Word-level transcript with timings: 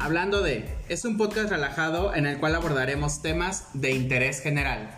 Hablando 0.00 0.42
de, 0.42 0.64
es 0.88 1.04
un 1.04 1.16
podcast 1.16 1.50
relajado 1.50 2.14
en 2.14 2.26
el 2.26 2.38
cual 2.38 2.54
abordaremos 2.54 3.20
temas 3.20 3.64
de 3.74 3.90
interés 3.90 4.40
general. 4.40 4.90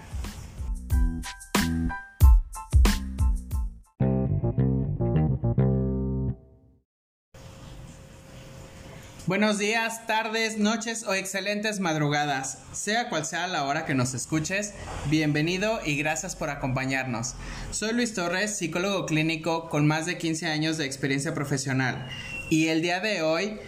Buenos 9.27 9.59
días, 9.59 10.07
tardes, 10.07 10.59
noches 10.59 11.05
o 11.07 11.15
excelentes 11.15 11.81
madrugadas. 11.81 12.59
Sea 12.73 13.09
cual 13.09 13.25
sea 13.25 13.47
la 13.47 13.65
hora 13.65 13.87
que 13.87 13.95
nos 13.95 14.13
escuches, 14.13 14.75
bienvenido 15.07 15.81
y 15.87 15.97
gracias 15.97 16.37
por 16.37 16.51
acompañarnos. 16.51 17.37
Soy 17.71 17.95
Luis 17.95 18.13
Torres, 18.13 18.59
psicólogo 18.59 19.07
clínico 19.07 19.71
con 19.71 19.87
más 19.87 20.05
de 20.05 20.19
15 20.19 20.47
años 20.49 20.77
de 20.77 20.85
experiencia 20.85 21.33
profesional. 21.33 22.09
Y 22.51 22.67
el 22.67 22.83
día 22.83 22.99
de 23.01 23.23
hoy 23.23 23.61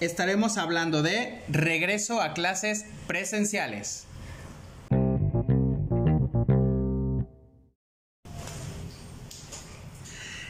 estaremos 0.00 0.58
hablando 0.58 1.02
de 1.02 1.42
regreso 1.48 2.20
a 2.20 2.34
clases 2.34 2.84
presenciales. 3.06 4.06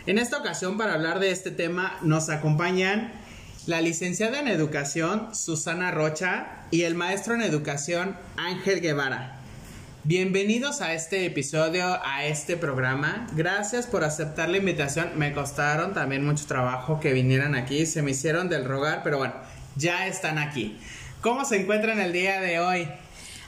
En 0.06 0.18
esta 0.18 0.38
ocasión, 0.38 0.78
para 0.78 0.94
hablar 0.94 1.18
de 1.18 1.32
este 1.32 1.50
tema, 1.50 1.98
nos 2.02 2.28
acompañan 2.28 3.12
la 3.66 3.80
licenciada 3.80 4.38
en 4.38 4.46
educación 4.46 5.34
Susana 5.34 5.90
Rocha 5.90 6.66
y 6.70 6.82
el 6.82 6.94
maestro 6.94 7.34
en 7.34 7.42
educación 7.42 8.16
Ángel 8.36 8.80
Guevara. 8.80 9.35
Bienvenidos 10.08 10.82
a 10.82 10.94
este 10.94 11.26
episodio, 11.26 11.98
a 12.04 12.26
este 12.26 12.56
programa. 12.56 13.26
Gracias 13.34 13.88
por 13.88 14.04
aceptar 14.04 14.48
la 14.48 14.58
invitación. 14.58 15.08
Me 15.16 15.32
costaron 15.32 15.94
también 15.94 16.24
mucho 16.24 16.46
trabajo 16.46 17.00
que 17.00 17.12
vinieran 17.12 17.56
aquí. 17.56 17.86
Se 17.86 18.02
me 18.02 18.12
hicieron 18.12 18.48
del 18.48 18.66
rogar, 18.66 19.00
pero 19.02 19.18
bueno, 19.18 19.34
ya 19.74 20.06
están 20.06 20.38
aquí. 20.38 20.78
¿Cómo 21.22 21.44
se 21.44 21.60
encuentran 21.60 21.98
el 21.98 22.12
día 22.12 22.40
de 22.40 22.60
hoy? 22.60 22.88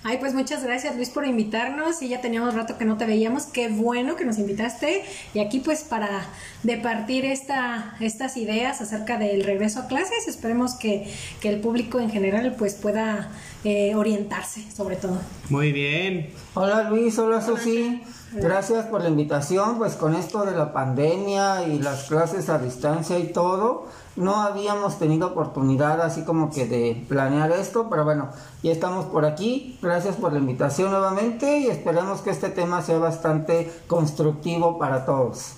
Ay, 0.05 0.19
pues 0.19 0.33
muchas 0.33 0.63
gracias 0.63 0.95
Luis 0.95 1.11
por 1.11 1.27
invitarnos 1.27 2.03
y 2.03 2.09
ya 2.09 2.21
teníamos 2.21 2.55
rato 2.55 2.79
que 2.79 2.85
no 2.85 2.97
te 2.97 3.05
veíamos, 3.05 3.47
qué 3.47 3.69
bueno 3.69 4.15
que 4.15 4.25
nos 4.25 4.39
invitaste 4.39 5.05
y 5.35 5.41
aquí 5.41 5.59
pues 5.59 5.83
para 5.83 6.25
departir 6.63 7.25
esta, 7.25 7.97
estas 7.99 8.37
ideas 8.37 8.81
acerca 8.81 9.19
del 9.19 9.43
regreso 9.43 9.81
a 9.81 9.87
clases, 9.89 10.29
esperemos 10.29 10.75
que, 10.75 11.13
que 11.41 11.49
el 11.49 11.61
público 11.61 11.99
en 11.99 12.11
general 12.11 12.55
pues 12.57 12.75
pueda 12.75 13.33
eh, 13.65 13.95
orientarse 13.95 14.71
sobre 14.71 14.97
todo. 14.97 15.19
Muy 15.49 15.73
bien. 15.73 16.33
Hola 16.55 16.89
Luis, 16.91 17.19
hola 17.19 17.41
Susi. 17.41 18.03
Gracias 18.33 18.85
por 18.87 19.01
la 19.01 19.09
invitación, 19.09 19.79
pues 19.79 19.95
con 19.95 20.15
esto 20.15 20.45
de 20.45 20.55
la 20.55 20.75
pandemia 20.75 21.63
y 21.67 21.79
las 21.79 22.05
clases 22.05 22.51
a 22.51 22.59
distancia 22.59 23.19
y 23.19 23.33
todo, 23.33 23.89
no 24.17 24.43
habíamos 24.43 24.99
tenido 24.99 25.29
oportunidad 25.29 26.03
así 26.03 26.25
como 26.25 26.53
que 26.53 26.67
de 26.67 27.05
planear 27.09 27.51
esto, 27.53 27.89
pero 27.89 28.05
bueno, 28.05 28.31
ya 28.63 28.71
estamos 28.71 29.07
por 29.07 29.25
aquí. 29.25 29.79
Gracias 29.81 30.17
por 30.17 30.35
la 30.35 30.41
invitación 30.41 30.91
nuevamente 30.91 31.59
y 31.59 31.69
esperemos 31.69 32.21
que 32.21 32.29
este 32.29 32.51
tema 32.51 32.83
sea 32.83 32.99
bastante 32.99 33.71
constructivo 33.87 34.79
para 34.79 35.07
todos. 35.07 35.55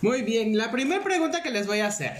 Muy 0.00 0.22
bien, 0.22 0.56
la 0.56 0.70
primera 0.70 1.04
pregunta 1.04 1.42
que 1.42 1.50
les 1.50 1.66
voy 1.66 1.80
a 1.80 1.88
hacer. 1.88 2.16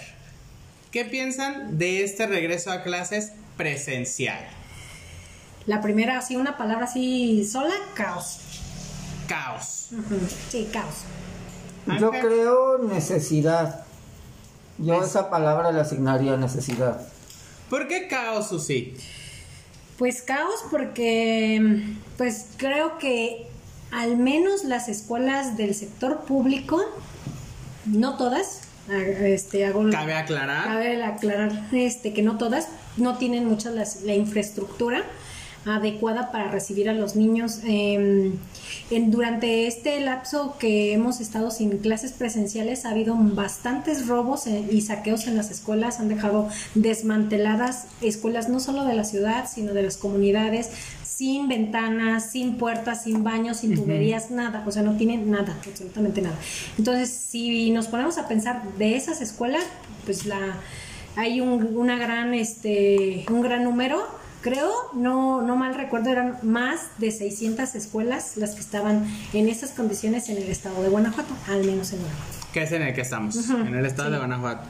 ¿Qué 0.90 1.06
piensan 1.06 1.78
de 1.78 2.04
este 2.04 2.26
regreso 2.26 2.70
a 2.70 2.82
clases 2.82 3.32
presencial? 3.56 4.61
La 5.66 5.80
primera, 5.80 6.18
así 6.18 6.36
una 6.36 6.56
palabra 6.56 6.86
así 6.86 7.44
sola, 7.44 7.74
caos. 7.94 8.38
Caos. 9.28 9.90
Sí, 10.50 10.68
caos. 10.72 11.04
Yo 12.00 12.10
creo 12.10 12.78
necesidad. 12.78 13.84
Yo 14.78 15.02
esa 15.02 15.30
palabra 15.30 15.70
le 15.70 15.80
asignaría 15.80 16.36
necesidad. 16.36 17.00
¿Por 17.70 17.86
qué 17.86 18.08
caos, 18.08 18.48
Susi? 18.48 18.94
Pues 19.98 20.22
caos 20.22 20.64
porque, 20.70 21.94
pues 22.16 22.46
creo 22.56 22.98
que 22.98 23.46
al 23.92 24.16
menos 24.16 24.64
las 24.64 24.88
escuelas 24.88 25.56
del 25.56 25.74
sector 25.74 26.20
público, 26.22 26.82
no 27.84 28.16
todas, 28.16 28.62
este, 28.88 29.64
hago 29.64 29.88
cabe 29.90 30.14
aclarar, 30.14 30.64
cabe 30.64 31.04
aclarar, 31.04 31.68
este, 31.72 32.12
que 32.12 32.22
no 32.22 32.36
todas, 32.36 32.68
no 32.96 33.16
tienen 33.18 33.46
mucha 33.46 33.70
la 33.70 34.14
infraestructura 34.14 35.04
adecuada 35.64 36.32
para 36.32 36.50
recibir 36.50 36.88
a 36.88 36.92
los 36.92 37.16
niños. 37.16 37.60
Em, 37.64 38.32
en, 38.90 39.10
durante 39.10 39.66
este 39.66 40.00
lapso 40.00 40.56
que 40.58 40.92
hemos 40.92 41.20
estado 41.20 41.50
sin 41.50 41.78
clases 41.78 42.12
presenciales 42.12 42.84
ha 42.84 42.90
habido 42.90 43.16
bastantes 43.16 44.06
robos 44.06 44.46
eh, 44.46 44.64
y 44.70 44.80
saqueos 44.80 45.26
en 45.26 45.36
las 45.36 45.50
escuelas, 45.50 46.00
han 46.00 46.08
dejado 46.08 46.48
desmanteladas 46.74 47.86
escuelas 48.00 48.48
no 48.48 48.60
solo 48.60 48.84
de 48.84 48.94
la 48.94 49.04
ciudad, 49.04 49.48
sino 49.52 49.72
de 49.72 49.82
las 49.82 49.96
comunidades, 49.96 50.70
sin 51.04 51.48
ventanas, 51.48 52.30
sin 52.30 52.56
puertas, 52.56 53.04
sin 53.04 53.22
baños, 53.22 53.58
sin 53.58 53.74
tuberías, 53.74 54.30
nada, 54.30 54.64
o 54.66 54.70
sea, 54.72 54.82
no 54.82 54.96
tienen 54.96 55.30
nada, 55.30 55.56
absolutamente 55.66 56.22
nada. 56.22 56.36
Entonces, 56.78 57.10
si 57.10 57.70
nos 57.70 57.86
ponemos 57.86 58.18
a 58.18 58.26
pensar 58.26 58.62
de 58.78 58.96
esas 58.96 59.20
escuelas, 59.20 59.62
pues 60.04 60.26
la 60.26 60.58
hay 61.14 61.40
un, 61.40 61.76
una 61.76 61.96
gran, 61.98 62.34
este, 62.34 63.24
un 63.30 63.42
gran 63.42 63.64
número 63.64 64.02
creo, 64.42 64.70
no, 64.92 65.40
no 65.40 65.56
mal 65.56 65.74
recuerdo, 65.74 66.10
eran 66.10 66.38
más 66.42 66.80
de 66.98 67.10
600 67.10 67.74
escuelas 67.74 68.36
las 68.36 68.50
que 68.50 68.60
estaban 68.60 69.06
en 69.32 69.48
esas 69.48 69.70
condiciones 69.70 70.28
en 70.28 70.36
el 70.36 70.50
estado 70.50 70.82
de 70.82 70.88
Guanajuato, 70.90 71.34
al 71.48 71.64
menos 71.64 71.92
en 71.92 72.00
Guanajuato. 72.00 72.46
Que 72.52 72.62
es 72.64 72.72
en 72.72 72.82
el 72.82 72.94
que 72.94 73.00
estamos, 73.00 73.48
en 73.48 73.74
el 73.74 73.86
estado 73.86 74.10
de 74.10 74.18
Guanajuato. 74.18 74.68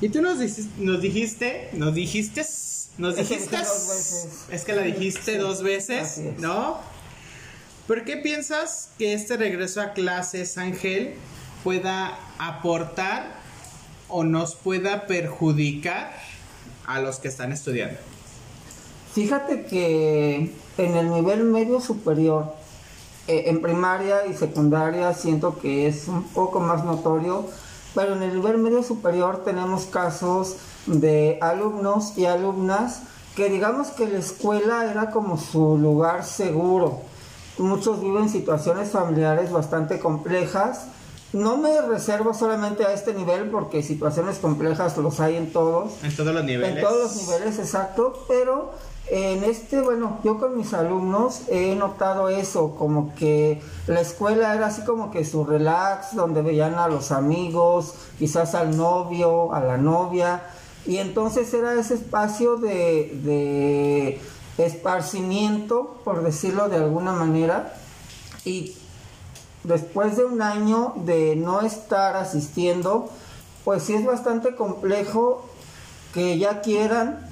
Y 0.00 0.08
tú 0.08 0.22
nos, 0.22 0.38
nos 0.78 1.00
dijiste, 1.00 1.70
nos 1.74 1.94
dijiste, 1.94 2.44
nos 2.98 3.16
dijiste, 3.16 3.56
es 4.50 4.64
que 4.64 4.72
la 4.72 4.82
dijiste 4.82 5.38
dos 5.38 5.62
veces, 5.62 6.20
¿no? 6.38 6.78
¿Por 7.86 8.04
qué 8.04 8.16
piensas 8.16 8.90
que 8.98 9.14
este 9.14 9.36
regreso 9.36 9.80
a 9.80 9.92
clases, 9.92 10.58
Ángel, 10.58 11.14
pueda 11.62 12.18
aportar 12.38 13.36
o 14.08 14.24
nos 14.24 14.54
pueda 14.54 15.06
perjudicar 15.06 16.12
a 16.86 17.00
los 17.00 17.18
que 17.18 17.28
están 17.28 17.52
estudiando? 17.52 17.98
Fíjate 19.18 19.64
que 19.64 20.54
en 20.78 20.96
el 20.96 21.10
nivel 21.10 21.42
medio 21.42 21.80
superior, 21.80 22.54
eh, 23.26 23.46
en 23.46 23.60
primaria 23.60 24.24
y 24.26 24.34
secundaria 24.34 25.12
siento 25.12 25.58
que 25.58 25.88
es 25.88 26.06
un 26.06 26.22
poco 26.22 26.60
más 26.60 26.84
notorio, 26.84 27.44
pero 27.96 28.14
en 28.14 28.22
el 28.22 28.36
nivel 28.36 28.58
medio 28.58 28.84
superior 28.84 29.42
tenemos 29.42 29.86
casos 29.86 30.58
de 30.86 31.36
alumnos 31.40 32.16
y 32.16 32.26
alumnas 32.26 33.00
que 33.34 33.48
digamos 33.48 33.88
que 33.88 34.06
la 34.06 34.18
escuela 34.18 34.88
era 34.88 35.10
como 35.10 35.36
su 35.36 35.76
lugar 35.76 36.24
seguro. 36.24 37.00
Muchos 37.58 38.00
viven 38.00 38.28
situaciones 38.28 38.90
familiares 38.90 39.50
bastante 39.50 39.98
complejas. 39.98 40.86
No 41.32 41.58
me 41.58 41.80
reservo 41.82 42.32
solamente 42.32 42.84
a 42.84 42.92
este 42.92 43.12
nivel 43.12 43.50
porque 43.50 43.82
situaciones 43.82 44.38
complejas 44.38 44.96
los 44.96 45.20
hay 45.20 45.36
en 45.36 45.52
todos. 45.52 45.92
En 46.02 46.16
todos 46.16 46.34
los 46.34 46.44
niveles. 46.44 46.76
En 46.76 46.82
todos 46.82 47.16
los 47.16 47.28
niveles, 47.28 47.58
exacto. 47.58 48.24
Pero 48.28 48.72
en 49.10 49.44
este, 49.44 49.80
bueno, 49.80 50.18
yo 50.24 50.38
con 50.38 50.56
mis 50.56 50.72
alumnos 50.72 51.42
he 51.48 51.74
notado 51.74 52.28
eso, 52.28 52.74
como 52.76 53.14
que 53.14 53.60
la 53.86 54.00
escuela 54.00 54.54
era 54.54 54.66
así 54.66 54.82
como 54.82 55.10
que 55.10 55.24
su 55.24 55.44
relax, 55.44 56.14
donde 56.14 56.42
veían 56.42 56.74
a 56.74 56.88
los 56.88 57.10
amigos, 57.10 57.94
quizás 58.18 58.54
al 58.54 58.76
novio, 58.76 59.52
a 59.54 59.60
la 59.60 59.78
novia, 59.78 60.42
y 60.86 60.98
entonces 60.98 61.52
era 61.54 61.74
ese 61.74 61.94
espacio 61.94 62.56
de, 62.56 63.12
de 63.24 64.20
esparcimiento, 64.62 66.00
por 66.04 66.22
decirlo 66.22 66.68
de 66.68 66.76
alguna 66.76 67.12
manera, 67.12 67.74
y 68.44 68.76
después 69.68 70.16
de 70.16 70.24
un 70.24 70.42
año 70.42 70.94
de 71.04 71.36
no 71.36 71.60
estar 71.60 72.16
asistiendo, 72.16 73.08
pues 73.64 73.84
sí 73.84 73.94
es 73.94 74.04
bastante 74.04 74.56
complejo 74.56 75.44
que 76.12 76.38
ya 76.38 76.60
quieran 76.62 77.28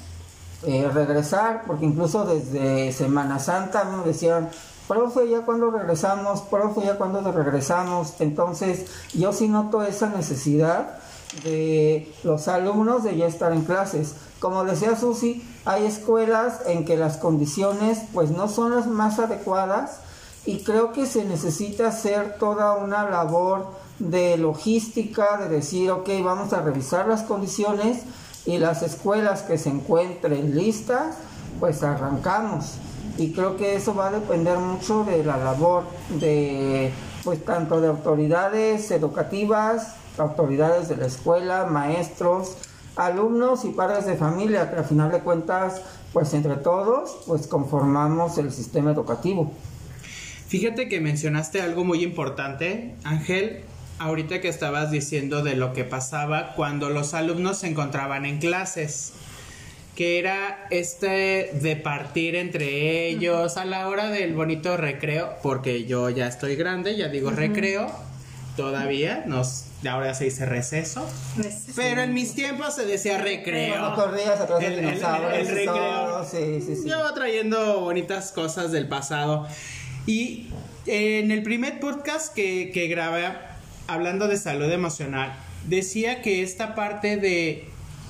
eh, 0.62 0.88
regresar, 0.92 1.64
porque 1.66 1.86
incluso 1.86 2.24
desde 2.24 2.92
Semana 2.92 3.38
Santa 3.38 3.84
me 3.84 4.04
decían, 4.04 4.50
profe, 4.86 5.28
ya 5.28 5.40
cuando 5.40 5.70
regresamos, 5.70 6.42
profe, 6.42 6.82
ya 6.82 6.96
cuando 6.96 7.32
regresamos. 7.32 8.14
Entonces, 8.20 8.86
yo 9.14 9.32
sí 9.32 9.48
noto 9.48 9.82
esa 9.82 10.08
necesidad 10.10 10.98
de 11.42 12.12
los 12.22 12.48
alumnos 12.48 13.02
de 13.02 13.16
ya 13.16 13.26
estar 13.26 13.52
en 13.52 13.62
clases. 13.62 14.14
Como 14.38 14.64
decía 14.64 14.96
Susi, 14.96 15.42
hay 15.64 15.86
escuelas 15.86 16.60
en 16.66 16.84
que 16.84 16.96
las 16.96 17.16
condiciones 17.16 18.00
pues 18.12 18.30
no 18.30 18.48
son 18.48 18.74
las 18.74 18.86
más 18.86 19.18
adecuadas 19.18 20.00
y 20.46 20.60
creo 20.60 20.92
que 20.92 21.06
se 21.06 21.24
necesita 21.24 21.88
hacer 21.88 22.36
toda 22.38 22.74
una 22.74 23.10
labor 23.10 23.66
de 23.98 24.36
logística, 24.36 25.36
de 25.38 25.48
decir, 25.48 25.90
ok, 25.90 26.08
vamos 26.22 26.52
a 26.52 26.62
revisar 26.62 27.08
las 27.08 27.22
condiciones 27.22 28.04
y 28.46 28.58
las 28.58 28.82
escuelas 28.82 29.42
que 29.42 29.58
se 29.58 29.70
encuentren 29.70 30.56
listas, 30.56 31.16
pues 31.58 31.82
arrancamos. 31.82 32.74
Y 33.18 33.32
creo 33.32 33.56
que 33.56 33.74
eso 33.74 33.94
va 33.94 34.08
a 34.08 34.10
depender 34.12 34.58
mucho 34.58 35.02
de 35.02 35.24
la 35.24 35.36
labor 35.36 35.82
de, 36.20 36.92
pues 37.24 37.44
tanto 37.44 37.80
de 37.80 37.88
autoridades 37.88 38.90
educativas, 38.92 39.96
autoridades 40.16 40.88
de 40.88 40.96
la 40.96 41.06
escuela, 41.06 41.66
maestros, 41.66 42.56
alumnos 42.94 43.64
y 43.64 43.70
padres 43.70 44.06
de 44.06 44.16
familia, 44.16 44.70
que 44.70 44.76
al 44.76 44.84
final 44.84 45.10
de 45.10 45.20
cuentas, 45.20 45.82
pues 46.12 46.32
entre 46.34 46.54
todos, 46.56 47.18
pues 47.26 47.48
conformamos 47.48 48.38
el 48.38 48.52
sistema 48.52 48.92
educativo. 48.92 49.50
Fíjate 50.48 50.88
que 50.88 51.00
mencionaste 51.00 51.60
algo 51.60 51.84
muy 51.84 52.02
importante, 52.02 52.94
Ángel, 53.04 53.62
ahorita 53.98 54.40
que 54.40 54.48
estabas 54.48 54.90
diciendo 54.90 55.42
de 55.42 55.56
lo 55.56 55.72
que 55.72 55.84
pasaba 55.84 56.52
cuando 56.54 56.88
los 56.90 57.14
alumnos 57.14 57.58
se 57.58 57.68
encontraban 57.68 58.24
en 58.26 58.38
clases 58.38 59.12
que 59.96 60.18
era 60.18 60.66
este 60.70 61.50
de 61.54 61.74
partir 61.76 62.36
entre 62.36 63.08
ellos 63.08 63.56
a 63.56 63.64
la 63.64 63.88
hora 63.88 64.10
del 64.10 64.34
bonito 64.34 64.76
recreo, 64.76 65.32
porque 65.42 65.86
yo 65.86 66.10
ya 66.10 66.26
estoy 66.26 66.54
grande, 66.54 66.96
ya 66.98 67.08
digo 67.08 67.30
recreo, 67.30 67.90
todavía, 68.58 69.24
nos, 69.26 69.64
ahora 69.88 70.12
se 70.12 70.24
dice 70.24 70.44
receso, 70.44 71.08
pero 71.74 72.02
en 72.02 72.12
mis 72.12 72.34
tiempos 72.34 72.74
se 72.74 72.84
decía 72.84 73.16
recreo. 73.16 73.94
corrías 73.94 74.38
atrás 74.38 74.60
del 74.60 74.72
El- 74.74 74.78
el- 74.80 74.84
dinosaurio, 74.96 75.30
el 75.30 75.46
eso, 75.46 75.54
recreo. 75.54 76.24
sí, 76.30 76.60
sí, 76.66 76.76
sí. 76.82 76.88
Yo 76.90 77.14
trayendo 77.14 77.80
bonitas 77.80 78.32
cosas 78.32 78.72
del 78.72 78.88
pasado. 78.88 79.48
Y 80.06 80.46
en 80.86 81.30
el 81.30 81.42
primer 81.42 81.80
podcast 81.80 82.32
que, 82.34 82.70
que 82.72 82.86
grabé, 82.88 83.26
hablando 83.88 84.28
de 84.28 84.36
salud 84.36 84.70
emocional, 84.70 85.34
decía 85.68 86.22
que 86.22 86.42
esta 86.42 86.74
parte 86.74 87.16
de 87.16 87.64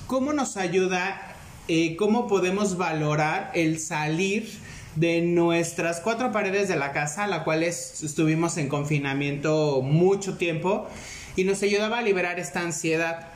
cómo 0.05 0.33
nos 0.33 0.57
ayuda, 0.57 1.35
eh, 1.67 1.95
cómo 1.95 2.27
podemos 2.27 2.77
valorar 2.77 3.51
el 3.55 3.79
salir 3.79 4.47
de 4.95 5.21
nuestras 5.21 5.99
cuatro 5.99 6.31
paredes 6.31 6.67
de 6.67 6.75
la 6.75 6.91
casa, 6.91 7.27
la 7.27 7.43
cual 7.43 7.63
es- 7.63 8.03
estuvimos 8.03 8.57
en 8.57 8.67
confinamiento 8.69 9.81
mucho 9.83 10.37
tiempo, 10.37 10.87
y 11.35 11.43
nos 11.43 11.61
ayudaba 11.61 11.99
a 11.99 12.01
liberar 12.01 12.39
esta 12.39 12.61
ansiedad. 12.61 13.27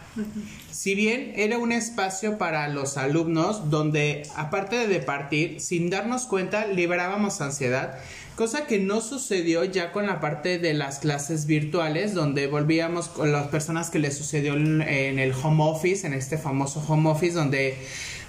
Si 0.71 0.95
bien 0.95 1.33
era 1.35 1.57
un 1.57 1.73
espacio 1.73 2.37
para 2.37 2.69
los 2.69 2.97
alumnos 2.97 3.69
donde, 3.69 4.23
aparte 4.35 4.77
de 4.77 4.87
departir, 4.87 5.59
sin 5.59 5.89
darnos 5.89 6.25
cuenta, 6.25 6.65
liberábamos 6.67 7.41
ansiedad, 7.41 7.99
cosa 8.35 8.65
que 8.65 8.79
no 8.79 9.01
sucedió 9.01 9.65
ya 9.65 9.91
con 9.91 10.07
la 10.07 10.21
parte 10.21 10.59
de 10.59 10.73
las 10.73 10.99
clases 10.99 11.45
virtuales, 11.45 12.13
donde 12.13 12.47
volvíamos 12.47 13.09
con 13.09 13.33
las 13.33 13.47
personas 13.47 13.89
que 13.89 13.99
les 13.99 14.17
sucedió 14.17 14.53
en, 14.53 14.81
el 14.81 15.33
home 15.33 15.63
office, 15.63 16.07
en 16.07 16.13
este 16.13 16.37
famoso 16.37 16.83
home 16.87 17.09
office, 17.09 17.33
donde 17.33 17.75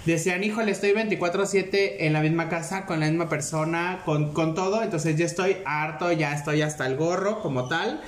decían, 0.05 0.43
híjole, 0.43 0.71
estoy 0.71 0.91
24/7 0.91 1.95
en 1.99 2.11
la 2.11 2.19
misma 2.19 2.49
casa, 2.49 2.85
con 2.85 2.99
la 2.99 3.07
misma 3.07 3.29
persona, 3.29 4.01
con, 4.03 4.33
con 4.33 4.53
todo, 4.53 4.83
entonces 4.83 5.15
ya 5.15 5.25
estoy 5.25 5.57
harto, 5.65 6.11
ya 6.11 6.35
estoy 6.35 6.61
hasta 6.61 6.85
el 6.87 6.97
gorro 6.97 7.41
como 7.41 7.69
tal. 7.69 8.01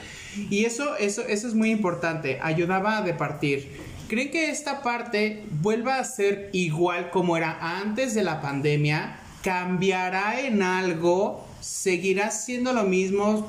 Y 0.50 0.66
eso, 0.66 0.98
eso, 0.98 1.22
eso 1.22 1.48
es 1.48 1.54
muy 1.54 1.72
importante, 1.72 2.40
ayudaba 2.42 2.98
a 2.98 3.02
departir. 3.02 3.95
¿Creen 4.08 4.30
que 4.30 4.52
esta 4.52 4.84
parte 4.84 5.44
vuelva 5.62 5.98
a 5.98 6.04
ser 6.04 6.52
igual 6.54 7.10
como 7.10 7.38
era 7.38 7.80
antes 7.80 8.14
de 8.14 8.22
la 8.22 8.40
pandemia? 8.40 9.20
¿Cambiará 9.42 10.42
en 10.42 10.62
algo? 10.62 11.44
¿Seguirá 11.60 12.30
siendo 12.30 12.72
lo 12.72 12.84
mismo? 12.84 13.48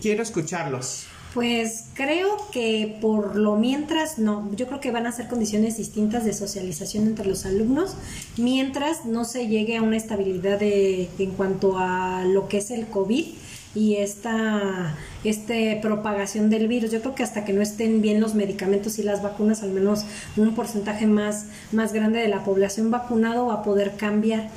Quiero 0.00 0.22
escucharlos. 0.22 1.06
Pues 1.34 1.86
creo 1.94 2.36
que 2.50 2.96
por 3.02 3.36
lo 3.36 3.56
mientras 3.56 4.18
no, 4.18 4.50
yo 4.54 4.68
creo 4.68 4.80
que 4.80 4.90
van 4.90 5.06
a 5.06 5.12
ser 5.12 5.28
condiciones 5.28 5.76
distintas 5.76 6.24
de 6.24 6.32
socialización 6.32 7.08
entre 7.08 7.26
los 7.26 7.44
alumnos, 7.44 7.96
mientras 8.38 9.04
no 9.04 9.24
se 9.24 9.48
llegue 9.48 9.76
a 9.76 9.82
una 9.82 9.96
estabilidad 9.96 10.60
de, 10.60 11.10
en 11.18 11.30
cuanto 11.32 11.76
a 11.76 12.24
lo 12.24 12.48
que 12.48 12.58
es 12.58 12.70
el 12.70 12.86
COVID 12.86 13.26
y 13.74 13.96
esta 13.96 14.94
este 15.24 15.78
propagación 15.82 16.50
del 16.50 16.68
virus. 16.68 16.90
Yo 16.90 17.00
creo 17.00 17.14
que 17.14 17.22
hasta 17.22 17.44
que 17.44 17.52
no 17.52 17.62
estén 17.62 18.02
bien 18.02 18.20
los 18.20 18.34
medicamentos 18.34 18.98
y 18.98 19.02
las 19.02 19.22
vacunas, 19.22 19.62
al 19.62 19.70
menos 19.70 20.04
un 20.36 20.54
porcentaje 20.54 21.06
más, 21.06 21.46
más 21.72 21.92
grande 21.92 22.20
de 22.20 22.28
la 22.28 22.44
población 22.44 22.90
vacunado 22.90 23.46
va 23.46 23.54
a 23.54 23.62
poder 23.62 23.96
cambiar. 23.96 24.50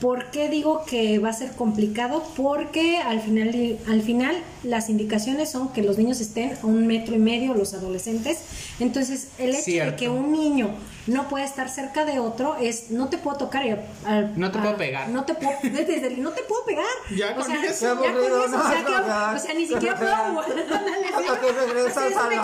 ¿Por 0.00 0.26
qué 0.30 0.48
digo 0.48 0.84
que 0.84 1.18
va 1.18 1.30
a 1.30 1.32
ser 1.32 1.52
complicado? 1.52 2.22
Porque 2.36 2.98
al 2.98 3.20
final, 3.20 3.78
al 3.88 4.02
final 4.02 4.36
las 4.62 4.90
indicaciones 4.90 5.50
son 5.50 5.72
que 5.72 5.82
los 5.82 5.96
niños 5.98 6.20
estén 6.20 6.56
a 6.62 6.66
un 6.66 6.86
metro 6.86 7.14
y 7.14 7.18
medio, 7.18 7.54
los 7.54 7.72
adolescentes. 7.74 8.38
Entonces, 8.80 9.28
el 9.38 9.54
hecho 9.54 9.62
de 9.92 9.96
que 9.96 10.08
un 10.08 10.32
niño 10.32 10.70
no 11.06 11.28
puede 11.28 11.44
estar 11.44 11.68
cerca 11.68 12.04
de 12.04 12.18
otro 12.18 12.56
es 12.56 12.90
no 12.90 13.08
te 13.08 13.18
puedo 13.18 13.36
tocar. 13.38 13.64
y 13.66 13.70
al- 14.06 14.38
No 14.38 14.50
te 14.50 14.58
a- 14.58 14.62
puedo 14.62 14.76
pegar. 14.76 15.08
No 15.10 15.24
te 15.24 15.34
puedo, 15.34 15.56
desde 15.62 16.06
el- 16.08 16.22
no 16.22 16.30
te 16.32 16.42
puedo 16.42 16.64
pegar. 16.64 16.84
Ya 17.16 17.32
o 17.32 17.36
con 17.36 17.46
sea, 17.46 17.64
eso. 17.64 17.84
Ya 17.86 17.94
con 17.94 18.08
aburrido, 18.08 18.44
eso, 18.46 18.56
no, 18.56 18.64
o 18.64 18.68
sea, 18.68 18.80
no, 18.82 18.86
que- 18.86 18.92
ya. 19.06 19.32
o 19.34 19.38
sea, 19.38 19.54
ni 19.54 19.66
siquiera 19.66 19.96
puedo. 19.98 20.40
Hasta 20.44 21.40
que 21.40 21.52
regresas 21.52 22.10
eso 22.10 22.20
a 22.20 22.30
la- 22.30 22.42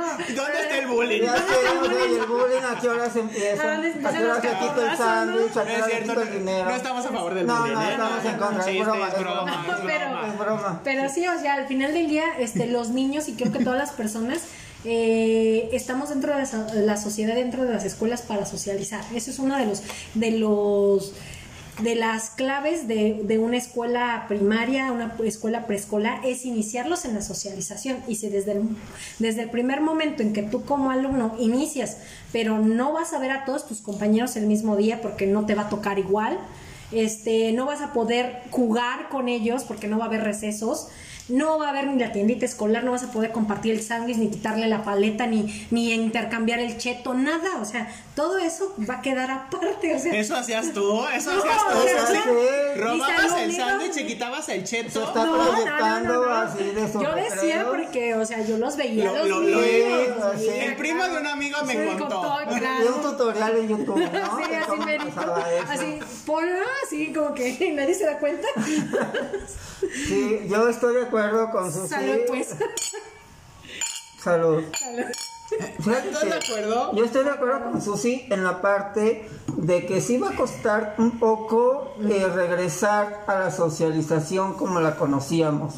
No. 0.00 0.34
¿Dónde 0.34 0.60
está 0.60 0.78
el 0.78 0.86
bullying? 0.86 1.22
Ya 1.22 1.36
sé, 1.36 1.42
el 2.20 2.26
bullying, 2.26 2.62
¿a 2.64 2.80
qué 2.80 2.88
horas 2.88 3.16
empieza? 3.16 3.62
¿A 3.62 3.72
dónde 3.72 3.88
¿A 3.88 3.90
empiezan 3.92 4.14
qué 4.16 4.24
hora 4.24 4.40
se 4.40 4.48
quita 4.48 4.90
el 4.92 4.96
sándwich? 4.98 5.56
¿A 5.56 5.60
No 5.60 5.64
qué 5.66 5.76
hora 5.76 5.84
se 5.86 6.00
quita 6.00 6.12
el 6.12 6.18
no, 6.18 6.24
dinero? 6.38 6.64
no 6.70 6.76
estamos 6.76 7.06
a 7.06 7.08
favor 7.10 7.34
del 7.34 7.46
No, 7.46 7.60
bullying, 7.60 7.74
no, 7.74 7.82
¿eh? 7.82 7.90
estamos 7.92 8.24
en 8.24 8.36
contra, 8.38 8.70
es 8.70 8.80
broma, 8.84 9.08
es 9.08 9.18
broma, 9.18 9.52
es 9.52 9.80
Pero- 9.86 10.38
broma. 10.38 10.80
Pero 10.84 11.08
sí, 11.08 11.26
o 11.28 11.38
sea, 11.40 11.54
al 11.54 11.66
final 11.66 11.92
del 11.94 12.08
día, 12.08 12.24
este, 12.38 12.66
los 12.66 12.90
niños 12.90 13.28
y 13.28 13.34
creo 13.34 13.52
que 13.52 13.62
todas 13.64 13.78
las 13.78 13.90
personas 13.92 14.42
eh, 14.86 15.68
estamos 15.72 16.10
dentro 16.10 16.34
de 16.36 16.42
la, 16.42 16.74
la 16.74 16.96
sociedad, 16.98 17.34
dentro 17.34 17.64
de 17.64 17.72
las 17.72 17.84
escuelas 17.84 18.20
para 18.22 18.44
socializar. 18.44 19.02
Eso 19.14 19.30
es 19.30 19.38
uno 19.38 19.56
de 19.56 19.64
los, 19.66 19.82
de 20.14 20.30
los 20.32 21.12
de 21.80 21.96
las 21.96 22.30
claves 22.30 22.86
de, 22.86 23.22
de 23.24 23.38
una 23.38 23.56
escuela 23.56 24.26
primaria, 24.28 24.92
una 24.92 25.16
escuela 25.24 25.66
preescolar, 25.66 26.24
es 26.24 26.44
iniciarlos 26.44 27.04
en 27.04 27.14
la 27.14 27.22
socialización. 27.22 27.98
Y 28.06 28.14
si 28.16 28.28
desde 28.28 28.52
el, 28.52 28.62
desde 29.18 29.42
el 29.42 29.50
primer 29.50 29.80
momento 29.80 30.22
en 30.22 30.32
que 30.32 30.42
tú 30.42 30.64
como 30.64 30.90
alumno 30.90 31.34
inicias, 31.38 31.96
pero 32.32 32.58
no 32.58 32.92
vas 32.92 33.12
a 33.12 33.18
ver 33.18 33.32
a 33.32 33.44
todos 33.44 33.66
tus 33.66 33.80
compañeros 33.80 34.36
el 34.36 34.46
mismo 34.46 34.76
día 34.76 35.02
porque 35.02 35.26
no 35.26 35.46
te 35.46 35.54
va 35.54 35.62
a 35.62 35.68
tocar 35.68 35.98
igual, 35.98 36.38
este, 36.92 37.52
no 37.52 37.66
vas 37.66 37.80
a 37.80 37.92
poder 37.92 38.42
jugar 38.50 39.08
con 39.08 39.28
ellos 39.28 39.64
porque 39.64 39.88
no 39.88 39.98
va 39.98 40.04
a 40.04 40.08
haber 40.08 40.22
recesos, 40.22 40.88
no 41.28 41.58
va 41.58 41.66
a 41.68 41.70
haber 41.70 41.86
ni 41.86 41.98
la 41.98 42.12
tiendita 42.12 42.44
escolar, 42.44 42.84
no 42.84 42.90
vas 42.92 43.02
a 43.02 43.10
poder 43.10 43.32
compartir 43.32 43.72
el 43.72 43.82
sándwich, 43.82 44.16
ni 44.18 44.28
quitarle 44.28 44.66
la 44.68 44.84
paleta, 44.84 45.26
ni, 45.26 45.66
ni 45.70 45.92
intercambiar 45.92 46.58
el 46.60 46.76
cheto, 46.76 47.14
nada, 47.14 47.56
o 47.60 47.64
sea, 47.64 47.88
todo 48.14 48.38
eso 48.38 48.74
va 48.88 48.96
a 48.96 49.00
quedar 49.02 49.30
aparte, 49.30 49.94
o 49.94 49.98
sea, 49.98 50.12
Eso 50.14 50.36
hacías 50.36 50.72
tú, 50.72 51.02
eso 51.14 51.32
No, 51.32 51.38
hacías 51.40 51.56
tú. 51.72 51.78
o 51.78 51.82
sea, 52.06 52.06
sí. 52.22 52.80
Robabas 52.80 53.40
el 53.40 53.50
se 53.52 53.56
sándwich 53.56 53.96
y 53.96 54.06
quitabas 54.06 54.48
el 54.50 54.66
Se 54.66 54.76
cheto. 54.84 55.02
está 55.04 55.24
No, 55.24 55.36
no, 55.36 55.48
proyectando 55.50 56.12
no, 56.14 56.20
no, 56.20 56.28
no. 56.28 56.34
así 56.34 56.62
de 56.64 56.92
Yo 56.92 57.14
decía 57.14 57.66
porque, 57.70 58.14
o 58.14 58.24
sea, 58.26 58.42
yo 58.44 58.58
los 58.58 58.76
veía. 58.76 59.04
Lo- 59.06 59.18
los 59.26 59.28
lo- 59.28 59.40
lo- 59.40 60.38
sí. 60.38 60.48
El 60.50 60.76
primo 60.76 61.04
de 61.04 61.18
un 61.18 61.26
amigo 61.26 61.58
me 61.64 61.72
Sí, 61.72 61.78
contó. 61.98 62.36
claro. 62.48 62.84
Y 62.84 62.88
un 62.88 63.02
tutorial 63.02 63.56
en 63.56 63.68
YouTube, 63.68 63.98
¿no? 63.98 64.38
Sí, 64.44 64.54
así 64.54 64.76
merito. 64.84 65.34
Así, 65.70 65.98
ponlo 66.26 66.58
así 66.86 67.12
como 67.12 67.32
que 67.34 67.72
nadie 67.74 67.94
se 67.94 68.04
da 68.04 68.18
cuenta. 68.18 68.46
Sí, 70.06 70.40
yo 70.48 70.68
estoy 70.68 70.94
de 70.94 71.02
acuerdo 71.02 71.13
con 71.52 71.72
Susi. 71.72 71.88
Salud, 71.88 72.18
pues. 72.26 72.56
Salud. 74.20 74.64
Salud. 74.76 76.04
¿Estás 76.04 76.24
de 76.24 76.32
acuerdo? 76.32 76.92
Yo 76.94 77.04
estoy 77.04 77.24
de 77.24 77.30
acuerdo 77.30 77.70
con 77.70 77.80
Susi 77.80 78.26
en 78.30 78.42
la 78.42 78.60
parte 78.60 79.28
de 79.56 79.86
que 79.86 80.00
sí 80.00 80.18
va 80.18 80.30
a 80.30 80.36
costar 80.36 80.96
un 80.98 81.20
poco 81.20 81.94
eh, 82.02 82.26
regresar 82.34 83.24
a 83.28 83.38
la 83.38 83.50
socialización 83.52 84.54
como 84.54 84.80
la 84.80 84.96
conocíamos. 84.96 85.74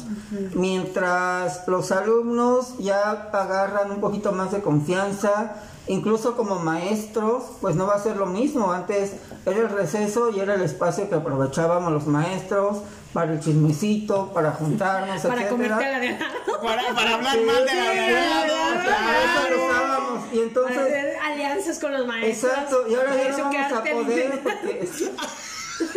Mientras 0.55 1.67
los 1.67 1.91
alumnos 1.91 2.77
ya 2.79 3.11
agarran 3.11 3.91
un 3.91 4.01
poquito 4.01 4.31
más 4.31 4.51
de 4.51 4.61
confianza, 4.61 5.57
incluso 5.87 6.35
como 6.35 6.55
maestros, 6.59 7.43
pues 7.61 7.75
no 7.75 7.85
va 7.85 7.95
a 7.95 7.99
ser 7.99 8.17
lo 8.17 8.25
mismo. 8.25 8.71
Antes 8.71 9.13
era 9.45 9.57
el 9.57 9.69
receso 9.69 10.31
y 10.31 10.39
era 10.39 10.55
el 10.55 10.61
espacio 10.61 11.09
que 11.09 11.15
aprovechábamos 11.15 11.91
los 11.91 12.07
maestros 12.07 12.77
para 13.17 13.33
el 13.33 13.39
chismecito, 13.39 14.31
para 14.31 14.51
juntarnos, 14.51 15.19
Para 15.23 15.41
etcétera. 15.41 15.79
Para, 16.61 16.93
para 16.93 17.15
hablar 17.15 17.33
Sí, 17.33 17.39
mal 17.45 17.65
de 17.65 17.73
la 17.73 17.91
sí, 17.91 17.97
verdad. 17.97 18.47
Para 18.85 19.23
eso 19.23 19.47
Claro. 19.47 19.55
estábamos. 19.71 20.33
Y 20.33 20.39
entonces 20.39 20.77
Hacer 20.77 21.15
alianzas 21.23 21.79
con 21.79 21.93
los 21.93 22.05
maestros. 22.05 22.51
Exacto, 22.51 22.85
y 22.87 22.93
ahora 22.93 23.15
ya 23.15 23.21
Eso 23.29 23.37
no 23.39 23.43
vamos 23.45 23.71
a 23.73 23.83
poder 23.83 24.07
libre. 24.07 24.41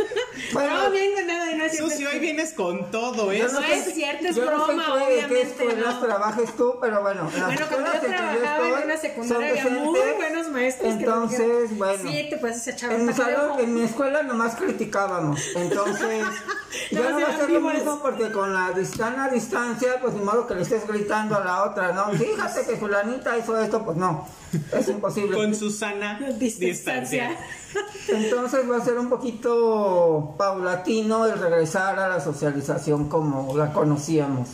No, 0.52 0.54
Bueno, 0.58 0.90
bien 0.90 1.14
de 1.14 1.25
nada, 1.26 1.54
no 1.54 1.64
es. 1.64 1.76
Susi, 1.76 2.04
hoy 2.06 2.18
vienes 2.18 2.52
con 2.54 2.90
todo, 2.90 3.30
¿eh? 3.30 3.38
yo 3.38 3.49
no 3.52 3.60
sé- 3.60 3.75
es 3.75 3.94
cierto, 3.94 4.26
es 4.26 4.34
yo 4.37 4.44
no 4.46 4.66
sé 4.66 4.72
broma, 4.75 4.94
obviamente, 4.94 5.28
qué 5.34 5.42
escuelas 5.42 5.94
no. 5.94 6.00
trabajes 6.06 6.56
tú, 6.56 6.75
pero 6.80 7.02
bueno. 7.02 7.30
en 7.34 7.44
Bueno, 7.44 7.66
cuando 7.68 7.92
yo 7.94 8.00
que 8.00 8.06
trabajaba 8.08 8.68
en 8.78 8.84
una 8.84 8.96
secundaria 8.96 9.49
había 9.62 9.64
muy 9.84 10.00
buenos 10.16 10.49
maestros 10.49 10.94
que 10.94 10.99
Entonces, 11.04 11.38
dijeron, 11.38 11.78
bueno. 11.78 12.10
Sí, 12.10 12.26
te 12.30 12.37
puedes 12.38 12.66
echar 12.66 12.92
En 12.92 13.06
mi, 13.06 13.12
salón- 13.12 13.60
en 13.60 13.75
mi 13.75 13.82
escuela 13.82 14.22
nomás 14.25 14.56
criticábamos, 14.56 15.40
entonces 15.54 16.25
ya 16.90 17.00
Nomás 17.00 17.12
no 17.12 17.20
va 17.20 17.28
a 17.34 17.37
ser 17.37 17.50
lo 17.50 17.60
mismo 17.60 18.00
porque 18.02 18.32
con 18.32 18.52
la 18.52 18.72
distan 18.72 19.20
a 19.20 19.28
distancia, 19.28 20.00
pues 20.00 20.14
ni 20.14 20.22
modo 20.22 20.46
que 20.49 20.54
le 20.56 20.62
estés 20.62 20.87
gritando 20.87 21.37
a 21.37 21.44
la 21.44 21.62
otra, 21.64 21.92
¿no? 21.92 22.10
Fíjate 22.10 22.66
que 22.66 22.76
fulanita 22.76 23.38
hizo 23.38 23.56
esto, 23.60 23.84
pues 23.84 23.96
no, 23.96 24.26
es 24.72 24.88
imposible. 24.88 25.37
Con 25.37 25.54
Susana 25.54 26.18
Distancia. 26.38 26.66
distancia. 26.68 27.38
Entonces 28.08 28.68
va 28.68 28.78
a 28.78 28.84
ser 28.84 28.99
un 28.99 29.08
poquito 29.08 29.69
paulatino 30.38 31.26
el 31.26 31.38
regresar 31.38 31.98
a 31.98 32.08
la 32.08 32.20
socialización 32.20 33.08
como 33.08 33.56
la 33.56 33.72
conocíamos. 33.72 34.48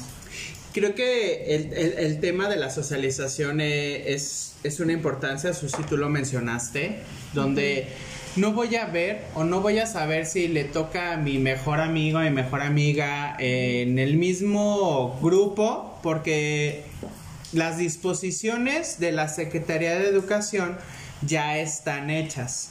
creo 0.73 0.95
que 0.95 1.55
el, 1.55 1.73
el- 1.73 1.99
el 1.99 2.21
tema 2.21 2.49
de 2.51 2.57
la 2.57 2.69
socialización 2.71 3.61
eh, 3.63 4.13
es, 4.15 4.55
es 4.63 4.79
una 4.81 4.93
importancia, 4.93 5.55
Susi, 5.55 5.83
tú 5.89 5.97
lo 5.97 6.09
mencionaste, 6.11 6.99
donde 7.33 7.89
no 8.37 8.53
voy 8.53 8.77
a 8.77 8.85
ver 8.85 9.23
o 9.35 9.45
no 9.45 9.63
voy 9.63 9.79
a 9.79 9.87
saber 9.87 10.27
si 10.27 10.49
le 10.49 10.65
toca 10.65 11.15
a 11.15 11.17
mi 11.17 11.39
mejor 11.39 11.81
amigo, 11.81 12.19
a 12.19 12.25
mi 12.25 12.31
mejor 12.31 12.61
amiga 12.61 13.35
en 13.39 13.99
el 13.99 14.19
mismo 14.19 15.19
grupo, 15.23 15.99
porque 16.03 16.85
las 17.55 17.79
disposiciones 17.79 18.99
de 18.99 19.13
la 19.13 19.29
Secretaría 19.29 19.99
de 19.99 20.09
Educación 20.09 20.77
ya 21.27 21.57
están 21.59 22.11
hechas. 22.11 22.69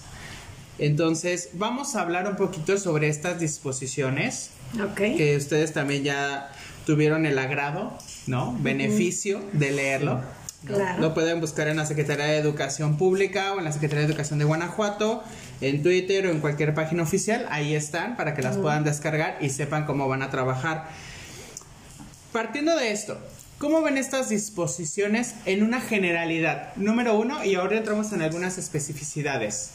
Entonces, 0.77 1.49
vamos 1.53 1.95
a 1.95 2.01
hablar 2.01 2.27
un 2.27 2.35
poquito 2.35 2.77
sobre 2.77 3.07
estas 3.07 3.39
disposiciones 3.39 4.49
Ok. 4.83 4.95
que 4.95 5.37
ustedes 5.37 5.71
también 5.73 6.03
ya 6.03 6.51
tuvieron 6.85 7.25
el 7.25 7.39
agrado, 7.39 7.97
¿no? 8.27 8.57
Beneficio 8.59 9.41
de 9.53 9.71
leerlo. 9.71 10.21
Claro. 10.65 10.99
Lo 10.99 11.13
pueden 11.13 11.39
buscar 11.39 11.67
en 11.67 11.77
la 11.77 11.85
Secretaría 11.85 12.25
de 12.25 12.37
Educación 12.37 12.97
Pública 12.97 13.53
o 13.53 13.59
en 13.59 13.65
la 13.65 13.71
Secretaría 13.71 14.01
de 14.01 14.07
Educación 14.11 14.39
de 14.39 14.45
Guanajuato, 14.45 15.23
en 15.61 15.83
Twitter 15.83 16.25
o 16.25 16.31
en 16.31 16.39
cualquier 16.39 16.73
página 16.73 17.03
oficial. 17.03 17.45
Ahí 17.51 17.75
están 17.75 18.17
para 18.17 18.33
que 18.33 18.41
las 18.41 18.57
puedan 18.57 18.83
descargar 18.83 19.37
y 19.41 19.49
sepan 19.51 19.85
cómo 19.85 20.07
van 20.07 20.23
a 20.23 20.31
trabajar. 20.31 20.89
Partiendo 22.31 22.75
de 22.75 22.91
esto, 22.91 23.17
¿cómo 23.59 23.81
ven 23.83 23.97
estas 23.97 24.29
disposiciones 24.29 25.35
en 25.45 25.63
una 25.63 25.79
generalidad? 25.81 26.75
Número 26.75 27.17
uno, 27.17 27.45
y 27.45 27.55
ahora 27.55 27.77
entramos 27.77 28.11
en 28.11 28.23
algunas 28.23 28.57
especificidades. 28.57 29.69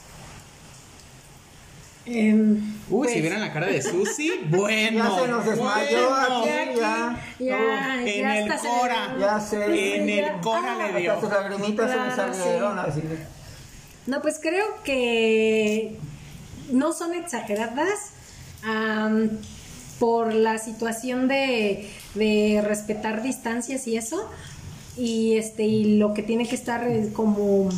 Em, 2.06 2.56
Uy, 2.88 3.04
pues, 3.04 3.12
si 3.12 3.20
vieran 3.20 3.40
la 3.40 3.52
cara 3.52 3.66
de 3.66 3.82
Susi, 3.82 4.32
bueno. 4.48 4.98
Ya 5.16 5.22
se 5.22 5.28
nos 5.28 5.44
desmayó 5.46 6.08
bueno. 6.10 6.38
aquí, 6.40 6.48
Ya, 6.48 6.74
ya. 6.74 7.22
ya, 7.38 8.02
en 8.02 8.20
ya 8.22 8.38
el 8.38 8.58
se 8.58 8.68
Cora. 8.68 9.16
Ya 9.20 9.40
sé. 9.40 9.96
En 9.96 10.08
el. 10.08 10.40
Cora 10.40 10.76
Ah, 10.80 10.90
le 10.92 11.00
dio. 11.00 11.12
Hasta 11.12 11.26
sus 11.26 11.30
lagrimitas 11.38 11.90
se 11.90 11.96
me 11.96 12.14
Claro, 12.14 12.34
salieron 12.34 12.78
sí. 12.78 12.84
así. 12.88 13.00
de- 13.02 13.18
No, 14.06 14.22
pues 14.22 14.38
creo 14.40 14.66
que 14.82 15.98
no 16.72 16.92
son 16.92 17.14
exageradas 17.14 18.12
por 19.98 20.32
la 20.34 20.58
situación 20.58 21.28
de, 21.28 21.88
de 22.14 22.62
respetar 22.66 23.22
distancias 23.22 23.86
y 23.86 23.96
eso. 23.96 24.28
Y 24.96 25.36
este, 25.36 25.64
y 25.64 25.98
lo 25.98 26.14
que 26.14 26.22
tiene 26.22 26.48
que 26.48 26.54
estar 26.54 26.86
eh, 26.88 27.10
como 27.12 27.68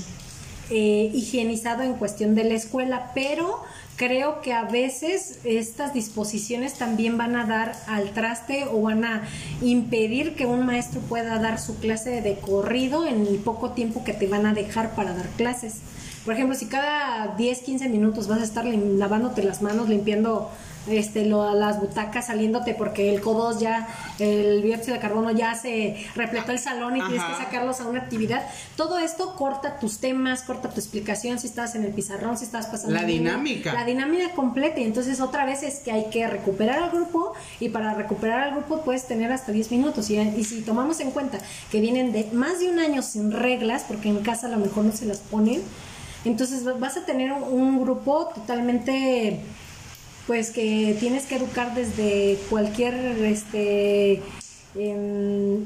eh, 0.70 1.10
higienizado 1.12 1.82
en 1.82 1.94
cuestión 1.94 2.34
de 2.34 2.44
la 2.44 2.54
escuela, 2.54 3.10
pero 3.14 3.62
creo 3.96 4.40
que 4.40 4.52
a 4.52 4.64
veces 4.64 5.38
estas 5.44 5.94
disposiciones 5.94 6.74
también 6.74 7.18
van 7.18 7.36
a 7.36 7.46
dar 7.46 7.74
al 7.86 8.10
traste 8.10 8.64
o 8.70 8.82
van 8.82 9.04
a 9.04 9.22
impedir 9.60 10.34
que 10.34 10.46
un 10.46 10.66
maestro 10.66 11.00
pueda 11.00 11.38
dar 11.38 11.60
su 11.60 11.78
clase 11.78 12.20
de 12.22 12.38
corrido 12.38 13.06
en 13.06 13.26
el 13.26 13.36
poco 13.36 13.70
tiempo 13.70 14.04
que 14.04 14.12
te 14.12 14.26
van 14.26 14.46
a 14.46 14.54
dejar 14.54 14.94
para 14.94 15.14
dar 15.14 15.28
clases. 15.30 15.80
Por 16.24 16.34
ejemplo, 16.34 16.56
si 16.56 16.66
cada 16.66 17.34
10, 17.36 17.58
15 17.60 17.88
minutos 17.88 18.28
vas 18.28 18.40
a 18.40 18.44
estar 18.44 18.64
lavándote 18.64 19.42
las 19.42 19.60
manos, 19.60 19.88
limpiando 19.88 20.50
este, 20.88 21.24
lo- 21.26 21.54
las 21.54 21.80
butacas, 21.80 22.26
saliéndote 22.26 22.74
porque 22.74 23.14
el 23.14 23.22
CO2 23.22 23.58
ya, 23.60 23.88
el 24.18 24.62
dióxido 24.62 24.94
de 24.94 25.00
carbono 25.00 25.30
ya 25.30 25.54
se 25.54 25.96
repletó 26.16 26.52
el 26.52 26.58
salón 26.58 26.96
y 26.96 27.00
tienes 27.00 27.22
que 27.24 27.34
sacarlos 27.44 27.80
a 27.80 27.86
una 27.86 28.00
actividad. 28.00 28.42
Todo 28.76 28.98
esto 28.98 29.36
corta 29.36 29.78
tus 29.78 29.98
temas, 29.98 30.42
corta 30.42 30.68
tu 30.70 30.80
explicación, 30.80 31.38
si 31.38 31.46
estás 31.46 31.74
en 31.74 31.84
el 31.84 31.92
pizarrón, 31.92 32.36
si 32.36 32.44
estás 32.44 32.66
pasando... 32.66 32.94
La 32.94 33.04
dinámica. 33.04 33.72
La 33.74 33.84
dinámica 33.84 34.30
completa. 34.34 34.80
Y 34.80 34.84
entonces 34.84 35.20
otra 35.20 35.44
vez 35.44 35.62
es 35.62 35.80
que 35.80 35.92
hay 35.92 36.06
que 36.10 36.26
recuperar 36.26 36.82
al 36.82 36.90
grupo 36.90 37.32
y 37.60 37.68
para 37.68 37.94
recuperar 37.94 38.40
al 38.40 38.50
grupo 38.54 38.82
puedes 38.82 39.06
tener 39.06 39.30
hasta 39.32 39.52
10 39.52 39.70
minutos. 39.70 40.10
Y, 40.10 40.16
y 40.18 40.44
si 40.44 40.62
tomamos 40.62 41.00
en 41.00 41.10
cuenta 41.12 41.38
que 41.70 41.80
vienen 41.80 42.12
de 42.12 42.28
más 42.32 42.58
de 42.60 42.68
un 42.68 42.78
año 42.78 43.02
sin 43.02 43.30
reglas, 43.32 43.84
porque 43.86 44.08
en 44.08 44.18
casa 44.22 44.46
a 44.46 44.50
lo 44.50 44.56
mejor 44.58 44.84
no 44.84 44.92
se 44.92 45.06
las 45.06 45.18
ponen, 45.18 45.62
entonces 46.24 46.66
va- 46.66 46.74
vas 46.74 46.96
a 46.96 47.04
tener 47.04 47.32
un, 47.32 47.42
un 47.42 47.80
grupo 47.82 48.28
totalmente 48.34 49.40
pues 50.26 50.50
que 50.50 50.96
tienes 51.00 51.26
que 51.26 51.36
educar 51.36 51.74
desde 51.74 52.38
cualquier 52.48 52.94
este 53.24 54.22
em, 54.74 55.64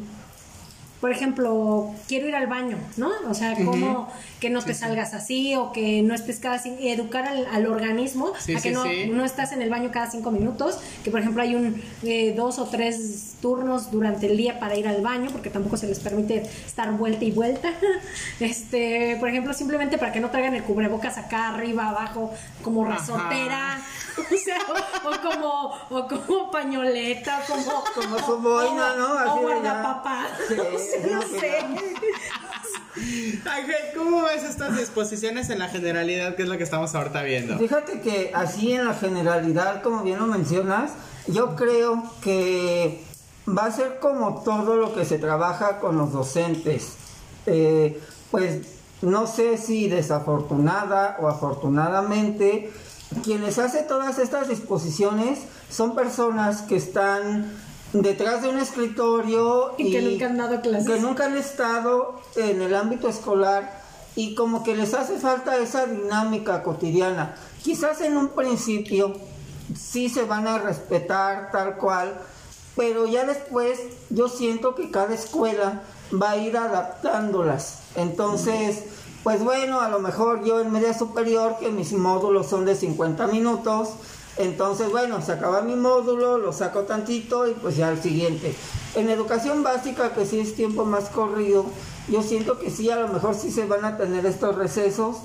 por 1.00 1.10
ejemplo, 1.12 1.94
quiero 2.08 2.26
ir 2.28 2.34
al 2.34 2.46
baño, 2.46 2.78
¿no? 2.96 3.10
O 3.28 3.34
sea, 3.34 3.54
como 3.64 4.08
que 4.40 4.50
no 4.50 4.62
te 4.64 4.74
salgas 4.74 5.14
así 5.14 5.54
o 5.54 5.72
que 5.72 6.02
no 6.02 6.14
estés 6.14 6.38
cada 6.40 6.58
cinco, 6.58 6.78
educar 6.80 7.26
al, 7.26 7.46
al 7.46 7.66
organismo 7.66 8.32
Sí, 8.38 8.54
a 8.54 8.60
que 8.60 8.70
no, 8.70 8.84
no 9.12 9.24
estás 9.24 9.52
en 9.52 9.62
el 9.62 9.70
baño 9.70 9.90
cada 9.92 10.10
cinco 10.10 10.30
minutos, 10.30 10.78
que 11.04 11.10
por 11.10 11.20
ejemplo 11.20 11.42
hay 11.42 11.54
un 11.54 11.82
eh, 12.02 12.32
dos 12.36 12.58
o 12.58 12.64
tres 12.66 13.36
turnos 13.40 13.90
durante 13.90 14.26
el 14.26 14.36
día 14.36 14.58
para 14.58 14.76
ir 14.76 14.88
al 14.88 15.02
baño, 15.02 15.30
porque 15.30 15.50
tampoco 15.50 15.76
se 15.76 15.86
les 15.86 15.98
permite 16.00 16.42
estar 16.66 16.90
vuelta 16.92 17.24
y 17.24 17.30
vuelta. 17.30 17.70
Este, 18.40 19.16
por 19.18 19.28
ejemplo, 19.28 19.52
simplemente 19.54 19.96
para 19.98 20.12
que 20.12 20.20
no 20.20 20.30
traigan 20.30 20.54
el 20.54 20.62
cubrebocas 20.62 21.16
acá 21.18 21.48
arriba, 21.48 21.88
abajo, 21.88 22.32
como 22.62 22.84
Ajá. 22.86 22.98
resortera, 22.98 23.78
o 24.18 24.36
sea, 24.36 24.58
o, 24.68 25.08
o 25.08 25.20
como, 25.22 25.72
o 25.90 26.08
como 26.08 26.50
pañoleta, 26.50 27.40
como, 27.48 27.84
Como 27.94 28.18
su 28.18 28.38
boina, 28.40 28.92
o- 28.92 28.96
¿no? 28.96 29.12
O 29.12 29.18
Así 29.18 29.38
ya. 29.38 29.42
guardapapá. 29.42 30.26
Sí, 30.96 31.38
sé. 31.38 31.58
Ángel, 33.44 33.76
¿cómo 33.94 34.22
ves 34.22 34.42
estas 34.42 34.76
disposiciones 34.78 35.50
en 35.50 35.58
la 35.58 35.68
generalidad, 35.68 36.34
que 36.34 36.44
es 36.44 36.48
lo 36.48 36.56
que 36.56 36.64
estamos 36.64 36.94
ahorita 36.94 37.22
viendo? 37.22 37.58
Fíjate 37.58 38.00
que 38.00 38.32
así 38.34 38.72
en 38.72 38.86
la 38.86 38.94
generalidad, 38.94 39.82
como 39.82 40.02
bien 40.02 40.18
lo 40.18 40.26
mencionas, 40.26 40.92
yo 41.26 41.56
creo 41.56 42.04
que 42.22 43.04
va 43.46 43.66
a 43.66 43.70
ser 43.70 43.98
como 44.00 44.42
todo 44.42 44.76
lo 44.76 44.94
que 44.94 45.04
se 45.04 45.18
trabaja 45.18 45.78
con 45.78 45.98
los 45.98 46.12
docentes. 46.12 46.94
Eh, 47.46 48.00
pues 48.30 48.60
no 49.02 49.26
sé 49.26 49.58
si 49.58 49.88
desafortunada 49.88 51.18
o 51.20 51.28
afortunadamente, 51.28 52.72
quienes 53.22 53.58
hacen 53.58 53.86
todas 53.86 54.18
estas 54.18 54.48
disposiciones 54.48 55.40
son 55.70 55.94
personas 55.94 56.62
que 56.62 56.76
están 56.76 57.52
detrás 57.92 58.42
de 58.42 58.48
un 58.48 58.58
escritorio 58.58 59.74
Y 59.78 59.92
que 59.92 60.02
nunca 60.02 60.26
han 60.26 60.36
dado 60.36 60.60
clases. 60.60 60.86
que 60.86 61.00
nunca 61.00 61.26
han 61.26 61.36
estado 61.36 62.20
en 62.36 62.60
el 62.62 62.74
ámbito 62.74 63.08
escolar 63.08 63.84
y 64.14 64.34
como 64.34 64.62
que 64.64 64.74
les 64.74 64.94
hace 64.94 65.18
falta 65.18 65.56
esa 65.58 65.86
dinámica 65.86 66.62
cotidiana. 66.62 67.34
Quizás 67.62 68.00
en 68.00 68.16
un 68.16 68.28
principio 68.28 69.14
sí 69.78 70.08
se 70.08 70.24
van 70.24 70.46
a 70.46 70.58
respetar 70.58 71.50
tal 71.52 71.76
cual, 71.76 72.14
pero 72.76 73.06
ya 73.06 73.24
después 73.26 73.78
yo 74.10 74.28
siento 74.28 74.74
que 74.74 74.90
cada 74.90 75.14
escuela 75.14 75.82
va 76.12 76.30
a 76.32 76.36
ir 76.38 76.56
adaptándolas. 76.56 77.80
Entonces, 77.94 78.84
pues 79.22 79.42
bueno, 79.42 79.80
a 79.80 79.88
lo 79.88 79.98
mejor 79.98 80.44
yo 80.44 80.60
en 80.60 80.70
media 80.70 80.94
superior, 80.94 81.56
que 81.58 81.70
mis 81.70 81.92
módulos 81.92 82.46
son 82.46 82.64
de 82.64 82.74
50 82.74 83.26
minutos, 83.26 83.90
entonces 84.38 84.90
bueno, 84.90 85.22
se 85.22 85.32
acaba 85.32 85.62
mi 85.62 85.76
módulo, 85.76 86.38
lo 86.38 86.52
saco 86.52 86.80
tantito 86.82 87.46
y 87.48 87.52
pues 87.52 87.76
ya 87.76 87.88
al 87.88 88.02
siguiente. 88.02 88.54
En 88.94 89.08
educación 89.08 89.62
básica, 89.62 90.14
que 90.14 90.26
sí 90.26 90.40
es 90.40 90.54
tiempo 90.54 90.84
más 90.84 91.08
corrido, 91.10 91.66
yo 92.08 92.22
siento 92.22 92.58
que 92.58 92.70
sí, 92.70 92.90
a 92.90 92.96
lo 92.96 93.08
mejor 93.08 93.34
sí 93.34 93.50
se 93.50 93.66
van 93.66 93.84
a 93.84 93.96
tener 93.96 94.24
estos 94.26 94.54
recesos, 94.54 95.16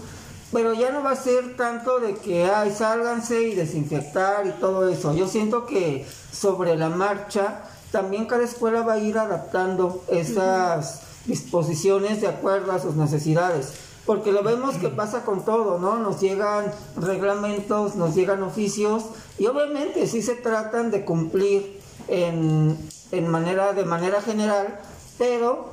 pero 0.51 0.73
ya 0.73 0.91
no 0.91 1.03
va 1.03 1.11
a 1.11 1.15
ser 1.15 1.55
tanto 1.55 1.99
de 1.99 2.15
que, 2.15 2.45
ay, 2.45 2.71
sálganse 2.71 3.41
y 3.43 3.55
desinfectar 3.55 4.45
y 4.47 4.51
todo 4.51 4.89
eso. 4.89 5.13
Yo 5.13 5.27
siento 5.27 5.65
que 5.65 6.05
sobre 6.31 6.75
la 6.75 6.89
marcha 6.89 7.63
también 7.91 8.25
cada 8.25 8.43
escuela 8.43 8.81
va 8.81 8.93
a 8.93 8.97
ir 8.97 9.17
adaptando 9.17 10.03
esas 10.09 11.01
disposiciones 11.25 12.21
de 12.21 12.27
acuerdo 12.27 12.71
a 12.71 12.79
sus 12.79 12.95
necesidades. 12.95 13.73
Porque 14.05 14.31
lo 14.31 14.43
vemos 14.43 14.75
que 14.75 14.89
pasa 14.89 15.23
con 15.23 15.45
todo, 15.45 15.79
¿no? 15.79 15.97
Nos 15.97 16.19
llegan 16.19 16.71
reglamentos, 16.97 17.95
nos 17.95 18.15
llegan 18.15 18.41
oficios 18.43 19.03
y 19.37 19.45
obviamente 19.45 20.07
sí 20.07 20.21
se 20.21 20.35
tratan 20.35 20.89
de 20.91 21.05
cumplir 21.05 21.79
en, 22.07 22.77
en 23.11 23.27
manera, 23.27 23.73
de 23.73 23.85
manera 23.85 24.21
general, 24.21 24.79
pero 25.17 25.69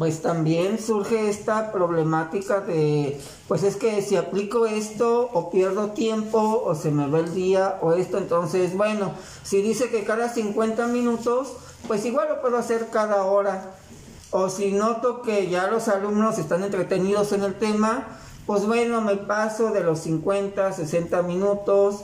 pues 0.00 0.22
también 0.22 0.78
surge 0.78 1.28
esta 1.28 1.72
problemática 1.72 2.60
de, 2.60 3.20
pues 3.48 3.62
es 3.64 3.76
que 3.76 4.00
si 4.00 4.16
aplico 4.16 4.64
esto 4.64 5.28
o 5.34 5.50
pierdo 5.50 5.90
tiempo 5.90 6.62
o 6.64 6.74
se 6.74 6.90
me 6.90 7.06
va 7.06 7.18
el 7.18 7.34
día 7.34 7.78
o 7.82 7.92
esto, 7.92 8.16
entonces 8.16 8.74
bueno, 8.74 9.12
si 9.42 9.60
dice 9.60 9.90
que 9.90 10.04
cada 10.04 10.30
50 10.30 10.86
minutos, 10.86 11.52
pues 11.86 12.06
igual 12.06 12.30
lo 12.30 12.40
puedo 12.40 12.56
hacer 12.56 12.88
cada 12.90 13.26
hora. 13.26 13.74
O 14.30 14.48
si 14.48 14.72
noto 14.72 15.22
que 15.22 15.48
ya 15.48 15.66
los 15.66 15.88
alumnos 15.88 16.38
están 16.38 16.62
entretenidos 16.62 17.32
en 17.32 17.42
el 17.42 17.54
tema, 17.54 18.06
pues 18.46 18.64
bueno, 18.66 19.00
me 19.00 19.16
paso 19.16 19.70
de 19.70 19.80
los 19.80 20.00
50, 20.00 20.72
60 20.72 21.22
minutos. 21.22 22.00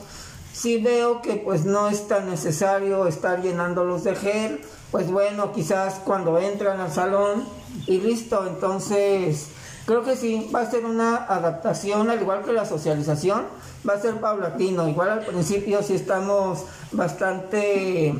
Si 0.53 0.81
veo 0.81 1.21
que 1.21 1.35
pues 1.35 1.65
no 1.65 1.87
es 1.87 2.07
tan 2.07 2.29
necesario 2.29 3.07
estar 3.07 3.41
llenándolos 3.41 4.03
de 4.03 4.15
gel, 4.15 4.61
pues 4.91 5.11
bueno, 5.11 5.51
quizás 5.51 5.95
cuando 6.03 6.39
entran 6.39 6.79
al 6.79 6.91
salón 6.91 7.45
y 7.85 7.99
listo, 7.99 8.45
entonces 8.47 9.47
creo 9.85 10.03
que 10.03 10.15
sí, 10.15 10.49
va 10.53 10.61
a 10.61 10.71
ser 10.71 10.85
una 10.85 11.15
adaptación, 11.15 12.09
al 12.09 12.21
igual 12.21 12.43
que 12.43 12.53
la 12.53 12.65
socialización, 12.65 13.45
va 13.87 13.93
a 13.93 14.01
ser 14.01 14.19
paulatino. 14.19 14.87
Igual 14.87 15.09
al 15.09 15.25
principio 15.25 15.81
sí 15.81 15.93
estamos 15.93 16.63
bastante 16.91 18.13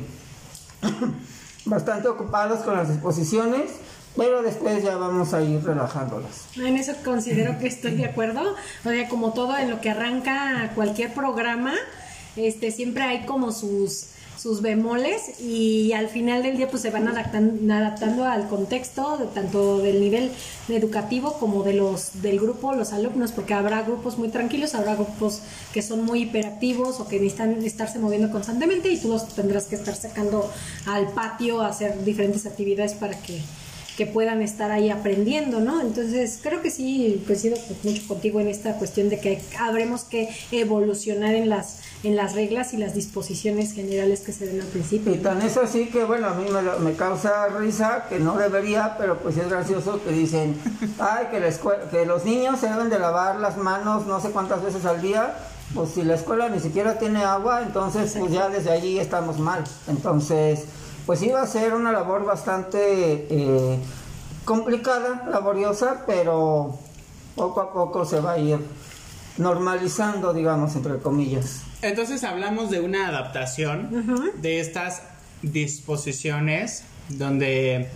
bastante 1.66 2.08
ocupados 2.08 2.60
con 2.60 2.76
las 2.76 2.88
exposiciones, 2.88 3.70
pero 4.18 4.42
después 4.42 4.82
ya 4.82 4.96
vamos 4.96 5.32
a 5.32 5.42
ir 5.42 5.62
relajándolas. 5.64 6.46
En 6.56 6.76
eso 6.76 6.92
considero 7.04 7.58
que 7.58 7.68
estoy 7.68 7.92
de 7.92 8.04
acuerdo. 8.04 8.54
O 8.84 8.88
sea, 8.88 9.08
como 9.08 9.32
todo 9.32 9.56
en 9.56 9.70
lo 9.70 9.80
que 9.80 9.90
arranca 9.90 10.72
cualquier 10.74 11.14
programa, 11.14 11.72
este 12.36 12.70
siempre 12.70 13.04
hay 13.04 13.24
como 13.24 13.52
sus 13.52 14.08
sus 14.38 14.62
bemoles 14.62 15.40
y 15.40 15.92
al 15.92 16.08
final 16.08 16.44
del 16.44 16.56
día 16.56 16.70
pues 16.70 16.82
se 16.82 16.90
van 16.90 17.08
adaptando, 17.08 17.74
adaptando 17.74 18.24
al 18.24 18.46
contexto 18.48 19.16
de, 19.18 19.26
tanto 19.26 19.78
del 19.78 20.00
nivel 20.00 20.30
educativo 20.68 21.34
como 21.40 21.64
de 21.64 21.74
los 21.74 22.22
del 22.22 22.38
grupo, 22.38 22.72
los 22.72 22.92
alumnos, 22.92 23.32
porque 23.32 23.54
habrá 23.54 23.82
grupos 23.82 24.16
muy 24.16 24.28
tranquilos, 24.28 24.76
habrá 24.76 24.94
grupos 24.94 25.40
que 25.74 25.82
son 25.82 26.04
muy 26.04 26.22
hiperactivos 26.22 27.00
o 27.00 27.08
que 27.08 27.18
necesitan 27.18 27.64
estarse 27.64 27.98
moviendo 27.98 28.30
constantemente 28.30 28.88
y 28.90 29.00
tú 29.00 29.08
los 29.08 29.26
tendrás 29.28 29.64
que 29.64 29.74
estar 29.74 29.96
sacando 29.96 30.48
al 30.86 31.08
patio 31.08 31.60
a 31.60 31.68
hacer 31.68 32.04
diferentes 32.04 32.46
actividades 32.46 32.94
para 32.94 33.20
que 33.20 33.40
que 33.98 34.06
puedan 34.06 34.42
estar 34.42 34.70
ahí 34.70 34.90
aprendiendo, 34.90 35.58
¿no? 35.58 35.80
Entonces, 35.80 36.38
creo 36.40 36.62
que 36.62 36.70
sí 36.70 37.20
coincido 37.26 37.56
mucho 37.82 38.06
contigo 38.06 38.38
en 38.38 38.46
esta 38.46 38.74
cuestión 38.74 39.08
de 39.08 39.18
que 39.18 39.42
habremos 39.58 40.04
que 40.04 40.28
evolucionar 40.52 41.34
en 41.34 41.48
las 41.48 41.80
en 42.04 42.14
las 42.14 42.36
reglas 42.36 42.74
y 42.74 42.76
las 42.76 42.94
disposiciones 42.94 43.72
generales 43.72 44.20
que 44.20 44.30
se 44.30 44.46
den 44.46 44.60
al 44.60 44.68
principio. 44.68 45.12
Y 45.12 45.18
tan 45.18 45.42
es 45.42 45.56
así 45.56 45.86
que, 45.86 46.04
bueno, 46.04 46.28
a 46.28 46.34
mí 46.34 46.46
me, 46.78 46.92
causa 46.92 47.48
risa, 47.48 48.04
que 48.08 48.20
no 48.20 48.38
debería, 48.38 48.94
pero 48.96 49.18
pues 49.18 49.36
es 49.36 49.50
gracioso 49.50 50.00
que 50.04 50.12
dicen, 50.12 50.56
ay, 51.00 51.26
que, 51.32 51.40
la 51.40 51.50
que 51.90 52.06
los 52.06 52.24
niños 52.24 52.60
se 52.60 52.68
deben 52.68 52.90
de 52.90 53.00
lavar 53.00 53.40
las 53.40 53.56
manos 53.56 54.06
no 54.06 54.20
sé 54.20 54.30
cuántas 54.30 54.62
veces 54.62 54.84
al 54.84 55.02
día, 55.02 55.34
pues 55.74 55.90
si 55.90 56.04
la 56.04 56.14
escuela 56.14 56.48
ni 56.48 56.60
siquiera 56.60 57.00
tiene 57.00 57.24
agua, 57.24 57.62
entonces 57.62 58.14
pues 58.16 58.30
ya 58.30 58.48
desde 58.48 58.70
allí 58.70 59.00
estamos 59.00 59.40
mal. 59.40 59.64
Entonces 59.88 60.66
pues 61.08 61.22
iba 61.22 61.40
a 61.40 61.46
ser 61.46 61.72
una 61.72 61.90
labor 61.90 62.26
bastante 62.26 62.78
eh, 63.30 63.78
complicada, 64.44 65.26
laboriosa, 65.30 66.04
pero 66.06 66.78
poco 67.34 67.62
a 67.62 67.72
poco 67.72 68.04
se 68.04 68.20
va 68.20 68.32
a 68.32 68.38
ir 68.38 68.58
normalizando, 69.38 70.34
digamos, 70.34 70.76
entre 70.76 70.98
comillas. 70.98 71.62
Entonces 71.80 72.24
hablamos 72.24 72.68
de 72.68 72.80
una 72.80 73.08
adaptación 73.08 74.34
de 74.42 74.60
estas 74.60 75.00
disposiciones 75.40 76.84
donde 77.08 77.88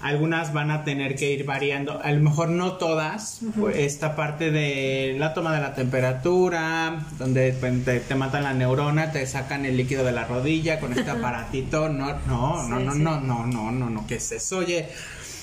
algunas 0.00 0.52
van 0.52 0.70
a 0.70 0.84
tener 0.84 1.14
que 1.14 1.30
ir 1.30 1.44
variando, 1.44 2.00
a 2.02 2.10
lo 2.12 2.20
mejor 2.20 2.48
no 2.48 2.74
todas, 2.74 3.40
pues, 3.58 3.76
esta 3.76 4.16
parte 4.16 4.50
de 4.50 5.16
la 5.18 5.34
toma 5.34 5.54
de 5.54 5.60
la 5.60 5.74
temperatura, 5.74 7.00
donde 7.18 7.52
pues, 7.52 8.06
te, 8.06 8.14
matan 8.14 8.44
la 8.44 8.54
neurona, 8.54 9.12
te 9.12 9.26
sacan 9.26 9.66
el 9.66 9.76
líquido 9.76 10.04
de 10.04 10.12
la 10.12 10.24
rodilla 10.24 10.80
con 10.80 10.92
este 10.92 11.10
aparatito, 11.10 11.88
no, 11.88 12.14
no, 12.26 12.66
no, 12.66 12.80
no, 12.80 12.94
no, 12.94 13.20
no, 13.20 13.46
no, 13.46 13.70
no, 13.70 13.90
no, 13.90 14.06
¿qué 14.06 14.14
es 14.16 14.32
eso? 14.32 14.58
Oye, 14.58 14.88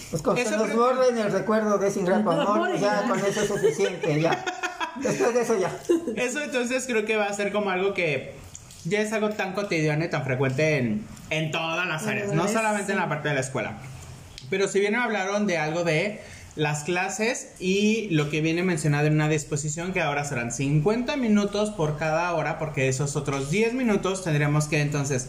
pues 0.10 0.22
con 0.22 0.38
eso 0.38 0.58
nos 0.58 0.74
borren 0.74 1.18
el 1.18 1.32
recuerdo 1.32 1.78
de 1.78 1.92
Sin 1.92 2.08
Rap 2.08 2.28
Amor, 2.28 2.70
no, 2.70 2.76
ya 2.78 3.08
con 3.08 3.20
eso 3.20 3.42
es 3.42 3.48
suficiente, 3.48 4.20
ya. 4.20 4.44
Después 5.02 5.32
de 5.36 5.42
eso 5.42 5.60
ya. 5.60 5.72
Eso 6.16 6.42
entonces 6.42 6.86
creo 6.88 7.06
que 7.06 7.16
va 7.16 7.26
a 7.26 7.34
ser 7.34 7.52
como 7.52 7.70
algo 7.70 7.94
que 7.94 8.34
ya 8.86 9.02
es 9.02 9.14
algo 9.14 9.30
tan 9.30 9.54
cotidiano 9.54 10.04
y 10.04 10.10
tan 10.10 10.24
frecuente 10.24 10.78
en, 10.78 11.06
en 11.30 11.52
todas 11.52 11.88
las 11.88 12.08
áreas, 12.08 12.34
no 12.34 12.48
solamente 12.48 12.94
en 12.94 12.98
la 12.98 13.08
parte 13.08 13.30
de 13.30 13.36
la 13.36 13.42
escuela. 13.42 13.78
Pero 14.50 14.68
si 14.68 14.80
bien 14.80 14.96
hablaron 14.96 15.48
de 15.48 15.58
algo 15.58 15.84
de 15.84 16.22
las 16.56 16.84
clases 16.84 17.50
y 17.60 18.10
lo 18.10 18.30
que 18.30 18.42
viene 18.42 18.64
mencionado 18.64 19.08
en 19.08 19.14
una 19.14 19.30
disposición 19.30 19.94
que 19.94 20.02
ahora 20.02 20.24
serán 20.24 20.52
50 20.52 21.16
minutos 21.18 21.70
por 21.70 21.98
cada 21.98 22.34
hora 22.34 22.58
porque 22.58 22.88
esos 22.88 23.16
otros 23.16 23.52
10 23.52 23.74
minutos 23.74 24.24
tendremos 24.24 24.68
que 24.68 24.82
entonces 24.82 25.28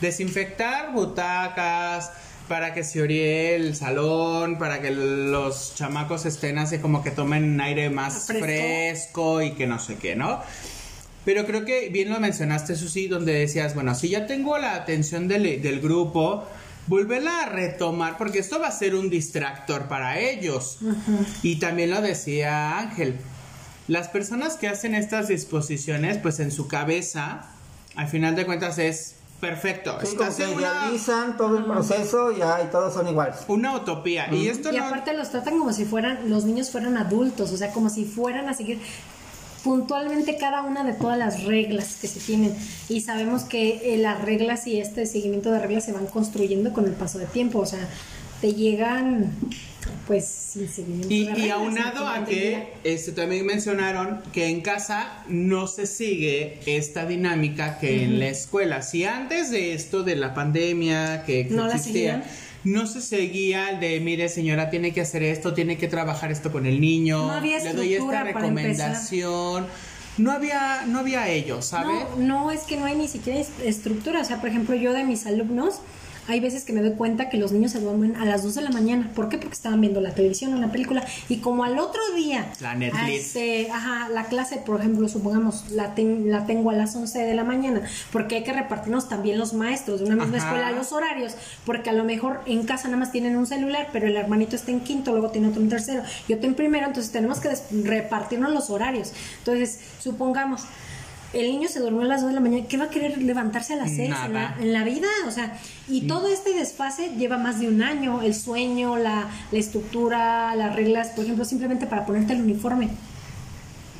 desinfectar 0.00 0.92
butacas 0.92 2.10
para 2.48 2.74
que 2.74 2.82
se 2.82 3.00
orie 3.00 3.54
el 3.54 3.76
salón, 3.76 4.58
para 4.58 4.80
que 4.80 4.90
los 4.90 5.76
chamacos 5.76 6.26
estén 6.26 6.58
así 6.58 6.78
como 6.78 7.00
que 7.04 7.12
tomen 7.12 7.60
aire 7.60 7.90
más 7.90 8.26
fresco, 8.26 9.40
y 9.40 9.52
que 9.52 9.68
no 9.68 9.78
sé 9.78 9.98
qué, 9.98 10.16
¿no? 10.16 10.40
Pero 11.24 11.46
creo 11.46 11.64
que 11.64 11.90
bien 11.90 12.10
lo 12.10 12.18
mencionaste, 12.18 12.74
Susi, 12.74 13.06
donde 13.06 13.34
decías, 13.34 13.76
bueno, 13.76 13.94
si 13.94 14.08
ya 14.08 14.26
tengo 14.26 14.58
la 14.58 14.74
atención 14.74 15.28
del, 15.28 15.62
del 15.62 15.80
grupo, 15.80 16.44
volverla 16.90 17.42
a 17.42 17.46
retomar, 17.46 18.18
porque 18.18 18.40
esto 18.40 18.58
va 18.58 18.66
a 18.66 18.72
ser 18.72 18.96
un 18.96 19.10
distractor 19.10 19.86
para 19.86 20.18
ellos. 20.18 20.78
Y 21.42 21.60
también 21.60 21.90
lo 21.90 22.02
decía 22.02 22.78
Ángel, 22.78 23.20
las 23.86 24.08
personas 24.08 24.56
que 24.56 24.66
hacen 24.66 24.96
estas 24.96 25.28
disposiciones, 25.28 26.18
pues 26.18 26.40
en 26.40 26.50
su 26.50 26.66
cabeza, 26.66 27.46
al 27.94 28.08
final 28.08 28.34
de 28.34 28.44
cuentas 28.44 28.78
es 28.78 29.14
perfecto. 29.40 29.98
Sí, 30.02 30.16
realizan 30.56 31.36
todo 31.36 31.58
el 31.58 31.64
proceso 31.64 32.36
ya, 32.36 32.60
y 32.60 32.70
todos 32.72 32.92
son 32.92 33.06
iguales. 33.06 33.36
Una 33.46 33.76
utopía. 33.76 34.26
Y 34.34 34.48
esto 34.48 34.72
y 34.72 34.76
aparte 34.76 35.14
los 35.14 35.30
tratan 35.30 35.60
como 35.60 35.72
si 35.72 35.84
fueran, 35.84 36.28
los 36.28 36.44
niños 36.44 36.70
fueran 36.70 36.96
adultos, 36.96 37.52
o 37.52 37.56
sea, 37.56 37.72
como 37.72 37.88
si 37.88 38.04
fueran 38.04 38.48
a 38.48 38.54
seguir 38.54 38.80
puntualmente 39.62 40.36
cada 40.36 40.62
una 40.62 40.84
de 40.84 40.92
todas 40.92 41.18
las 41.18 41.44
reglas 41.44 41.96
que 42.00 42.08
se 42.08 42.20
tienen. 42.20 42.54
Y 42.88 43.00
sabemos 43.00 43.44
que 43.44 43.94
eh, 43.94 43.98
las 43.98 44.22
reglas 44.22 44.66
y 44.66 44.80
este 44.80 45.06
seguimiento 45.06 45.50
de 45.50 45.60
reglas 45.60 45.84
se 45.84 45.92
van 45.92 46.06
construyendo 46.06 46.72
con 46.72 46.86
el 46.86 46.92
paso 46.92 47.18
de 47.18 47.26
tiempo, 47.26 47.60
o 47.60 47.66
sea, 47.66 47.88
te 48.40 48.54
llegan 48.54 49.32
pues 50.06 50.26
sin 50.26 50.68
seguimiento 50.68 51.12
y, 51.12 51.26
de 51.26 51.46
y 51.46 51.50
aunado 51.50 52.06
a 52.06 52.24
que 52.24 52.72
este, 52.84 53.12
también 53.12 53.46
mencionaron 53.46 54.22
que 54.32 54.46
en 54.48 54.60
casa 54.60 55.24
no 55.28 55.66
se 55.66 55.86
sigue 55.86 56.58
esta 56.66 57.06
dinámica 57.06 57.78
que 57.78 58.04
en 58.04 58.18
la 58.18 58.28
escuela. 58.28 58.82
Si 58.82 59.04
antes 59.04 59.50
de 59.50 59.74
esto 59.74 60.02
de 60.02 60.16
la 60.16 60.34
pandemia 60.34 61.24
que, 61.24 61.44
no 61.50 61.70
existía, 61.70 62.24
no 62.64 62.86
se 62.86 63.00
seguía 63.00 63.70
el 63.70 63.80
de, 63.80 64.00
mire 64.00 64.28
señora, 64.28 64.70
tiene 64.70 64.92
que 64.92 65.00
hacer 65.00 65.22
esto, 65.22 65.54
tiene 65.54 65.78
que 65.78 65.88
trabajar 65.88 66.30
esto 66.30 66.52
con 66.52 66.66
el 66.66 66.80
niño, 66.80 67.26
no 67.26 67.32
había 67.32 67.58
le 67.58 67.72
doy 67.72 67.94
esta 67.94 68.24
recomendación. 68.24 69.66
No 70.18 70.32
había, 70.32 70.84
no 70.86 70.98
había 70.98 71.28
ello, 71.28 71.62
¿sabe? 71.62 72.04
No, 72.16 72.16
no, 72.18 72.50
es 72.50 72.62
que 72.62 72.76
no 72.76 72.84
hay 72.84 72.94
ni 72.94 73.08
siquiera 73.08 73.40
estructura. 73.64 74.20
O 74.20 74.24
sea, 74.24 74.38
por 74.38 74.50
ejemplo, 74.50 74.74
yo 74.74 74.92
de 74.92 75.04
mis 75.04 75.24
alumnos, 75.24 75.76
hay 76.28 76.40
veces 76.40 76.64
que 76.64 76.72
me 76.72 76.80
doy 76.80 76.92
cuenta 76.92 77.28
que 77.28 77.36
los 77.36 77.52
niños 77.52 77.72
se 77.72 77.80
duermen 77.80 78.16
a 78.16 78.24
las 78.24 78.42
2 78.42 78.54
de 78.54 78.62
la 78.62 78.70
mañana. 78.70 79.10
¿Por 79.14 79.28
qué? 79.28 79.38
Porque 79.38 79.54
estaban 79.54 79.80
viendo 79.80 80.00
la 80.00 80.14
televisión 80.14 80.54
o 80.54 80.56
una 80.56 80.72
película. 80.72 81.04
Y 81.28 81.38
como 81.38 81.64
al 81.64 81.78
otro 81.78 82.00
día. 82.14 82.52
La 82.60 82.74
Netflix. 82.74 83.36
Ajá, 83.72 84.08
la 84.08 84.24
clase, 84.24 84.56
por 84.58 84.80
ejemplo, 84.80 85.08
supongamos, 85.08 85.70
la, 85.70 85.94
la 85.96 86.46
tengo 86.46 86.70
a 86.70 86.74
las 86.74 86.94
11 86.94 87.18
de 87.18 87.34
la 87.34 87.44
mañana. 87.44 87.82
Porque 88.12 88.36
hay 88.36 88.42
que 88.44 88.52
repartirnos 88.52 89.08
también 89.08 89.38
los 89.38 89.52
maestros 89.52 90.00
de 90.00 90.06
una 90.06 90.16
misma 90.16 90.38
escuela 90.38 90.70
los 90.72 90.92
horarios. 90.92 91.34
Porque 91.64 91.90
a 91.90 91.92
lo 91.92 92.04
mejor 92.04 92.40
en 92.46 92.64
casa 92.64 92.88
nada 92.88 92.98
más 92.98 93.12
tienen 93.12 93.36
un 93.36 93.46
celular, 93.46 93.88
pero 93.92 94.06
el 94.06 94.16
hermanito 94.16 94.56
está 94.56 94.70
en 94.70 94.80
quinto, 94.80 95.12
luego 95.12 95.30
tiene 95.30 95.48
otro 95.48 95.60
en 95.60 95.68
tercero, 95.68 96.02
yo 96.28 96.36
tengo 96.36 96.48
en 96.48 96.54
primero. 96.54 96.86
Entonces 96.86 97.12
tenemos 97.12 97.40
que 97.40 97.50
repartirnos 97.84 98.52
los 98.52 98.70
horarios. 98.70 99.12
Entonces, 99.38 99.80
supongamos 100.00 100.62
el 101.32 101.50
niño 101.50 101.68
se 101.68 101.80
durmió 101.80 102.02
a 102.02 102.06
las 102.06 102.22
2 102.22 102.30
de 102.30 102.34
la 102.34 102.40
mañana, 102.40 102.66
¿qué 102.68 102.76
va 102.76 102.84
a 102.84 102.90
querer 102.90 103.22
levantarse 103.22 103.74
a 103.74 103.76
las 103.76 103.90
6 103.90 104.10
en 104.60 104.72
la, 104.72 104.84
vida? 104.84 105.08
O 105.26 105.30
sea, 105.30 105.56
y 105.88 106.02
todo 106.02 106.28
este 106.28 106.54
desfase 106.54 107.10
lleva 107.16 107.38
más 107.38 107.60
de 107.60 107.68
un 107.68 107.82
año, 107.82 108.22
el 108.22 108.34
sueño, 108.34 108.96
la, 108.96 109.28
la 109.52 109.58
estructura, 109.58 110.54
las 110.56 110.74
reglas, 110.74 111.08
por 111.10 111.24
ejemplo, 111.24 111.44
simplemente 111.44 111.86
para 111.86 112.04
ponerte 112.04 112.32
el 112.32 112.42
uniforme. 112.42 112.88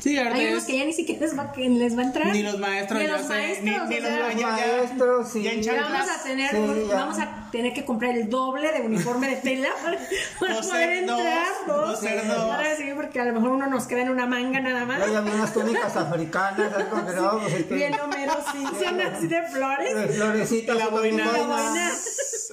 Sí, 0.01 0.17
Hay 0.17 0.47
unos 0.47 0.63
que 0.63 0.77
ya 0.77 0.85
ni 0.85 0.93
siquiera 0.93 1.21
les 1.21 1.37
va, 1.37 1.53
les 1.55 1.95
va 1.95 2.01
a 2.01 2.05
entrar. 2.05 2.27
Ni 2.33 2.41
los 2.41 2.57
maestros, 2.57 2.99
ni 2.99 3.07
los 3.07 3.27
maestros, 3.27 3.63
ni, 3.63 3.99
los 3.99 4.41
maestros, 4.41 5.29
sí. 5.29 5.61
vamos 5.67 6.09
a 6.09 6.23
tener, 6.23 6.55
vamos 6.87 7.19
a 7.19 7.49
tener 7.51 7.73
que 7.73 7.85
comprar 7.85 8.17
el 8.17 8.27
doble 8.27 8.71
de 8.71 8.81
uniforme 8.81 9.29
de 9.29 9.35
tela 9.35 9.69
para, 10.39 10.59
poder 10.59 10.91
entrar. 10.93 11.47
Dos, 11.67 11.99
Para 11.99 12.75
sí, 12.75 12.85
porque 12.95 13.19
a 13.19 13.25
lo 13.25 13.33
mejor 13.33 13.49
uno 13.51 13.67
nos 13.67 13.85
queda 13.85 14.01
en 14.01 14.09
una 14.09 14.25
manga 14.25 14.59
nada 14.59 14.85
más. 14.85 15.01
Hay 15.01 15.11
unas 15.11 15.53
túnicas 15.53 15.95
africanas, 15.95 16.73
algo 16.73 16.97
no, 16.97 17.39
pues, 17.41 17.69
Bien 17.69 17.93
Homero 17.99 18.33
Simpson, 18.51 19.01
así 19.01 19.27
de 19.27 19.43
flores. 19.43 19.95
De 19.95 20.07
florecitas. 20.07 20.77
La 20.77 20.87
boina. 20.87 21.25
La 21.25 21.43
boina. 21.43 21.91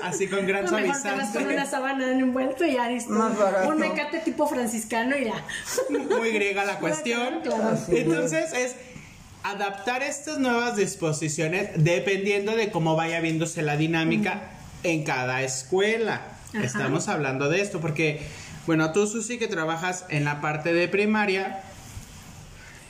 Así 0.02 0.28
con 0.28 0.46
gran 0.46 0.64
no, 0.64 0.70
suavizante. 0.70 1.38
con 1.38 1.52
una 1.52 1.66
sábana 1.66 2.12
envuelto 2.12 2.64
y 2.64 2.74
ya 2.74 2.88
listo. 2.88 3.12
Más 3.12 3.36
barato. 3.36 3.68
Un 3.68 3.78
mecate 3.78 4.18
tipo 4.20 4.46
franciscano 4.46 5.16
y 5.16 5.24
ya. 5.24 5.44
Muy 5.90 6.30
griega 6.30 6.64
la 6.64 6.78
cuestión. 6.78 7.37
Entonces 7.88 8.52
es 8.52 8.74
adaptar 9.42 10.02
estas 10.02 10.38
nuevas 10.38 10.76
disposiciones 10.76 11.70
dependiendo 11.76 12.54
de 12.54 12.70
cómo 12.70 12.96
vaya 12.96 13.20
viéndose 13.20 13.62
la 13.62 13.76
dinámica 13.76 14.50
en 14.82 15.04
cada 15.04 15.42
escuela. 15.42 16.22
Estamos 16.54 17.08
hablando 17.08 17.48
de 17.48 17.60
esto 17.60 17.80
porque, 17.80 18.22
bueno, 18.66 18.92
tú 18.92 19.06
Susi 19.06 19.38
que 19.38 19.48
trabajas 19.48 20.04
en 20.08 20.24
la 20.24 20.40
parte 20.40 20.72
de 20.72 20.88
primaria 20.88 21.62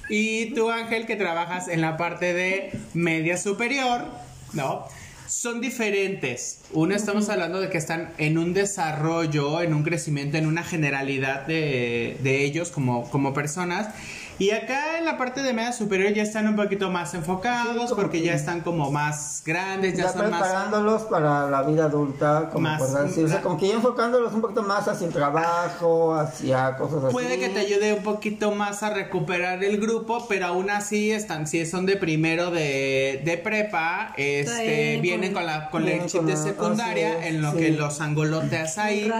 y 0.09 0.55
tú 0.55 0.71
Ángel 0.71 1.07
que 1.07 1.17
trabajas 1.17 1.69
en 1.69 1.81
la 1.81 1.97
parte 1.97 2.33
de 2.33 2.73
media 2.95 3.37
superior, 3.37 4.05
¿no? 4.53 4.87
son 5.29 5.61
diferentes. 5.61 6.61
Uno 6.73 6.95
estamos 6.95 7.29
hablando 7.29 7.61
de 7.61 7.69
que 7.69 7.77
están 7.77 8.13
en 8.17 8.39
un 8.39 8.55
desarrollo, 8.55 9.61
en 9.61 9.75
un 9.75 9.83
crecimiento, 9.83 10.39
en 10.39 10.47
una 10.47 10.65
generalidad 10.65 11.47
de, 11.47 12.17
ellos 12.25 12.71
como, 12.71 13.09
como 13.11 13.35
personas. 13.35 13.89
Y 14.39 14.51
acá 14.53 14.99
en 14.99 15.05
la 15.05 15.19
parte 15.19 15.43
de 15.43 15.53
media 15.53 15.73
superior 15.73 16.13
ya 16.13 16.23
están 16.23 16.47
un 16.47 16.55
poquito 16.55 16.91
más 16.91 17.13
enfocados 17.15 17.93
porque 17.95 18.23
ya 18.23 18.35
están 18.35 18.61
como 18.61 18.89
más 18.93 19.43
grandes, 19.45 19.97
ya, 19.97 20.05
Ya 20.05 20.13
son 20.13 20.31
más... 20.31 20.41
preparándolos 20.43 21.03
para 21.03 21.51
la 21.51 21.63
vida 21.63 21.87
adulta, 21.87 22.49
como 22.53 22.69
Más- 22.69 22.81
por 22.81 23.03
decirse, 23.05 23.41
como 23.41 23.59
que 23.59 23.67
ya 23.69 23.75
enfocándolos 23.75 24.33
un 24.33 24.41
poquito 24.41 24.63
más 24.63 24.87
hacia 24.87 25.09
el 25.09 25.13
trabajo, 25.13 26.15
hacia 26.15 26.77
cosas 26.77 27.03
así. 27.05 27.13
Puede 27.13 27.39
que 27.41 27.49
te 27.49 27.59
ayude 27.59 27.95
un 27.95 28.05
poquito 28.05 28.53
más 28.53 28.85
a 28.85 28.91
recuperar 28.91 29.65
el 29.65 29.81
grupo, 29.81 30.27
pero 30.29 30.47
aún 30.47 30.71
así 30.71 31.11
están, 31.11 31.49
si 31.49 31.67
son 31.67 31.85
de 31.85 31.97
primero 31.97 32.53
de, 32.53 33.21
de 33.25 33.39
prepa, 33.39 34.13
este, 34.17 34.53
Traen 34.53 35.03
vienen 35.03 35.33
con- 35.33 35.43
con 35.43 35.47
la 35.47 35.71
con 35.71 35.89
el 35.89 36.07
chip 36.07 36.19
con 36.21 36.27
de 36.27 36.37
secundaria, 36.37 37.27
en 37.27 37.43
lo 37.43 37.53
sí. 37.53 37.59
que 37.59 37.71
los 37.71 38.01
angoloteas 38.01 38.79
ahí 38.79 39.11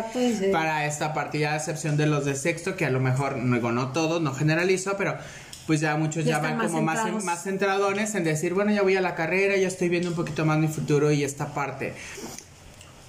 para 0.53 0.87
esta 0.87 1.13
partida, 1.13 1.55
a 1.55 1.57
excepción 1.57 1.97
de 1.97 2.07
los 2.07 2.25
de 2.25 2.37
sexto, 2.37 2.77
que 2.77 2.87
a 2.87 2.91
lo 2.91 3.01
mejor, 3.01 3.37
no, 3.37 3.73
no 3.73 3.89
todos, 3.89 4.23
no 4.23 4.33
generalizo, 4.33 4.95
pero 4.97 5.08
pues 5.67 5.81
ya 5.81 5.97
muchos 5.97 6.25
Ya 6.25 6.39
van 6.39 6.57
más 6.57 6.69
como 6.69 6.83
más, 6.83 7.25
más 7.25 7.43
centradones 7.43 8.15
en 8.15 8.25
decir, 8.25 8.55
bueno, 8.55 8.73
ya 8.73 8.83
voy 8.83 8.97
a 8.97 9.03
la 9.03 9.15
carrera, 9.15 9.57
ya 9.57 9.69
estoy 9.69 9.91
viendo 9.91 10.09
un 10.09 10.17
poquito 10.17 10.47
más 10.47 10.59
mi 10.59 10.69
futuro 10.69 11.13
y 11.13 11.25
esta 11.25 11.53
parte. 11.53 11.93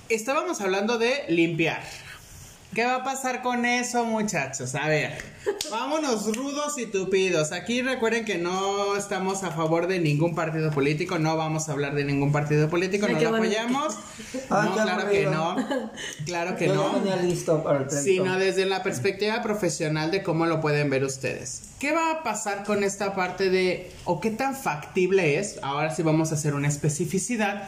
Estábamos 0.09 0.59
hablando 0.59 0.97
de 0.97 1.23
limpiar. 1.29 1.81
¿Qué 2.73 2.85
va 2.85 2.97
a 2.97 3.03
pasar 3.03 3.41
con 3.41 3.65
eso, 3.65 4.05
muchachos? 4.05 4.75
A 4.75 4.87
ver, 4.87 5.17
vámonos 5.71 6.35
rudos 6.35 6.77
y 6.77 6.85
tupidos. 6.85 7.51
Aquí 7.51 7.81
recuerden 7.81 8.25
que 8.25 8.37
no 8.37 8.95
estamos 8.95 9.43
a 9.43 9.49
favor 9.49 9.87
de 9.87 9.97
ningún 9.99 10.35
partido 10.35 10.69
político, 10.69 11.17
no 11.17 11.35
vamos 11.35 11.67
a 11.67 11.71
hablar 11.71 11.95
de 11.95 12.03
ningún 12.03 12.31
partido 12.31 12.69
político, 12.69 13.07
Ay, 13.07 13.15
no 13.15 13.21
lo 13.21 13.31
bonito. 13.31 13.57
apoyamos. 13.59 13.95
No, 14.51 14.73
claro 14.73 15.09
que 15.09 15.25
no. 15.25 15.55
Claro 16.25 16.55
que 16.55 16.67
Yo 16.67 16.75
no 16.75 16.93
venía 16.99 17.15
listo 17.15 17.63
para 17.63 17.79
el 17.79 17.85
pleito. 17.85 18.03
sino 18.03 18.37
desde 18.37 18.65
la 18.67 18.83
perspectiva 18.83 19.41
profesional 19.41 20.11
de 20.11 20.21
cómo 20.21 20.45
lo 20.45 20.61
pueden 20.61 20.91
ver 20.91 21.03
ustedes. 21.03 21.63
¿Qué 21.79 21.91
va 21.91 22.11
a 22.11 22.23
pasar 22.23 22.63
con 22.65 22.83
esta 22.83 23.15
parte 23.15 23.49
de, 23.49 23.91
o 24.05 24.19
qué 24.21 24.29
tan 24.29 24.55
factible 24.55 25.39
es, 25.39 25.57
ahora 25.63 25.93
sí 25.95 26.03
vamos 26.03 26.31
a 26.31 26.35
hacer 26.35 26.53
una 26.53 26.67
especificidad, 26.67 27.67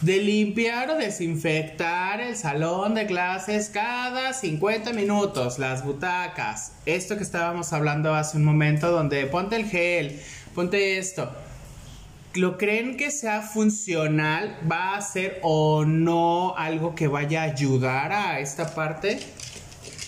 de 0.00 0.16
limpiar 0.16 0.90
o 0.90 0.96
desinfectar 0.96 2.20
el 2.20 2.34
salón 2.34 2.94
de 2.94 3.06
clases 3.06 3.68
cada 3.68 4.32
50 4.32 4.92
minutos, 4.94 5.58
las 5.58 5.84
butacas, 5.84 6.72
esto 6.86 7.16
que 7.16 7.22
estábamos 7.22 7.72
hablando 7.74 8.14
hace 8.14 8.38
un 8.38 8.44
momento, 8.44 8.90
donde 8.90 9.26
ponte 9.26 9.56
el 9.56 9.66
gel, 9.66 10.18
ponte 10.54 10.96
esto. 10.98 11.30
¿Lo 12.34 12.56
creen 12.56 12.96
que 12.96 13.10
sea 13.10 13.42
funcional? 13.42 14.56
¿Va 14.70 14.96
a 14.96 15.00
ser 15.02 15.40
o 15.42 15.84
no 15.84 16.54
algo 16.56 16.94
que 16.94 17.08
vaya 17.08 17.42
a 17.42 17.44
ayudar 17.46 18.12
a 18.12 18.40
esta 18.40 18.74
parte? 18.74 19.18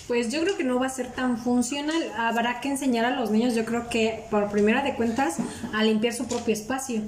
Pues 0.07 0.33
yo 0.33 0.41
creo 0.43 0.57
que 0.57 0.65
no 0.65 0.79
va 0.79 0.87
a 0.87 0.91
ser 0.91 1.13
tan 1.13 1.37
funcional. 1.37 2.01
Habrá 2.17 2.61
que 2.61 2.69
enseñar 2.69 3.05
a 3.05 3.11
los 3.11 3.31
niños, 3.31 3.55
yo 3.55 3.65
creo 3.65 3.89
que 3.89 4.25
por 4.31 4.51
primera 4.51 4.83
de 4.83 4.95
cuentas, 4.95 5.37
a 5.75 5.83
limpiar 5.83 6.15
su 6.15 6.27
propio 6.29 6.55
espacio. 6.55 7.03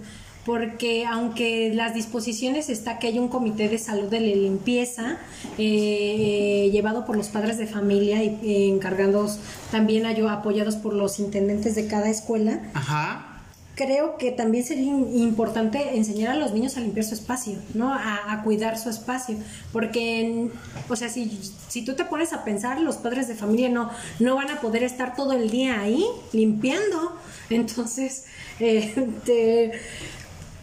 Porque 0.45 1.07
aunque 1.07 1.73
las 1.75 1.95
disposiciones 1.95 2.69
está 2.69 2.99
que 2.99 3.07
hay 3.07 3.19
un 3.19 3.29
comité 3.29 3.69
de 3.71 3.79
salud 3.79 4.09
de 4.09 4.21
limpieza 4.21 5.17
eh, 5.57 6.69
llevado 6.71 7.07
por 7.07 7.17
los 7.17 7.29
padres 7.29 7.57
de 7.57 7.67
familia 7.67 8.23
y 8.23 8.39
eh, 8.43 8.69
encargados 8.69 9.39
también 9.71 10.05
apoyados 10.07 10.77
por 10.77 10.93
los 10.93 11.19
intendentes 11.19 11.75
de 11.75 11.87
cada 11.87 12.11
escuela, 12.11 12.61
Ajá. 12.75 13.41
creo 13.75 14.19
que 14.19 14.33
también 14.33 14.65
sería 14.65 14.93
importante 14.93 15.97
enseñar 15.97 16.33
a 16.33 16.35
los 16.37 16.53
niños 16.53 16.77
a 16.77 16.81
limpiar 16.81 17.07
su 17.07 17.15
espacio, 17.15 17.57
¿no? 17.73 17.93
A, 17.93 18.33
a 18.33 18.43
cuidar 18.43 18.79
su 18.79 18.91
espacio. 18.91 19.37
Porque, 19.73 20.21
en- 20.21 20.53
o 20.91 20.95
sea, 20.97 21.09
si, 21.09 21.41
si 21.69 21.83
tú 21.87 21.95
te 21.95 22.05
pones 22.05 22.35
a 22.35 22.45
pensar, 22.45 22.81
los 22.81 22.97
padres 22.99 23.29
de 23.29 23.35
familia 23.35 23.71
no, 23.71 23.91
no 24.21 24.37
van 24.37 24.51
a 24.51 24.61
poder 24.61 24.83
estar 24.83 25.17
todo 25.17 25.33
el 25.33 25.49
día 25.51 25.81
ahí 25.81 26.05
limpiando. 26.33 27.17
Entonces, 27.51 28.25
eh, 28.61 28.95
te- 29.25 29.73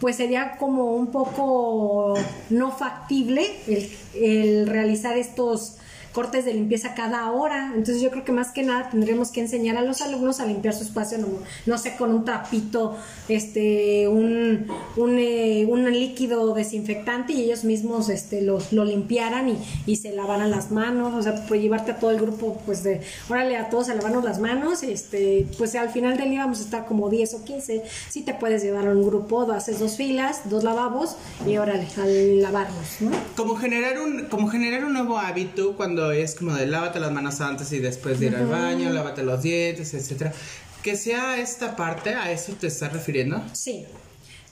pues 0.01 0.17
sería 0.17 0.57
como 0.57 0.95
un 0.95 1.11
poco 1.11 2.15
no 2.49 2.71
factible 2.71 3.45
el, 3.67 3.89
el 4.15 4.67
realizar 4.67 5.15
estos 5.15 5.77
cortes 6.13 6.45
de 6.45 6.53
limpieza 6.53 6.93
cada 6.93 7.31
hora. 7.31 7.71
Entonces 7.75 8.01
yo 8.01 8.11
creo 8.11 8.23
que 8.23 8.31
más 8.31 8.51
que 8.51 8.63
nada 8.63 8.89
tendremos 8.89 9.31
que 9.31 9.41
enseñar 9.41 9.77
a 9.77 9.81
los 9.81 10.01
alumnos 10.01 10.39
a 10.39 10.45
limpiar 10.45 10.73
su 10.73 10.83
espacio, 10.83 11.17
no, 11.17 11.27
no 11.65 11.77
sé, 11.77 11.95
con 11.97 12.13
un 12.13 12.25
trapito, 12.25 12.97
este, 13.27 14.07
un, 14.07 14.67
un, 14.97 15.17
eh, 15.17 15.65
un 15.67 15.91
líquido 15.91 16.53
desinfectante 16.53 17.33
y 17.33 17.43
ellos 17.43 17.63
mismos 17.63 18.09
este, 18.09 18.41
lo, 18.41 18.59
lo 18.71 18.85
limpiaran 18.85 19.49
y, 19.49 19.57
y 19.85 19.95
se 19.97 20.13
lavaran 20.13 20.51
las 20.51 20.71
manos, 20.71 21.13
o 21.13 21.21
sea, 21.21 21.45
pues 21.47 21.61
llevarte 21.61 21.91
a 21.91 21.99
todo 21.99 22.11
el 22.11 22.19
grupo, 22.19 22.61
pues 22.65 22.83
de, 22.83 23.01
órale 23.29 23.57
a 23.57 23.69
todos 23.69 23.89
a 23.89 23.95
lavarnos 23.95 24.23
las 24.23 24.39
manos, 24.39 24.83
este, 24.83 25.47
pues 25.57 25.75
al 25.75 25.89
final 25.89 26.17
del 26.17 26.29
día 26.29 26.41
vamos 26.41 26.59
a 26.59 26.63
estar 26.63 26.85
como 26.85 27.09
10 27.09 27.33
o 27.35 27.43
15, 27.43 27.83
si 28.09 28.21
te 28.21 28.33
puedes 28.33 28.63
llevar 28.63 28.87
a 28.87 28.91
un 28.91 29.05
grupo, 29.05 29.49
haces 29.51 29.79
dos 29.79 29.97
filas, 29.97 30.49
dos 30.49 30.63
lavabos 30.63 31.15
y 31.47 31.57
órale, 31.57 31.87
a 31.97 32.05
lavarnos, 32.05 33.01
¿no? 33.01 33.11
Como 33.35 33.55
generar 33.55 33.99
un, 33.99 34.25
como 34.25 34.47
generar 34.47 34.85
un 34.85 34.93
nuevo 34.93 35.17
hábito 35.17 35.75
cuando 35.75 36.00
es 36.09 36.33
como 36.33 36.55
de 36.55 36.65
lávate 36.65 36.99
las 36.99 37.11
manos 37.11 37.41
antes 37.41 37.71
y 37.73 37.77
después 37.77 38.19
de 38.19 38.27
ir 38.27 38.35
al 38.35 38.47
baño, 38.47 38.89
lávate 38.89 39.21
los 39.21 39.43
dientes, 39.43 39.93
etcétera. 39.93 40.33
Que 40.81 40.95
sea 40.95 41.39
esta 41.39 41.75
parte, 41.75 42.15
¿a 42.15 42.31
eso 42.31 42.53
te 42.53 42.65
estás 42.65 42.91
refiriendo? 42.91 43.43
Sí. 43.53 43.85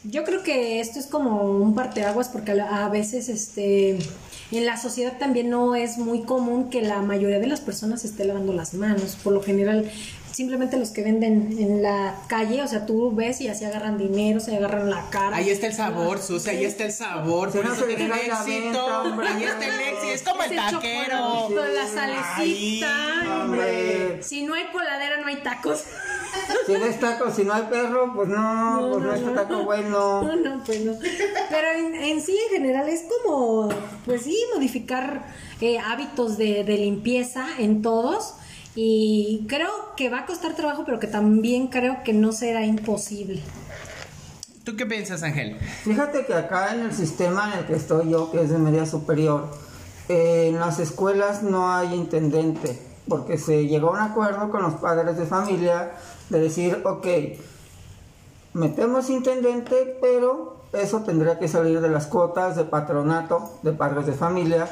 Yo 0.04 0.24
creo 0.24 0.44
que 0.44 0.80
esto 0.80 1.00
es 1.00 1.08
como 1.08 1.44
un 1.44 1.74
parteaguas 1.74 2.30
porque 2.30 2.52
a 2.52 2.88
veces 2.90 3.28
este 3.28 3.98
en 4.52 4.66
la 4.66 4.78
sociedad 4.78 5.18
también 5.20 5.50
no 5.50 5.76
es 5.76 5.98
muy 5.98 6.24
común 6.24 6.70
que 6.70 6.82
la 6.82 7.02
mayoría 7.02 7.40
de 7.40 7.48
las 7.48 7.62
personas 7.62 8.04
esté 8.06 8.26
lavando 8.26 8.54
las 8.54 8.74
manos. 8.74 9.18
Por 9.24 9.34
lo 9.34 9.44
general, 9.44 9.90
simplemente 10.40 10.78
los 10.78 10.92
que 10.92 11.04
venden 11.04 11.54
en 11.60 11.84
la 11.84 12.16
calle, 12.28 12.64
o 12.64 12.68
sea, 12.70 12.86
tú 12.86 13.14
ves 13.14 13.42
y 13.42 13.50
así 13.50 13.66
agarran 13.66 13.98
dinero, 13.98 14.40
se 14.40 14.56
agarran 14.56 14.90
la 14.90 15.10
cara. 15.10 15.36
Ahí 15.36 15.50
está 15.50 15.68
el 15.68 15.74
sabor, 15.74 16.22
Susi, 16.22 16.50
ahí 16.50 16.64
está 16.64 16.86
el 16.86 16.94
sabor, 16.94 17.52
por 17.52 17.66
no 17.66 17.74
eso 17.74 17.84
tienen 17.84 18.10
éxito. 18.14 18.86
hombre. 18.86 19.28
Ahí 19.28 19.44
está 19.44 19.66
el 19.66 19.80
éxito, 19.82 20.14
es 20.14 20.24
como 20.24 20.44
el 20.44 20.56
taquero. 20.56 21.50
la 21.74 21.88
salecita. 21.88 23.22
Ay, 23.22 23.28
hombre. 23.28 24.24
Si 24.24 24.44
no 24.44 24.54
hay 24.54 24.68
coladera, 24.72 25.18
no 25.20 25.28
hay 25.28 25.44
tacos. 25.44 25.84
Si 26.68 26.74
ves 26.74 27.00
taco, 27.00 27.32
si 27.34 27.44
no 27.44 27.54
hay 27.54 27.64
perro, 27.64 28.14
pues 28.14 28.30
no, 28.30 28.90
pues 28.92 29.04
no, 29.04 29.14
es 29.14 29.36
taco 29.36 29.64
bueno. 29.64 30.22
No, 30.24 30.36
no, 30.36 30.64
pues 30.64 30.86
no. 30.86 30.94
Pero 31.50 31.68
en, 31.76 31.96
en 31.96 32.22
sí, 32.22 32.38
en 32.50 32.56
general, 32.56 32.88
es 32.88 33.04
como, 33.04 33.68
pues 34.06 34.22
sí, 34.22 34.38
modificar 34.54 35.26
eh, 35.60 35.80
hábitos 35.80 36.38
de, 36.38 36.64
de 36.64 36.78
limpieza 36.78 37.46
en 37.58 37.82
todos. 37.82 38.36
Y 38.76 39.46
creo 39.48 39.70
que 39.98 40.10
va 40.10 40.20
a 40.20 40.26
costar 40.26 40.56
trabajo, 40.56 40.84
pero 40.86 41.00
que 41.00 41.08
también 41.08 41.68
creo 41.68 42.04
que 42.04 42.14
no 42.14 42.32
será 42.32 42.66
imposible. 42.66 43.42
¿Tú 44.64 44.76
qué 44.76 44.86
piensas, 44.86 45.24
Ángel? 45.24 45.58
Fíjate 45.84 46.26
que 46.26 46.34
acá 46.34 46.76
en 46.76 46.82
el 46.82 46.94
sistema 46.94 47.52
en 47.52 47.60
el 47.60 47.66
que 47.66 47.76
estoy 47.76 48.10
yo, 48.12 48.32
que 48.32 48.42
es 48.42 48.50
de 48.50 48.60
media 48.60 48.86
superior, 48.86 49.48
eh, 50.10 50.48
en 50.50 50.60
las 50.60 50.80
escuelas 50.80 51.44
no 51.44 51.72
hay 51.72 51.94
intendente, 51.94 52.80
porque 53.08 53.38
se 53.38 53.66
llegó 53.66 53.90
a 53.90 53.92
un 53.94 54.12
acuerdo 54.12 54.52
con 54.52 54.62
los 54.62 54.76
padres 54.76 55.18
de 55.18 55.26
familia 55.26 55.94
de 56.30 56.40
decir, 56.40 56.82
ok, 56.86 57.08
metemos 58.54 59.10
intendente, 59.10 59.98
pero 60.02 60.58
eso 60.74 61.02
tendría 61.02 61.40
que 61.40 61.48
salir 61.48 61.82
de 61.82 61.90
las 61.90 62.06
cuotas 62.06 62.56
de 62.56 62.64
patronato 62.64 63.60
de 63.64 63.72
padres 63.72 64.06
de 64.06 64.14
familia, 64.14 64.70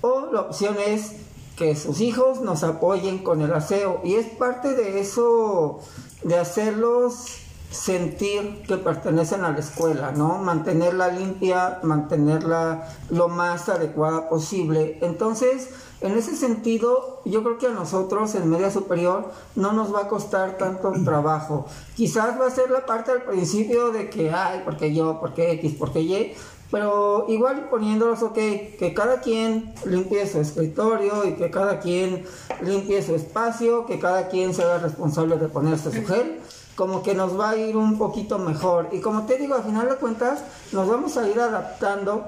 o 0.00 0.28
la 0.32 0.40
opción 0.42 0.76
es 0.84 1.12
que 1.58 1.74
sus 1.74 2.00
hijos 2.00 2.40
nos 2.40 2.62
apoyen 2.62 3.18
con 3.18 3.42
el 3.42 3.52
aseo, 3.52 4.00
y 4.04 4.14
es 4.14 4.26
parte 4.26 4.74
de 4.74 5.00
eso, 5.00 5.80
de 6.22 6.38
hacerlos 6.38 7.40
sentir 7.70 8.62
que 8.66 8.76
pertenecen 8.76 9.44
a 9.44 9.50
la 9.50 9.58
escuela, 9.58 10.12
¿no? 10.12 10.38
Mantenerla 10.38 11.08
limpia, 11.08 11.80
mantenerla 11.82 12.88
lo 13.10 13.28
más 13.28 13.68
adecuada 13.68 14.28
posible. 14.28 14.98
Entonces, 15.02 15.68
en 16.00 16.16
ese 16.16 16.36
sentido, 16.36 17.20
yo 17.24 17.42
creo 17.42 17.58
que 17.58 17.66
a 17.66 17.70
nosotros 17.70 18.34
en 18.36 18.48
media 18.48 18.70
superior 18.70 19.32
no 19.56 19.72
nos 19.72 19.92
va 19.92 20.02
a 20.02 20.08
costar 20.08 20.56
tanto 20.56 20.92
trabajo. 21.04 21.66
Quizás 21.96 22.40
va 22.40 22.46
a 22.46 22.50
ser 22.50 22.70
la 22.70 22.86
parte 22.86 23.10
al 23.10 23.22
principio 23.22 23.90
de 23.90 24.08
que, 24.08 24.30
ay, 24.30 24.62
porque 24.64 24.94
yo, 24.94 25.18
porque 25.20 25.50
X, 25.52 25.74
porque 25.78 26.00
Y, 26.00 26.34
pero 26.70 27.26
igual 27.28 27.68
poniéndolos, 27.70 28.22
ok, 28.22 28.34
que 28.34 28.92
cada 28.94 29.20
quien 29.20 29.74
limpie 29.84 30.26
su 30.26 30.40
escritorio 30.40 31.24
y 31.24 31.34
que 31.34 31.50
cada 31.50 31.80
quien 31.80 32.24
limpie 32.62 33.02
su 33.02 33.14
espacio, 33.14 33.86
que 33.86 33.98
cada 33.98 34.28
quien 34.28 34.54
se 34.54 34.62
haga 34.62 34.78
responsable 34.78 35.36
de 35.36 35.48
ponerse 35.48 35.90
su 35.90 36.06
gel 36.06 36.40
como 36.78 37.02
que 37.02 37.12
nos 37.12 37.38
va 37.38 37.50
a 37.50 37.56
ir 37.56 37.76
un 37.76 37.98
poquito 37.98 38.38
mejor. 38.38 38.90
Y 38.92 39.00
como 39.00 39.26
te 39.26 39.36
digo, 39.36 39.56
al 39.56 39.64
final 39.64 39.88
de 39.88 39.96
cuentas, 39.96 40.44
nos 40.70 40.88
vamos 40.88 41.16
a 41.16 41.28
ir 41.28 41.40
adaptando 41.40 42.24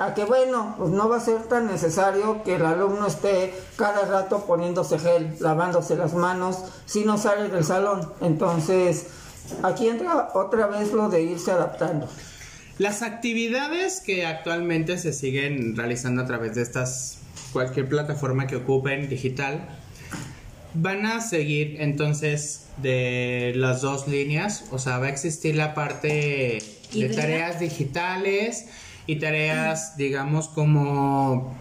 a 0.00 0.12
que, 0.12 0.24
bueno, 0.24 0.74
pues 0.76 0.90
no 0.90 1.08
va 1.08 1.18
a 1.18 1.20
ser 1.20 1.44
tan 1.44 1.68
necesario 1.68 2.42
que 2.42 2.56
el 2.56 2.66
alumno 2.66 3.06
esté 3.06 3.54
cada 3.76 4.04
rato 4.04 4.40
poniéndose 4.40 4.98
gel, 4.98 5.36
lavándose 5.38 5.94
las 5.94 6.14
manos, 6.14 6.64
si 6.84 7.04
no 7.04 7.16
sale 7.16 7.48
del 7.48 7.64
salón. 7.64 8.12
Entonces, 8.20 9.06
aquí 9.62 9.88
entra 9.88 10.30
otra 10.34 10.66
vez 10.66 10.92
lo 10.92 11.08
de 11.08 11.22
irse 11.22 11.52
adaptando. 11.52 12.08
Las 12.82 13.02
actividades 13.02 14.00
que 14.00 14.26
actualmente 14.26 14.98
se 14.98 15.12
siguen 15.12 15.76
realizando 15.76 16.20
a 16.20 16.26
través 16.26 16.56
de 16.56 16.62
estas 16.62 17.18
cualquier 17.52 17.88
plataforma 17.88 18.48
que 18.48 18.56
ocupen 18.56 19.08
digital 19.08 19.68
van 20.74 21.06
a 21.06 21.20
seguir 21.20 21.76
entonces 21.78 22.66
de 22.78 23.52
las 23.54 23.82
dos 23.82 24.08
líneas, 24.08 24.64
o 24.72 24.80
sea, 24.80 24.98
va 24.98 25.06
a 25.06 25.10
existir 25.10 25.54
la 25.54 25.74
parte 25.74 26.58
de 26.92 27.08
tareas 27.10 27.60
digitales 27.60 28.66
y 29.06 29.14
tareas, 29.20 29.96
digamos, 29.96 30.48
como 30.48 31.54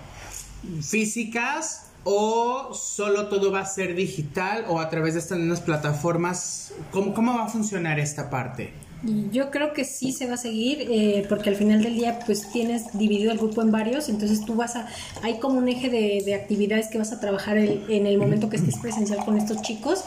físicas 0.81 1.91
o 2.03 2.73
solo 2.73 3.27
todo 3.27 3.51
va 3.51 3.59
a 3.59 3.65
ser 3.67 3.93
digital 3.93 4.65
o 4.67 4.79
a 4.79 4.89
través 4.89 5.13
de 5.13 5.19
estas 5.19 5.37
mismas 5.37 5.61
plataformas. 5.61 6.73
¿Cómo, 6.89 7.13
cómo 7.13 7.35
va 7.37 7.43
a 7.43 7.47
funcionar 7.47 7.99
esta 7.99 8.31
parte? 8.31 8.73
Y 9.03 9.29
Yo 9.31 9.49
creo 9.49 9.73
que 9.73 9.83
sí 9.83 10.11
se 10.11 10.27
va 10.27 10.35
a 10.35 10.37
seguir, 10.37 10.87
eh, 10.89 11.25
porque 11.27 11.49
al 11.49 11.55
final 11.55 11.81
del 11.81 11.95
día 11.95 12.19
pues 12.25 12.51
tienes 12.51 12.95
dividido 12.97 13.31
el 13.31 13.39
grupo 13.39 13.61
en 13.63 13.71
varios, 13.71 14.09
entonces 14.09 14.45
tú 14.45 14.55
vas 14.55 14.75
a, 14.75 14.87
hay 15.23 15.39
como 15.39 15.57
un 15.57 15.67
eje 15.69 15.89
de, 15.89 16.21
de 16.23 16.35
actividades 16.35 16.87
que 16.87 16.97
vas 16.99 17.11
a 17.11 17.19
trabajar 17.19 17.57
el- 17.57 17.83
en 17.89 18.05
el 18.05 18.17
momento 18.19 18.49
que 18.49 18.57
estés 18.57 18.77
presencial 18.77 19.25
con 19.25 19.37
estos 19.37 19.61
chicos 19.63 20.03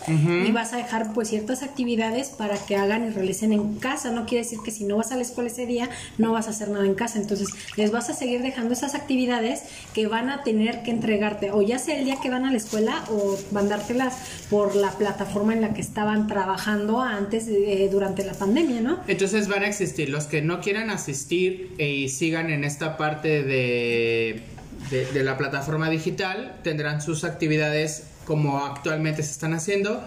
y 0.47 0.53
vas 0.53 0.73
a 0.73 0.77
dejar 0.77 1.13
pues 1.13 1.29
ciertas 1.29 1.63
actividades 1.65 2.29
para 2.29 2.57
que 2.57 2.77
hagan 2.77 3.07
y 3.07 3.11
realicen 3.11 3.53
en 3.53 3.75
casa, 3.75 4.11
no 4.13 4.27
quiere 4.27 4.45
decir 4.45 4.59
que 4.65 4.71
si 4.71 4.85
no 4.85 4.97
vas 4.97 5.11
a 5.11 5.17
la 5.17 5.23
escuela 5.23 5.51
ese 5.51 5.67
día 5.67 5.89
no 6.19 6.33
vas 6.33 6.47
a 6.47 6.51
hacer 6.51 6.69
nada 6.69 6.87
en 6.87 6.95
casa, 6.95 7.19
entonces 7.19 7.49
les 7.77 7.91
vas 7.91 8.11
a 8.11 8.15
seguir 8.15 8.43
dejando 8.43 8.75
esas 8.75 8.95
actividades 8.95 9.63
que 9.93 10.07
van 10.07 10.31
a 10.31 10.43
tener 10.45 10.83
que 10.85 10.91
entregarte 10.93 11.51
o 11.51 11.63
ya 11.63 11.79
sea 11.79 11.99
el 11.99 12.05
día 12.05 12.17
que 12.23 12.31
van 12.31 12.45
a 12.45 12.51
la 12.53 12.57
escuela 12.59 13.05
o 13.11 13.37
mandártelas 13.53 14.15
por 14.51 14.77
la 14.77 14.91
plataforma 14.93 15.53
en 15.53 15.63
la 15.63 15.75
que 15.75 15.81
estaban 15.81 16.27
trabajando 16.29 17.01
antes 17.01 17.49
eh, 17.49 17.89
durante 17.91 18.25
la 18.25 18.35
pandemia, 18.35 18.83
Entonces 19.09 19.49
van 19.49 19.63
a 19.63 19.67
existir 19.67 20.09
los 20.09 20.25
que 20.25 20.43
no 20.43 20.61
quieran 20.61 20.91
asistir 20.91 21.75
y 21.79 22.09
sigan 22.09 22.51
en 22.51 22.65
esta 22.65 22.97
parte 22.97 23.43
de, 23.43 24.43
de, 24.91 25.07
de 25.07 25.23
la 25.25 25.37
plataforma 25.37 25.91
digital, 25.91 26.61
tendrán 26.63 27.01
sus 27.01 27.25
actividades 27.25 28.05
como 28.25 28.65
actualmente 28.65 29.23
se 29.23 29.33
están 29.33 29.55
haciendo 29.55 30.03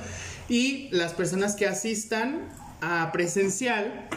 y 0.50 0.90
las 0.92 1.13
personas 1.13 1.56
que 1.56 1.68
asistan 1.68 2.50
a 2.82 3.12
presencial 3.12 4.08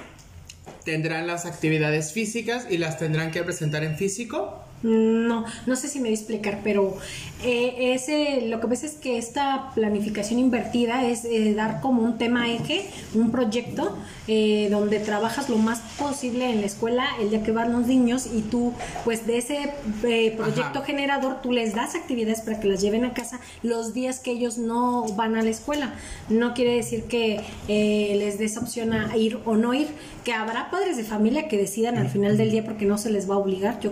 tendrán 0.84 1.26
las 1.26 1.46
actividades 1.46 2.12
físicas 2.12 2.66
y 2.70 2.78
las 2.78 2.98
tendrán 2.98 3.30
que 3.30 3.42
presentar 3.42 3.84
en 3.84 3.96
físico. 3.96 4.64
No, 4.82 5.44
no 5.66 5.76
sé 5.76 5.88
si 5.88 5.98
me 5.98 6.04
voy 6.04 6.12
a 6.12 6.14
explicar, 6.14 6.60
pero 6.64 6.96
eh, 7.42 7.94
ese, 7.94 8.46
lo 8.46 8.60
que 8.60 8.68
pasa 8.68 8.86
es 8.86 8.94
que 8.94 9.18
esta 9.18 9.72
planificación 9.74 10.38
invertida 10.38 11.04
es 11.06 11.24
eh, 11.24 11.52
dar 11.54 11.80
como 11.80 12.02
un 12.02 12.16
tema 12.16 12.50
eje, 12.50 12.88
un 13.14 13.30
proyecto 13.30 13.96
eh, 14.32 14.68
donde 14.70 15.00
trabajas 15.00 15.48
lo 15.48 15.58
más 15.58 15.80
posible 15.98 16.50
en 16.50 16.60
la 16.60 16.66
escuela 16.66 17.04
el 17.20 17.30
día 17.30 17.42
que 17.42 17.50
van 17.50 17.72
los 17.72 17.86
niños 17.88 18.28
y 18.32 18.42
tú, 18.42 18.72
pues 19.04 19.26
de 19.26 19.38
ese 19.38 19.72
eh, 20.04 20.34
proyecto 20.36 20.78
Ajá. 20.78 20.84
generador, 20.84 21.42
tú 21.42 21.50
les 21.50 21.74
das 21.74 21.94
actividades 21.94 22.40
para 22.40 22.60
que 22.60 22.68
las 22.68 22.80
lleven 22.80 23.04
a 23.04 23.12
casa 23.12 23.40
los 23.62 23.92
días 23.92 24.20
que 24.20 24.30
ellos 24.30 24.56
no 24.56 25.04
van 25.16 25.36
a 25.36 25.42
la 25.42 25.50
escuela. 25.50 25.94
No 26.28 26.54
quiere 26.54 26.76
decir 26.76 27.04
que 27.04 27.40
eh, 27.68 28.14
les 28.16 28.38
des 28.38 28.56
opción 28.56 28.92
a 28.92 29.16
ir 29.16 29.40
o 29.44 29.56
no 29.56 29.74
ir, 29.74 29.88
que 30.24 30.32
habrá 30.32 30.70
padres 30.70 30.96
de 30.96 31.04
familia 31.04 31.48
que 31.48 31.56
decidan 31.56 31.98
al 31.98 32.08
final 32.08 32.36
del 32.36 32.50
día 32.50 32.64
porque 32.64 32.86
no 32.86 32.98
se 32.98 33.10
les 33.10 33.28
va 33.28 33.34
a 33.34 33.38
obligar. 33.38 33.80
Yo 33.80 33.90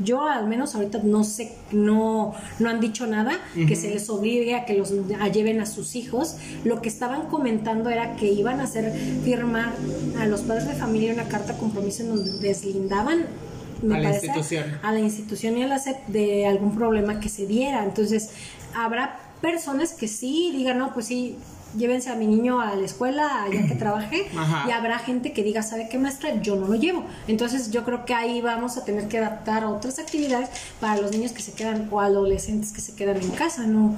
yo 0.00 0.26
al 0.26 0.46
menos 0.46 0.74
ahorita 0.74 1.00
no 1.02 1.24
sé, 1.24 1.52
no, 1.72 2.34
no 2.58 2.68
han 2.68 2.80
dicho 2.80 3.06
nada 3.06 3.38
que 3.54 3.76
se 3.76 3.90
les 3.90 4.08
obligue 4.10 4.54
a 4.54 4.64
que 4.64 4.74
los 4.74 4.92
a 5.20 5.28
lleven 5.28 5.60
a 5.60 5.66
sus 5.66 5.96
hijos. 5.96 6.36
Lo 6.64 6.80
que 6.82 6.88
estaban 6.88 7.26
comentando 7.28 7.90
era 7.90 8.16
que 8.16 8.26
iban 8.26 8.60
a 8.60 8.64
hacer 8.64 8.92
firmar 9.24 9.72
a 10.18 10.26
los 10.26 10.42
padres 10.42 10.66
de 10.68 10.74
familia 10.74 11.12
una 11.12 11.24
carta 11.28 11.56
compromiso 11.56 12.02
en 12.02 12.08
donde 12.10 12.32
deslindaban 12.38 13.26
me 13.82 13.94
A 13.94 13.98
la 14.00 14.08
parece, 14.08 14.26
institución. 14.26 14.78
a 14.82 14.92
la 14.92 14.98
institución 15.00 15.56
y 15.56 15.62
a 15.62 15.68
la 15.68 15.78
SEP 15.78 16.06
de 16.08 16.46
algún 16.46 16.74
problema 16.74 17.20
que 17.20 17.28
se 17.28 17.46
diera. 17.46 17.84
Entonces, 17.84 18.30
habrá 18.74 19.20
personas 19.40 19.92
que 19.92 20.08
sí 20.08 20.52
digan, 20.52 20.78
no, 20.78 20.92
pues 20.92 21.06
sí, 21.06 21.36
llévense 21.76 22.10
a 22.10 22.14
mi 22.14 22.26
niño 22.26 22.60
a 22.60 22.74
la 22.74 22.84
escuela, 22.84 23.42
allá 23.44 23.66
que 23.66 23.74
trabaje, 23.74 24.28
Ajá. 24.36 24.64
y 24.68 24.70
habrá 24.72 24.98
gente 24.98 25.32
que 25.32 25.42
diga, 25.42 25.62
¿sabe 25.62 25.88
qué 25.88 25.98
maestra? 25.98 26.34
Yo 26.40 26.56
no 26.56 26.66
lo 26.66 26.74
llevo. 26.74 27.04
Entonces, 27.26 27.70
yo 27.70 27.84
creo 27.84 28.04
que 28.04 28.14
ahí 28.14 28.40
vamos 28.40 28.76
a 28.76 28.84
tener 28.84 29.08
que 29.08 29.18
adaptar 29.18 29.64
otras 29.64 29.98
actividades 29.98 30.48
para 30.80 31.00
los 31.00 31.10
niños 31.12 31.32
que 31.32 31.42
se 31.42 31.52
quedan 31.52 31.88
o 31.90 32.00
adolescentes 32.00 32.72
que 32.72 32.80
se 32.80 32.94
quedan 32.94 33.16
en 33.18 33.30
casa, 33.30 33.66
¿no? 33.66 33.96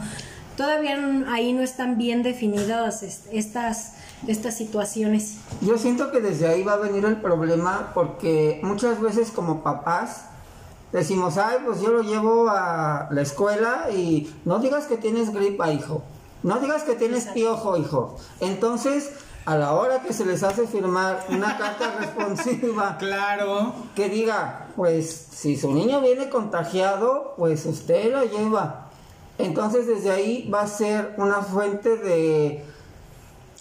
Todavía 0.56 0.98
ahí 1.28 1.52
no 1.52 1.62
están 1.62 1.96
bien 1.96 2.22
definidas 2.22 3.02
es- 3.02 3.22
estas, 3.32 3.92
estas 4.26 4.56
situaciones. 4.56 5.36
Yo 5.62 5.78
siento 5.78 6.10
que 6.10 6.20
desde 6.20 6.48
ahí 6.48 6.62
va 6.62 6.74
a 6.74 6.76
venir 6.76 7.04
el 7.06 7.16
problema 7.16 7.92
porque 7.94 8.60
muchas 8.62 9.00
veces 9.00 9.30
como 9.30 9.62
papás 9.62 10.24
decimos, 10.92 11.38
ay, 11.38 11.58
pues 11.64 11.80
yo 11.80 11.90
lo 11.90 12.02
llevo 12.02 12.48
a 12.50 13.08
la 13.10 13.22
escuela 13.22 13.86
y 13.96 14.28
no 14.44 14.58
digas 14.58 14.86
que 14.86 14.96
tienes 14.98 15.32
gripa, 15.32 15.72
hijo. 15.72 16.02
No 16.42 16.58
digas 16.58 16.82
que 16.84 16.94
tienes 16.94 17.26
piojo, 17.26 17.76
hijo. 17.76 18.16
Entonces, 18.40 19.10
a 19.44 19.56
la 19.56 19.72
hora 19.74 20.02
que 20.02 20.12
se 20.12 20.24
les 20.24 20.42
hace 20.42 20.66
firmar 20.66 21.24
una 21.28 21.56
carta 21.58 21.96
responsiva 21.98 22.96
Claro. 22.98 23.74
que 23.94 24.08
diga, 24.08 24.68
pues 24.76 25.10
si 25.32 25.56
su 25.56 25.72
niño 25.72 26.00
viene 26.00 26.28
contagiado, 26.30 27.34
pues 27.36 27.66
usted 27.66 28.12
lo 28.12 28.24
lleva. 28.24 28.86
Entonces 29.38 29.86
desde 29.86 30.10
ahí 30.10 30.48
va 30.52 30.62
a 30.62 30.66
ser 30.66 31.14
una 31.16 31.40
fuente 31.42 31.96
de... 31.96 32.64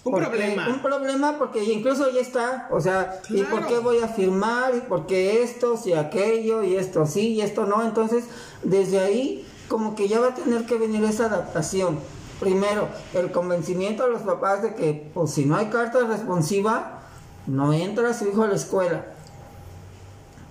Un 0.04 0.12
porque- 0.12 0.26
problema. 0.28 0.68
Un 0.68 0.80
problema 0.82 1.38
porque 1.38 1.62
incluso 1.64 2.10
ya 2.10 2.20
está, 2.20 2.68
o 2.70 2.80
sea, 2.80 3.20
¿y 3.28 3.42
por 3.42 3.66
qué 3.66 3.78
voy 3.78 3.98
a 3.98 4.08
firmar? 4.08 4.74
¿Y 4.74 4.80
por 4.80 5.06
qué 5.06 5.42
esto, 5.42 5.76
si 5.76 5.92
aquello, 5.92 6.62
y 6.62 6.76
esto 6.76 7.06
sí, 7.06 7.34
y 7.34 7.40
esto 7.42 7.66
no? 7.66 7.82
Entonces, 7.82 8.24
desde 8.62 8.98
ahí, 9.00 9.46
como 9.68 9.94
que 9.94 10.08
ya 10.08 10.20
va 10.20 10.28
a 10.28 10.34
tener 10.34 10.64
que 10.64 10.76
venir 10.78 11.04
esa 11.04 11.26
adaptación. 11.26 11.98
Primero, 12.40 12.88
el 13.14 13.30
convencimiento 13.30 14.04
a 14.04 14.08
los 14.08 14.22
papás 14.22 14.62
de 14.62 14.74
que, 14.74 15.10
pues 15.12 15.30
si 15.30 15.44
no 15.44 15.56
hay 15.56 15.66
carta 15.66 16.00
responsiva, 16.06 17.02
no 17.46 17.72
entra 17.72 18.14
su 18.14 18.28
hijo 18.28 18.42
a 18.42 18.48
la 18.48 18.54
escuela. 18.54 19.04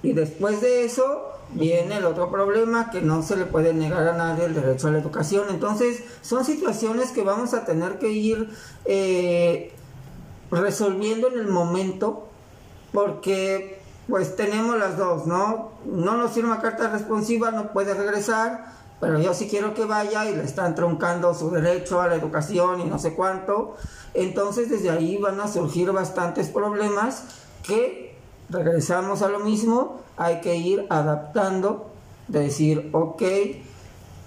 Y 0.03 0.13
después 0.13 0.61
de 0.61 0.85
eso 0.85 1.29
viene 1.51 1.97
el 1.97 2.05
otro 2.05 2.29
problema 2.31 2.91
que 2.91 3.01
no 3.01 3.23
se 3.23 3.35
le 3.35 3.45
puede 3.45 3.73
negar 3.73 4.07
a 4.07 4.15
nadie 4.15 4.45
el 4.45 4.53
derecho 4.53 4.87
a 4.87 4.91
la 4.91 4.99
educación. 4.99 5.47
Entonces 5.49 6.03
son 6.21 6.45
situaciones 6.45 7.11
que 7.11 7.23
vamos 7.23 7.53
a 7.53 7.65
tener 7.65 7.97
que 7.99 8.11
ir 8.11 8.49
eh, 8.85 9.73
resolviendo 10.51 11.27
en 11.27 11.39
el 11.39 11.47
momento 11.47 12.27
porque 12.93 13.79
pues 14.07 14.35
tenemos 14.35 14.77
las 14.77 14.97
dos, 14.97 15.27
¿no? 15.27 15.71
No 15.85 16.17
nos 16.17 16.31
firma 16.31 16.61
carta 16.61 16.89
responsiva, 16.89 17.51
no 17.51 17.71
puede 17.71 17.93
regresar, 17.93 18.73
pero 18.99 19.19
yo 19.19 19.33
sí 19.33 19.47
quiero 19.49 19.73
que 19.73 19.85
vaya 19.85 20.29
y 20.29 20.35
le 20.35 20.43
están 20.43 20.75
truncando 20.75 21.33
su 21.33 21.49
derecho 21.49 22.01
a 22.01 22.07
la 22.07 22.15
educación 22.15 22.81
y 22.81 22.85
no 22.85 22.99
sé 22.99 23.13
cuánto. 23.13 23.75
Entonces 24.13 24.69
desde 24.69 24.89
ahí 24.89 25.17
van 25.17 25.39
a 25.39 25.47
surgir 25.47 25.91
bastantes 25.91 26.49
problemas 26.49 27.23
que 27.63 28.15
regresamos 28.49 29.21
a 29.21 29.29
lo 29.29 29.39
mismo, 29.39 30.01
hay 30.17 30.41
que 30.41 30.55
ir 30.55 30.85
adaptando, 30.89 31.91
decir, 32.27 32.89
ok, 32.93 33.23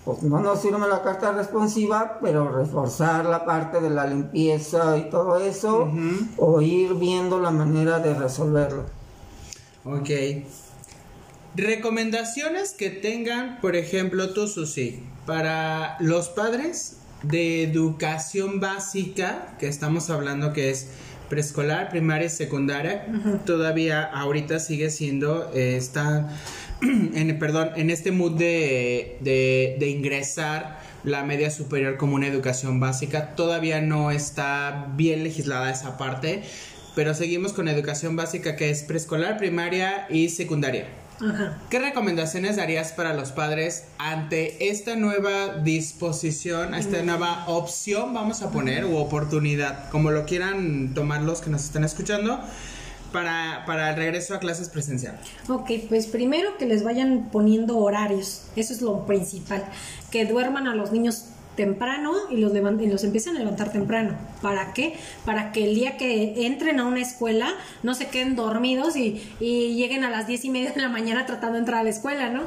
pues 0.04 0.22
no 0.22 0.40
nos 0.40 0.60
sirve 0.60 0.88
la 0.88 1.02
carta 1.02 1.32
responsiva, 1.32 2.18
pero 2.20 2.50
reforzar 2.50 3.24
la 3.24 3.44
parte 3.44 3.80
de 3.80 3.90
la 3.90 4.06
limpieza 4.06 4.96
y 4.96 5.10
todo 5.10 5.36
eso, 5.38 5.88
o 6.38 6.60
ir 6.60 6.94
viendo 6.94 7.40
la 7.40 7.50
manera 7.50 7.98
de 7.98 8.14
resolverlo. 8.14 8.84
Ok. 9.84 10.10
Recomendaciones 11.54 12.72
que 12.72 12.88
tengan, 12.88 13.60
por 13.60 13.76
ejemplo, 13.76 14.30
tú, 14.30 14.48
Susi, 14.48 15.02
para 15.26 15.98
los 16.00 16.30
padres 16.30 16.96
de 17.22 17.62
educación 17.62 18.58
básica, 18.58 19.54
que 19.58 19.68
estamos 19.68 20.08
hablando 20.08 20.54
que 20.54 20.70
es 20.70 20.88
preescolar, 21.28 21.90
primaria 21.90 22.28
y 22.28 22.30
secundaria, 22.30 23.06
todavía 23.44 24.02
ahorita 24.02 24.60
sigue 24.60 24.88
siendo, 24.88 25.50
eh, 25.54 25.76
está, 25.76 26.30
en, 26.80 27.38
perdón, 27.38 27.72
en 27.76 27.90
este 27.90 28.12
mood 28.12 28.32
de, 28.32 29.18
de, 29.20 29.76
de 29.78 29.88
ingresar 29.88 30.80
la 31.04 31.22
media 31.22 31.50
superior 31.50 31.98
como 31.98 32.14
una 32.14 32.28
educación 32.28 32.80
básica, 32.80 33.34
todavía 33.34 33.82
no 33.82 34.10
está 34.10 34.90
bien 34.96 35.22
legislada 35.22 35.70
esa 35.70 35.98
parte, 35.98 36.44
pero 36.94 37.12
seguimos 37.12 37.52
con 37.52 37.68
educación 37.68 38.16
básica 38.16 38.56
que 38.56 38.70
es 38.70 38.84
preescolar, 38.84 39.36
primaria 39.36 40.06
y 40.08 40.30
secundaria. 40.30 41.01
Ajá. 41.20 41.58
¿Qué 41.70 41.78
recomendaciones 41.78 42.56
darías 42.56 42.92
para 42.92 43.14
los 43.14 43.32
padres 43.32 43.84
ante 43.98 44.70
esta 44.70 44.96
nueva 44.96 45.58
disposición, 45.58 46.74
esta 46.74 47.02
nueva 47.02 47.44
opción, 47.46 48.12
vamos 48.12 48.42
a 48.42 48.50
poner, 48.50 48.84
u 48.84 48.96
oportunidad, 48.96 49.88
como 49.90 50.10
lo 50.10 50.24
quieran 50.24 50.94
tomar 50.94 51.22
los 51.22 51.40
que 51.40 51.50
nos 51.50 51.64
están 51.64 51.84
escuchando, 51.84 52.40
para, 53.12 53.64
para 53.66 53.90
el 53.90 53.96
regreso 53.96 54.34
a 54.34 54.38
clases 54.38 54.68
presenciales? 54.68 55.20
Ok, 55.48 55.70
pues 55.88 56.06
primero 56.06 56.56
que 56.58 56.66
les 56.66 56.82
vayan 56.82 57.28
poniendo 57.30 57.78
horarios, 57.78 58.44
eso 58.56 58.72
es 58.72 58.82
lo 58.82 59.06
principal, 59.06 59.64
que 60.10 60.24
duerman 60.24 60.66
a 60.66 60.74
los 60.74 60.92
niños 60.92 61.26
temprano 61.56 62.12
y 62.30 62.36
los, 62.36 62.52
y 62.54 62.86
los 62.86 63.04
empiecen 63.04 63.36
a 63.36 63.38
levantar 63.38 63.72
temprano. 63.72 64.16
¿Para 64.40 64.72
qué? 64.72 64.96
Para 65.24 65.52
que 65.52 65.64
el 65.64 65.74
día 65.74 65.96
que 65.96 66.46
entren 66.46 66.80
a 66.80 66.86
una 66.86 67.00
escuela 67.00 67.48
no 67.82 67.94
se 67.94 68.08
queden 68.08 68.36
dormidos 68.36 68.96
y, 68.96 69.22
y 69.40 69.74
lleguen 69.74 70.04
a 70.04 70.10
las 70.10 70.26
diez 70.26 70.44
y 70.44 70.50
media 70.50 70.72
de 70.72 70.80
la 70.80 70.88
mañana 70.88 71.26
tratando 71.26 71.54
de 71.54 71.60
entrar 71.60 71.80
a 71.80 71.84
la 71.84 71.90
escuela, 71.90 72.30
¿no? 72.30 72.42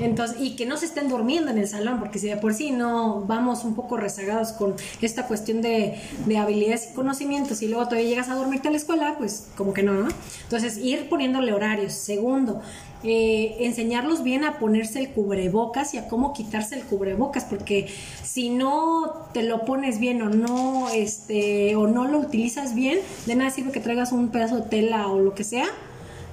Entonces, 0.00 0.38
y 0.40 0.56
que 0.56 0.66
no 0.66 0.76
se 0.76 0.86
estén 0.86 1.08
durmiendo 1.08 1.50
en 1.50 1.58
el 1.58 1.68
salón, 1.68 2.00
porque 2.00 2.18
si 2.18 2.26
de 2.26 2.36
por 2.36 2.54
sí 2.54 2.70
no 2.70 3.22
vamos 3.26 3.64
un 3.64 3.74
poco 3.74 3.96
rezagados 3.96 4.52
con 4.52 4.74
esta 5.00 5.26
cuestión 5.26 5.60
de, 5.60 5.96
de 6.26 6.38
habilidades 6.38 6.88
y 6.90 6.94
conocimientos 6.94 7.62
y 7.62 7.68
luego 7.68 7.84
todavía 7.84 8.08
llegas 8.08 8.28
a 8.30 8.34
dormirte 8.34 8.68
a 8.68 8.70
la 8.70 8.78
escuela, 8.78 9.14
pues 9.18 9.48
como 9.56 9.74
que 9.74 9.82
no, 9.82 9.92
¿no? 9.92 10.08
Entonces, 10.44 10.78
ir 10.78 11.08
poniéndole 11.08 11.52
horarios. 11.52 11.92
Segundo, 11.92 12.62
eh, 13.02 13.56
enseñarlos 13.60 14.22
bien 14.22 14.44
a 14.44 14.58
ponerse 14.58 14.98
el 15.00 15.10
cubrebocas 15.10 15.94
y 15.94 15.98
a 15.98 16.06
cómo 16.06 16.34
quitarse 16.34 16.74
el 16.74 16.82
cubrebocas, 16.82 17.44
porque 17.44 17.88
si 18.22 18.50
no 18.50 19.26
te 19.32 19.42
lo 19.42 19.64
pones 19.64 19.98
bien 19.98 20.20
o 20.20 20.28
no, 20.28 20.90
este, 20.90 21.76
o 21.76 21.86
no 21.86 22.06
lo 22.06 22.18
utilizas 22.18 22.74
bien, 22.74 22.98
de 23.26 23.34
nada 23.36 23.50
sirve 23.50 23.72
que 23.72 23.80
traigas 23.80 24.12
un 24.12 24.28
pedazo 24.28 24.56
de 24.56 24.62
tela 24.68 25.08
o 25.08 25.18
lo 25.18 25.34
que 25.34 25.44
sea, 25.44 25.66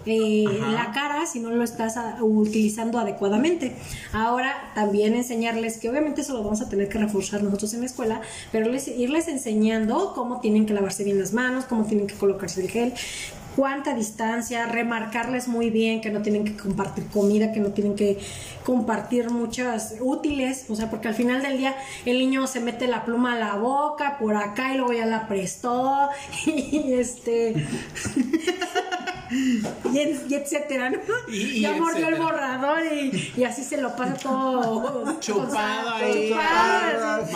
eh, 0.09 0.45
la 0.73 0.91
cara 0.93 1.25
si 1.25 1.39
no 1.39 1.49
lo 1.51 1.63
estás 1.63 1.97
a- 1.97 2.17
utilizando 2.23 2.99
adecuadamente. 2.99 3.75
Ahora 4.13 4.71
también 4.75 5.15
enseñarles 5.15 5.77
que 5.77 5.89
obviamente 5.89 6.21
eso 6.21 6.33
lo 6.33 6.43
vamos 6.43 6.61
a 6.61 6.69
tener 6.69 6.89
que 6.89 6.97
reforzar 6.97 7.43
nosotros 7.43 7.73
en 7.73 7.81
la 7.81 7.85
escuela, 7.87 8.21
pero 8.51 8.69
les- 8.69 8.87
irles 8.87 9.27
enseñando 9.27 10.13
cómo 10.15 10.39
tienen 10.39 10.65
que 10.65 10.73
lavarse 10.73 11.03
bien 11.03 11.19
las 11.19 11.33
manos, 11.33 11.65
cómo 11.65 11.85
tienen 11.85 12.07
que 12.07 12.15
colocarse 12.15 12.61
el 12.61 12.69
gel, 12.69 12.93
cuánta 13.57 13.95
distancia, 13.95 14.67
remarcarles 14.67 15.47
muy 15.47 15.71
bien 15.71 15.99
que 15.99 16.11
no 16.11 16.21
tienen 16.21 16.45
que 16.45 16.55
compartir 16.55 17.07
comida, 17.07 17.51
que 17.51 17.59
no 17.59 17.69
tienen 17.71 17.95
que 17.95 18.19
compartir 18.63 19.31
muchas 19.31 19.95
útiles, 19.99 20.65
o 20.69 20.75
sea, 20.75 20.91
porque 20.91 21.07
al 21.07 21.15
final 21.15 21.41
del 21.41 21.57
día 21.57 21.75
el 22.05 22.19
niño 22.19 22.45
se 22.45 22.59
mete 22.59 22.87
la 22.87 23.03
pluma 23.03 23.33
a 23.33 23.39
la 23.39 23.55
boca 23.55 24.19
por 24.19 24.35
acá 24.35 24.75
y 24.75 24.77
luego 24.77 24.93
ya 24.93 25.07
la 25.07 25.27
prestó 25.27 26.07
y 26.45 26.93
este 26.93 27.55
y, 29.91 30.33
etcétera, 30.35 30.91
¿no? 30.91 30.99
Y- 31.27 31.61
ya 31.61 31.73
mordió 31.73 32.09
el 32.09 32.15
borrador 32.21 32.79
y, 32.93 33.33
y 33.35 33.43
así 33.43 33.63
se 33.63 33.81
lo 33.81 33.95
pasa 33.95 34.13
todo 34.13 35.17
Chupado 35.19 35.93
con 35.93 36.03
ahí. 36.03 36.29
chupado, 36.29 37.23
así, 37.23 37.33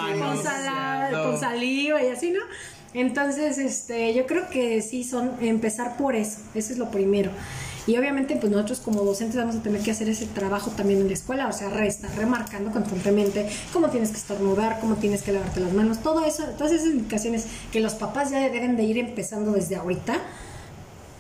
con 1.16 1.40
saliva 1.40 2.04
y 2.04 2.08
así, 2.10 2.30
¿no? 2.30 2.42
Entonces, 2.94 3.58
este, 3.58 4.14
yo 4.14 4.26
creo 4.26 4.50
que 4.50 4.82
sí 4.82 5.04
son 5.04 5.32
empezar 5.42 5.98
por 5.98 6.16
eso, 6.16 6.40
eso 6.54 6.74
es 6.74 6.78
lo 6.80 6.90
primero. 6.92 7.32
Y 7.88 7.98
obviamente, 7.98 8.36
pues 8.36 8.52
nosotros 8.52 8.80
como 8.80 9.02
docentes 9.04 9.38
vamos 9.38 9.56
a 9.56 9.64
tener 9.64 9.82
que 9.82 9.90
hacer 9.92 10.08
ese 10.08 10.28
trabajo 10.28 10.70
también 10.72 11.00
en 11.02 11.08
la 11.08 11.14
escuela, 11.14 11.48
o 11.48 11.52
sea, 11.52 11.70
re- 11.70 11.88
estar 11.88 12.16
remarcando 12.16 12.70
constantemente 12.72 13.48
cómo 13.74 13.90
tienes 13.90 14.12
que 14.12 14.18
estornudar, 14.18 14.80
cómo 14.82 14.96
tienes 14.98 15.24
que 15.24 15.32
lavarte 15.32 15.62
las 15.62 15.74
manos, 15.74 16.00
todo 16.04 16.24
eso, 16.24 16.44
todas 16.58 16.74
esas 16.74 16.88
indicaciones 16.90 17.48
que 17.72 17.80
los 17.80 17.96
papás 17.96 18.30
ya 18.30 18.38
deben 18.50 18.76
de 18.78 18.84
ir 18.84 19.00
empezando 19.00 19.54
desde 19.54 19.78
ahorita 19.78 20.20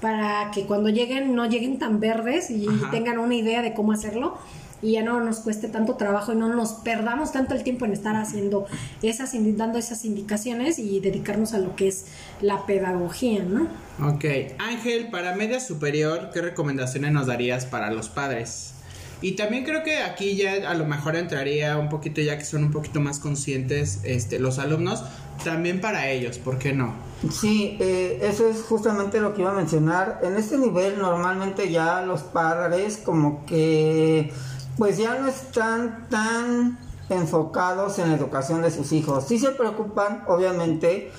para 0.01 0.51
que 0.51 0.65
cuando 0.65 0.89
lleguen 0.89 1.36
no 1.36 1.45
lleguen 1.47 1.79
tan 1.79 1.99
verdes 1.99 2.49
y 2.51 2.67
Ajá. 2.67 2.91
tengan 2.91 3.19
una 3.19 3.36
idea 3.36 3.62
de 3.62 3.73
cómo 3.73 3.91
hacerlo 3.91 4.38
y 4.82 4.94
ya 4.94 5.04
no 5.04 5.22
nos 5.22 5.39
cueste 5.39 5.67
tanto 5.67 5.96
trabajo 5.96 6.34
y 6.34 6.36
no 6.36 6.54
nos 6.54 6.74
perdamos 6.74 7.32
tanto 7.32 7.54
el 7.54 7.63
tiempo 7.63 7.86
en 7.86 7.94
estar 7.94 8.15
haciendo 8.15 8.65
esas 9.02 9.32
dando 9.58 9.78
esas 9.78 10.06
indicaciones 10.06 10.80
y 10.80 11.00
dedicarnos 11.00 11.54
a 11.54 11.60
lo 11.60 11.76
que 11.76 11.88
es 11.88 12.06
la 12.41 12.65
pedagogía, 12.65 13.44
¿no? 13.44 13.67
Ok, 14.06 14.26
Ángel, 14.58 15.10
para 15.10 15.36
media 15.36 15.60
superior, 15.60 16.30
¿qué 16.34 16.41
recomendaciones 16.41 17.12
nos 17.12 17.28
darías 17.28 17.65
para 17.65 17.91
los 17.91 18.10
padres? 18.10 18.74
Y 19.22 19.34
también 19.34 19.63
creo 19.63 19.84
que 19.84 20.00
aquí 20.00 20.36
ya 20.36 20.67
a 20.67 20.74
lo 20.74 20.86
mejor 20.86 21.15
entraría 21.15 21.78
un 21.78 21.89
poquito, 21.89 22.22
ya 22.22 22.39
que 22.39 22.44
son 22.44 22.63
un 22.63 22.72
poquito 22.72 23.00
más 23.00 23.20
conscientes 23.20 24.00
este, 24.04 24.39
los 24.39 24.58
alumnos, 24.58 25.04
también 25.44 25.80
para 25.80 26.10
ellos, 26.10 26.39
¿por 26.39 26.58
qué 26.58 26.74
no? 26.74 26.94
Sí, 27.30 27.78
eh, 27.80 28.20
eso 28.24 28.48
es 28.50 28.63
justamente 28.63 29.20
lo 29.22 29.36
que 29.36 29.41
iba 29.41 29.52
a 29.52 29.56
mencionar. 29.56 30.22
En 30.24 30.38
este 30.38 30.58
nivel 30.58 30.98
normalmente 30.98 31.72
ya 31.72 32.02
los 32.02 32.22
padres 32.22 32.98
como 32.98 33.46
que 33.46 34.32
pues 34.77 34.97
ya 34.97 35.15
no 35.15 35.27
están 35.27 36.07
tan 36.10 36.77
enfocados 37.10 37.99
en 37.99 38.10
la 38.10 38.15
educación 38.15 38.62
de 38.62 38.71
sus 38.71 38.91
hijos. 38.91 39.25
Sí 39.27 39.38
se 39.38 39.51
preocupan, 39.51 40.23
obviamente, 40.27 41.12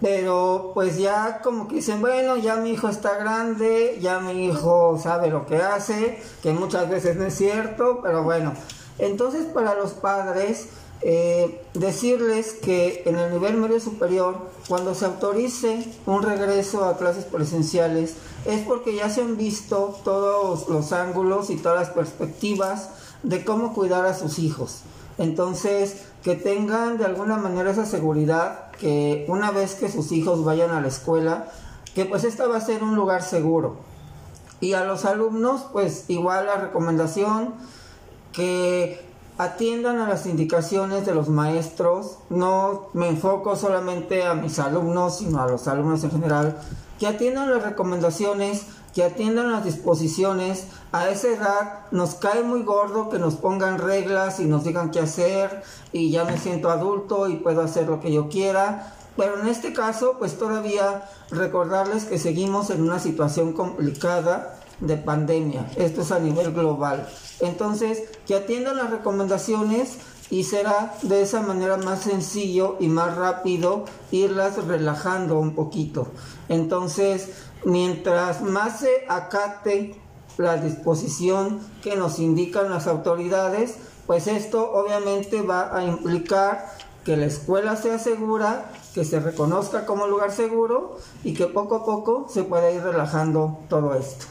pero 0.00 0.72
pues 0.74 0.98
ya 0.98 1.40
como 1.42 1.68
que 1.68 1.76
dicen, 1.76 2.00
bueno, 2.00 2.36
ya 2.36 2.56
mi 2.56 2.70
hijo 2.70 2.88
está 2.88 3.16
grande, 3.16 3.98
ya 4.00 4.20
mi 4.20 4.46
hijo 4.46 4.98
sabe 5.02 5.28
lo 5.28 5.46
que 5.46 5.56
hace, 5.56 6.22
que 6.42 6.52
muchas 6.52 6.88
veces 6.90 7.16
no 7.16 7.24
es 7.24 7.34
cierto, 7.34 8.00
pero 8.02 8.22
bueno. 8.22 8.52
Entonces 8.98 9.46
para 9.46 9.74
los 9.74 9.92
padres, 9.92 10.68
eh, 11.02 11.62
decirles 11.74 12.54
que 12.54 13.02
en 13.06 13.16
el 13.16 13.32
nivel 13.32 13.56
medio 13.58 13.80
superior, 13.80 14.38
cuando 14.68 14.94
se 14.94 15.04
autorice 15.04 15.86
un 16.06 16.22
regreso 16.22 16.84
a 16.84 16.96
clases 16.96 17.24
presenciales, 17.24 18.14
es 18.44 18.66
porque 18.66 18.94
ya 18.94 19.10
se 19.10 19.20
han 19.22 19.36
visto 19.36 19.98
todos 20.04 20.68
los 20.68 20.92
ángulos 20.92 21.50
y 21.50 21.56
todas 21.56 21.78
las 21.78 21.90
perspectivas 21.90 22.90
de 23.22 23.44
cómo 23.44 23.74
cuidar 23.74 24.06
a 24.06 24.14
sus 24.14 24.38
hijos. 24.38 24.80
Entonces, 25.18 26.02
que 26.22 26.34
tengan 26.34 26.98
de 26.98 27.04
alguna 27.04 27.36
manera 27.36 27.70
esa 27.70 27.86
seguridad 27.86 28.70
que 28.72 29.24
una 29.28 29.50
vez 29.50 29.74
que 29.74 29.90
sus 29.90 30.12
hijos 30.12 30.44
vayan 30.44 30.70
a 30.70 30.80
la 30.80 30.88
escuela, 30.88 31.48
que 31.94 32.04
pues 32.04 32.24
esta 32.24 32.46
va 32.46 32.56
a 32.56 32.60
ser 32.60 32.82
un 32.82 32.94
lugar 32.94 33.22
seguro. 33.22 33.76
Y 34.60 34.72
a 34.72 34.84
los 34.84 35.04
alumnos, 35.04 35.62
pues 35.72 36.04
igual 36.08 36.46
la 36.46 36.56
recomendación 36.56 37.54
que 38.32 39.05
atiendan 39.38 39.98
a 39.98 40.08
las 40.08 40.26
indicaciones 40.26 41.04
de 41.06 41.14
los 41.14 41.28
maestros. 41.28 42.18
No 42.30 42.88
me 42.94 43.08
enfoco 43.08 43.56
solamente 43.56 44.24
a 44.24 44.34
mis 44.34 44.58
alumnos, 44.58 45.18
sino 45.18 45.40
a 45.40 45.48
los 45.48 45.68
alumnos 45.68 46.04
en 46.04 46.10
general. 46.10 46.58
Que 46.98 47.06
atiendan 47.06 47.50
las 47.50 47.62
recomendaciones, 47.62 48.66
que 48.94 49.04
atiendan 49.04 49.52
las 49.52 49.64
disposiciones. 49.64 50.68
A 50.92 51.10
esa 51.10 51.28
edad 51.28 51.80
nos 51.90 52.14
cae 52.14 52.42
muy 52.42 52.62
gordo 52.62 53.10
que 53.10 53.18
nos 53.18 53.34
pongan 53.34 53.78
reglas 53.78 54.40
y 54.40 54.46
nos 54.46 54.64
digan 54.64 54.90
qué 54.90 55.00
hacer 55.00 55.62
y 55.92 56.10
ya 56.10 56.24
me 56.24 56.38
siento 56.38 56.70
adulto 56.70 57.28
y 57.28 57.36
puedo 57.36 57.60
hacer 57.60 57.88
lo 57.88 58.00
que 58.00 58.12
yo 58.12 58.28
quiera. 58.28 58.94
Pero 59.16 59.40
en 59.40 59.48
este 59.48 59.72
caso, 59.72 60.16
pues 60.18 60.38
todavía 60.38 61.08
recordarles 61.30 62.04
que 62.04 62.18
seguimos 62.18 62.70
en 62.70 62.82
una 62.82 62.98
situación 62.98 63.52
complicada 63.52 64.55
de 64.80 64.96
pandemia. 64.96 65.70
Esto 65.76 66.02
es 66.02 66.12
a 66.12 66.18
nivel 66.18 66.52
global. 66.52 67.08
Entonces, 67.40 68.04
que 68.26 68.34
atiendan 68.34 68.76
las 68.76 68.90
recomendaciones 68.90 69.98
y 70.30 70.44
será 70.44 70.94
de 71.02 71.22
esa 71.22 71.40
manera 71.40 71.76
más 71.76 72.00
sencillo 72.00 72.76
y 72.80 72.88
más 72.88 73.16
rápido 73.16 73.84
irlas 74.10 74.64
relajando 74.66 75.38
un 75.38 75.54
poquito. 75.54 76.08
Entonces, 76.48 77.30
mientras 77.64 78.42
más 78.42 78.80
se 78.80 79.04
acate 79.08 80.00
la 80.38 80.56
disposición 80.56 81.60
que 81.82 81.96
nos 81.96 82.18
indican 82.18 82.70
las 82.70 82.86
autoridades, 82.86 83.76
pues 84.06 84.26
esto 84.26 84.72
obviamente 84.72 85.42
va 85.42 85.76
a 85.76 85.84
implicar 85.84 86.66
que 87.04 87.16
la 87.16 87.26
escuela 87.26 87.76
sea 87.76 87.98
segura, 87.98 88.72
que 88.94 89.04
se 89.04 89.20
reconozca 89.20 89.86
como 89.86 90.06
lugar 90.06 90.32
seguro 90.32 90.96
y 91.22 91.34
que 91.34 91.46
poco 91.46 91.76
a 91.76 91.84
poco 91.84 92.26
se 92.28 92.42
pueda 92.42 92.70
ir 92.70 92.82
relajando 92.82 93.60
todo 93.68 93.94
esto. 93.94 94.26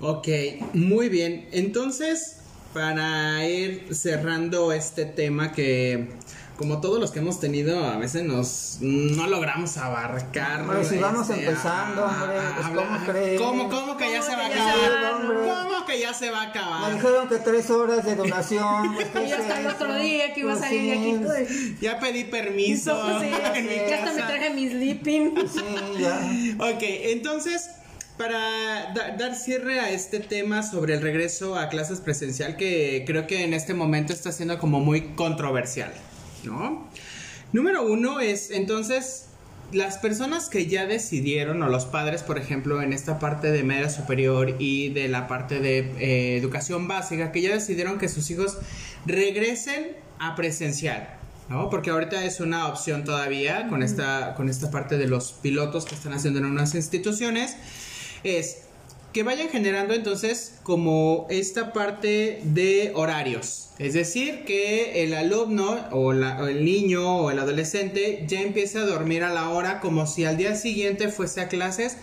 Ok, 0.00 0.28
muy 0.74 1.08
bien. 1.08 1.48
Entonces, 1.52 2.36
para 2.72 3.46
ir 3.46 3.86
cerrando 3.94 4.72
este 4.72 5.04
tema 5.04 5.52
que, 5.52 6.08
como 6.56 6.80
todos 6.80 6.98
los 7.00 7.10
que 7.10 7.18
hemos 7.18 7.38
tenido, 7.40 7.84
a 7.84 7.98
veces 7.98 8.24
nos 8.24 8.78
no 8.80 9.26
logramos 9.26 9.76
abarcar. 9.76 10.62
Hombre, 10.62 10.84
si 10.84 10.96
vamos 10.96 11.28
este, 11.28 11.44
empezando, 11.44 12.04
hombre, 12.04 12.36
pues, 12.56 12.66
¿cómo 12.68 12.98
crees? 13.06 13.40
¿Cómo, 13.40 13.68
cómo 13.68 13.96
que 13.98 14.10
ya 14.10 14.20
¿Cómo 14.20 14.30
se 14.30 14.36
va 14.36 14.46
a 14.46 14.48
ya 14.48 14.72
acabar? 14.72 15.22
¿Cómo 15.68 15.84
que 15.86 16.00
ya 16.00 16.14
se 16.14 16.30
va 16.30 16.42
a 16.42 16.44
Me 16.44 16.50
acabar? 16.50 16.94
dijeron 16.94 17.28
que 17.28 17.36
tres 17.36 17.70
horas 17.70 18.04
de 18.06 18.14
duración. 18.16 18.94
pues, 18.94 19.08
¿qué 19.08 19.24
Y 19.28 19.32
hasta 19.32 19.60
el 19.60 19.66
otro 19.66 19.94
día 19.96 20.32
que 20.32 20.40
iba 20.40 20.52
a 20.52 20.56
Pues, 20.56 20.66
salir 20.66 20.82
de 20.82 20.92
aquí. 20.98 21.12
sí, 21.12 21.22
todo. 21.74 21.80
Ya 21.82 21.98
pedí 22.00 22.24
permiso. 22.24 23.20
Sí, 23.20 23.26
en 23.54 23.66
mi 23.66 23.74
ya 23.74 23.96
hasta 23.96 24.12
me 24.12 24.20
casa. 24.20 24.26
traje 24.28 24.50
mi 24.54 24.68
sleeping. 24.70 25.34
Sí, 25.52 25.60
ya. 26.00 26.20
Ok, 26.58 26.82
entonces, 26.82 27.70
para 28.20 28.92
da- 28.92 29.16
dar 29.16 29.34
cierre 29.34 29.80
a 29.80 29.90
este 29.90 30.20
tema 30.20 30.62
sobre 30.62 30.92
el 30.92 31.00
regreso 31.00 31.56
a 31.58 31.70
clases 31.70 32.00
presencial, 32.02 32.54
que 32.58 33.02
creo 33.06 33.26
que 33.26 33.44
en 33.44 33.54
este 33.54 33.72
momento 33.72 34.12
está 34.12 34.30
siendo 34.30 34.58
como 34.58 34.78
muy 34.78 35.14
controversial, 35.14 35.90
¿no? 36.44 36.86
Número 37.54 37.82
uno 37.82 38.20
es, 38.20 38.50
entonces, 38.50 39.28
las 39.72 39.96
personas 39.96 40.50
que 40.50 40.66
ya 40.66 40.84
decidieron, 40.84 41.62
o 41.62 41.70
los 41.70 41.86
padres, 41.86 42.22
por 42.22 42.36
ejemplo, 42.36 42.82
en 42.82 42.92
esta 42.92 43.18
parte 43.18 43.50
de 43.50 43.62
media 43.62 43.88
superior 43.88 44.54
y 44.58 44.90
de 44.90 45.08
la 45.08 45.26
parte 45.26 45.58
de 45.60 45.78
eh, 45.78 46.36
educación 46.36 46.88
básica, 46.88 47.32
que 47.32 47.40
ya 47.40 47.54
decidieron 47.54 47.96
que 47.98 48.10
sus 48.10 48.30
hijos 48.30 48.58
regresen 49.06 49.96
a 50.18 50.34
presencial. 50.34 51.16
¿no? 51.48 51.70
Porque 51.70 51.90
ahorita 51.90 52.24
es 52.24 52.38
una 52.40 52.68
opción 52.68 53.02
todavía 53.04 53.66
con 53.68 53.82
esta, 53.82 54.34
con 54.36 54.48
esta 54.48 54.70
parte 54.70 54.98
de 54.98 55.08
los 55.08 55.32
pilotos 55.32 55.84
que 55.86 55.94
están 55.96 56.12
haciendo 56.12 56.38
en 56.38 56.44
unas 56.44 56.74
instituciones. 56.76 57.56
Es 58.24 58.62
que 59.12 59.22
vayan 59.24 59.48
generando 59.48 59.92
entonces 59.94 60.60
como 60.62 61.26
esta 61.30 61.72
parte 61.72 62.40
de 62.44 62.92
horarios. 62.94 63.70
Es 63.80 63.94
decir, 63.94 64.44
que 64.44 65.02
el 65.02 65.14
alumno 65.14 65.88
o, 65.90 66.12
la- 66.12 66.40
o 66.40 66.46
el 66.46 66.64
niño 66.64 67.16
o 67.16 67.30
el 67.32 67.38
adolescente 67.40 68.24
ya 68.28 68.40
empiece 68.40 68.78
a 68.78 68.82
dormir 68.82 69.24
a 69.24 69.32
la 69.32 69.48
hora 69.50 69.80
como 69.80 70.06
si 70.06 70.24
al 70.26 70.36
día 70.36 70.54
siguiente 70.54 71.08
fuese 71.08 71.40
a 71.40 71.48
clases, 71.48 71.96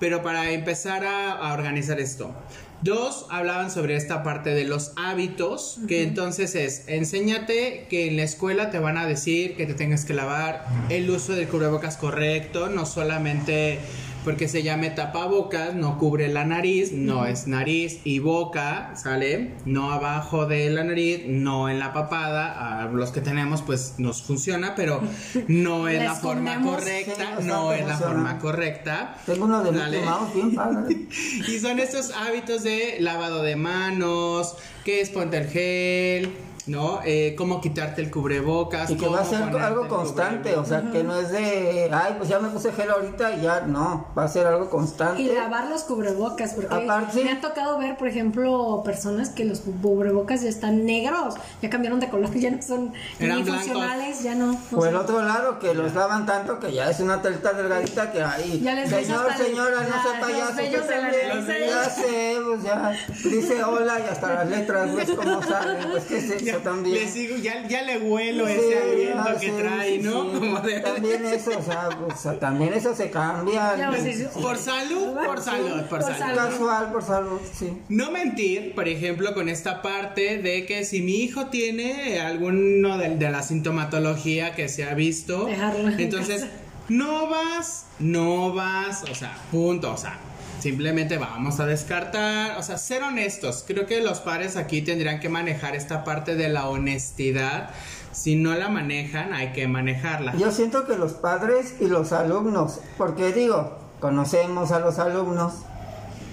pero 0.00 0.22
para 0.22 0.50
empezar 0.52 1.04
a, 1.04 1.32
a 1.32 1.52
organizar 1.52 2.00
esto. 2.00 2.34
Dos, 2.82 3.26
hablaban 3.30 3.70
sobre 3.70 3.96
esta 3.96 4.22
parte 4.22 4.50
de 4.50 4.64
los 4.64 4.92
hábitos, 4.96 5.78
que 5.88 6.02
entonces 6.02 6.54
es, 6.54 6.84
enséñate 6.88 7.86
que 7.90 8.08
en 8.08 8.16
la 8.16 8.22
escuela 8.22 8.70
te 8.70 8.78
van 8.78 8.98
a 8.98 9.06
decir 9.06 9.56
que 9.56 9.64
te 9.66 9.72
tengas 9.74 10.04
que 10.04 10.12
lavar, 10.14 10.64
el 10.90 11.10
uso 11.10 11.32
del 11.34 11.48
cubrebocas 11.48 11.96
correcto, 11.96 12.68
no 12.68 12.84
solamente 12.84 13.78
porque 14.26 14.48
se 14.48 14.64
llame 14.64 14.90
tapabocas, 14.90 15.76
no 15.76 15.98
cubre 15.98 16.26
la 16.26 16.44
nariz, 16.44 16.90
no 16.90 17.26
es 17.26 17.46
nariz 17.46 18.00
y 18.02 18.18
boca, 18.18 18.90
¿sale? 18.96 19.54
No 19.64 19.92
abajo 19.92 20.46
de 20.46 20.68
la 20.68 20.82
nariz, 20.82 21.22
no 21.28 21.68
en 21.68 21.78
la 21.78 21.92
papada, 21.92 22.82
a 22.82 22.88
los 22.88 23.12
que 23.12 23.20
tenemos 23.20 23.62
pues 23.62 23.94
nos 23.98 24.22
funciona, 24.22 24.74
pero 24.74 25.00
no 25.46 25.86
es 25.86 26.02
La 26.02 26.16
forma 26.16 26.60
correcta, 26.60 27.36
Sí, 27.38 27.46
no 27.46 27.72
es 27.72 27.86
la 27.86 27.98
forma 27.98 28.40
correcta. 28.40 29.16
Tengo 29.26 29.44
uno 29.44 29.62
de 29.62 30.00
Mouse 30.00 30.34
bien 30.34 30.56
padre. 30.56 31.06
Y 31.46 31.60
son 31.60 31.78
estos 31.78 32.10
hábitos 32.10 32.64
de 32.64 32.96
lavado 32.98 33.44
de 33.44 33.54
manos, 33.54 34.56
que 34.84 35.02
es 35.02 35.10
ponte 35.10 35.36
el 35.36 35.46
gel, 35.46 36.32
¿no? 36.66 37.00
Eh, 37.04 37.34
cómo 37.38 37.60
quitarte 37.60 38.02
el 38.02 38.10
cubrebocas. 38.10 38.90
Y 38.90 38.96
que 38.96 39.08
va 39.08 39.20
a 39.20 39.24
ser 39.24 39.42
algo 39.42 39.82
el 39.82 39.88
constante, 39.88 40.56
o 40.56 40.64
sea, 40.64 40.82
que 40.90 41.04
no 41.04 41.18
es 41.18 41.30
de, 41.30 41.88
ay, 41.92 42.14
pues 42.18 42.28
ya 42.28 42.38
me 42.40 42.48
puse 42.48 42.72
gel 42.72 42.90
ahorita 42.90 43.32
y 43.36 43.42
ya, 43.42 43.60
no, 43.60 44.06
va 44.16 44.24
a 44.24 44.28
ser 44.28 44.46
algo 44.46 44.68
constante. 44.68 45.22
Y 45.22 45.32
lavar 45.32 45.68
los 45.68 45.82
cubrebocas, 45.84 46.54
porque 46.54 46.74
Aparte- 46.74 47.22
me 47.22 47.30
ha 47.32 47.40
tocado 47.40 47.78
ver, 47.78 47.96
por 47.96 48.08
ejemplo, 48.08 48.82
personas 48.84 49.30
que 49.30 49.44
los 49.44 49.60
cubrebocas 49.60 50.42
ya 50.42 50.48
están 50.48 50.84
negros, 50.84 51.34
ya 51.62 51.70
cambiaron 51.70 52.00
de 52.00 52.08
color, 52.08 52.30
ya 52.34 52.50
no 52.50 52.60
son 52.62 52.92
Eran 53.20 53.38
ni 53.38 53.44
funcionales, 53.50 54.22
ya 54.22 54.34
no. 54.34 54.58
no 54.70 54.78
O 54.78 54.84
el 54.86 54.96
otro 54.96 55.22
lado, 55.22 55.58
que 55.58 55.72
los 55.74 55.94
lavan 55.94 56.26
tanto 56.26 56.58
que 56.58 56.72
ya 56.72 56.90
es 56.90 57.00
una 57.00 57.22
telita 57.22 57.52
delgadita 57.52 58.10
que 58.10 58.22
ahí. 58.22 58.60
Ya 58.62 58.74
les 58.74 58.90
ves 58.90 59.06
Señor, 59.06 59.26
señora, 59.36 59.70
la- 59.82 59.88
no 59.88 59.96
los 60.02 60.12
payaso. 60.20 60.52
también. 60.88 61.66
Ya 61.68 61.84
sé, 61.90 62.36
pues 62.44 62.62
ya. 62.62 62.92
Dice 63.24 63.64
hola 63.64 64.00
y 64.00 64.08
hasta 64.10 64.34
las 64.34 64.48
letras, 64.50 64.94
ves 64.94 65.10
cómo 65.10 65.42
salen. 65.42 65.90
Pues 65.90 66.04
que 66.04 66.18
es 66.18 66.30
eso 66.30 66.55
Ya, 66.58 66.62
también. 66.64 66.94
le 66.94 67.08
sigo, 67.08 67.36
ya, 67.36 67.66
ya 67.68 67.82
le 67.82 67.98
huelo 67.98 68.46
Sí, 68.46 68.52
ese 68.52 68.78
aliento 68.78 69.22
ah, 69.26 69.34
que 69.40 69.46
sí, 69.46 69.52
trae, 69.58 69.90
sí, 69.96 69.98
¿no? 70.02 70.22
sí. 70.24 70.38
Como 70.38 70.60
de- 70.60 70.80
También 70.80 71.26
eso, 71.26 71.50
o 71.58 71.62
sea, 71.62 71.88
o 72.08 72.16
sea, 72.16 72.38
también 72.38 72.72
eso 72.74 72.94
se 72.94 73.10
cambia. 73.10 73.74
Pues, 73.90 74.02
sí, 74.02 74.12
sí. 74.14 74.26
Por 74.40 74.56
salud, 74.58 75.14
por 75.26 75.40
salud, 75.40 75.80
por 75.82 75.88
Por 75.88 76.02
salud. 76.02 76.18
salud. 76.18 76.36
Casual, 76.36 76.92
por 76.92 77.02
salud, 77.02 77.40
sí. 77.52 77.72
No 77.88 78.10
mentir, 78.10 78.74
por 78.74 78.88
ejemplo, 78.88 79.34
con 79.34 79.48
esta 79.48 79.82
parte 79.82 80.38
de 80.38 80.66
que 80.66 80.84
si 80.84 81.00
mi 81.02 81.16
hijo 81.22 81.46
tiene 81.46 82.20
alguno 82.20 82.98
de, 82.98 83.16
de 83.16 83.30
la 83.30 83.42
sintomatología 83.42 84.54
que 84.54 84.68
se 84.68 84.84
ha 84.84 84.94
visto, 84.94 85.46
Dejarlo 85.46 85.88
en 85.88 86.00
entonces 86.00 86.42
casa. 86.42 86.52
no 86.88 87.28
vas, 87.28 87.86
no 87.98 88.52
vas, 88.54 89.02
o 89.10 89.14
sea, 89.14 89.36
punto, 89.50 89.92
o 89.92 89.96
sea, 89.96 90.18
simplemente 90.66 91.16
vamos 91.16 91.60
a 91.60 91.66
descartar, 91.66 92.58
o 92.58 92.62
sea, 92.64 92.76
ser 92.76 93.04
honestos. 93.04 93.62
Creo 93.64 93.86
que 93.86 94.00
los 94.00 94.18
padres 94.18 94.56
aquí 94.56 94.82
tendrían 94.82 95.20
que 95.20 95.28
manejar 95.28 95.76
esta 95.76 96.02
parte 96.02 96.34
de 96.34 96.48
la 96.48 96.68
honestidad. 96.68 97.70
Si 98.10 98.34
no 98.34 98.52
la 98.56 98.68
manejan, 98.68 99.32
hay 99.32 99.52
que 99.52 99.68
manejarla. 99.68 100.34
Yo 100.34 100.50
siento 100.50 100.84
que 100.84 100.96
los 100.96 101.12
padres 101.12 101.76
y 101.78 101.86
los 101.86 102.10
alumnos, 102.10 102.80
porque 102.98 103.32
digo, 103.32 103.78
conocemos 104.00 104.72
a 104.72 104.80
los 104.80 104.98
alumnos, 104.98 105.52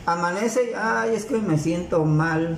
amanece 0.08 0.72
y, 0.72 0.74
ay, 0.76 1.14
es 1.14 1.26
que 1.26 1.38
me 1.38 1.60
siento 1.60 2.04
mal, 2.04 2.58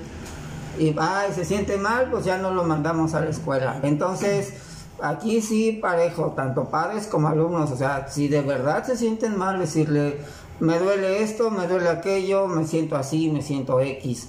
y 0.78 0.96
ay, 0.98 1.30
se 1.34 1.44
siente 1.44 1.76
mal, 1.76 2.08
pues 2.10 2.24
ya 2.24 2.38
no 2.38 2.52
lo 2.52 2.64
mandamos 2.64 3.12
a 3.12 3.20
la 3.20 3.28
escuela. 3.28 3.80
Entonces, 3.82 4.54
aquí 5.02 5.42
sí 5.42 5.72
parejo, 5.72 6.32
tanto 6.34 6.70
padres 6.70 7.06
como 7.06 7.28
alumnos, 7.28 7.70
o 7.70 7.76
sea, 7.76 8.08
si 8.08 8.28
de 8.28 8.40
verdad 8.40 8.82
se 8.86 8.96
sienten 8.96 9.36
mal, 9.36 9.58
decirle, 9.58 10.20
me 10.60 10.78
duele 10.78 11.22
esto, 11.22 11.50
me 11.50 11.66
duele 11.66 11.88
aquello, 11.88 12.46
me 12.46 12.66
siento 12.66 12.96
así, 12.96 13.28
me 13.30 13.42
siento 13.42 13.80
X. 13.80 14.26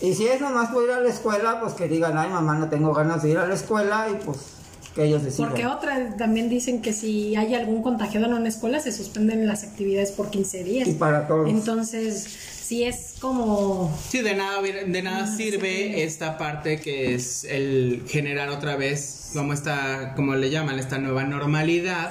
Y 0.00 0.14
si 0.14 0.26
es 0.26 0.40
nomás 0.40 0.70
por 0.70 0.84
ir 0.84 0.90
a 0.90 1.00
la 1.00 1.08
escuela, 1.08 1.60
pues 1.60 1.74
que 1.74 1.88
digan, 1.88 2.18
ay 2.18 2.28
mamá, 2.28 2.56
no 2.56 2.68
tengo 2.68 2.92
ganas 2.92 3.22
de 3.22 3.30
ir 3.30 3.38
a 3.38 3.46
la 3.46 3.54
escuela 3.54 4.08
y 4.10 4.24
pues 4.24 4.38
que 4.94 5.04
ellos 5.04 5.22
decidan. 5.22 5.50
Porque 5.50 5.66
otra 5.66 6.16
también 6.16 6.48
dicen 6.48 6.82
que 6.82 6.92
si 6.92 7.36
hay 7.36 7.54
algún 7.54 7.82
contagiado 7.82 8.26
en 8.26 8.34
una 8.34 8.48
escuela 8.48 8.80
se 8.80 8.92
suspenden 8.92 9.46
las 9.46 9.64
actividades 9.64 10.10
por 10.10 10.30
15 10.30 10.64
días. 10.64 10.88
Y 10.88 10.92
para 10.94 11.26
todos. 11.26 11.48
Entonces, 11.48 12.26
sí 12.62 12.84
es 12.84 13.14
como 13.20 13.96
Sí, 14.08 14.20
de 14.22 14.34
nada, 14.34 14.60
de 14.60 15.02
nada 15.02 15.26
sirve 15.26 16.04
esta 16.04 16.36
parte 16.36 16.80
que 16.80 17.14
es 17.14 17.44
el 17.44 18.02
generar 18.06 18.48
otra 18.50 18.76
vez 18.76 19.30
como 19.32 19.52
esta, 19.52 20.14
como 20.14 20.34
le 20.34 20.50
llaman, 20.50 20.78
esta 20.78 20.98
nueva 20.98 21.24
normalidad, 21.24 22.10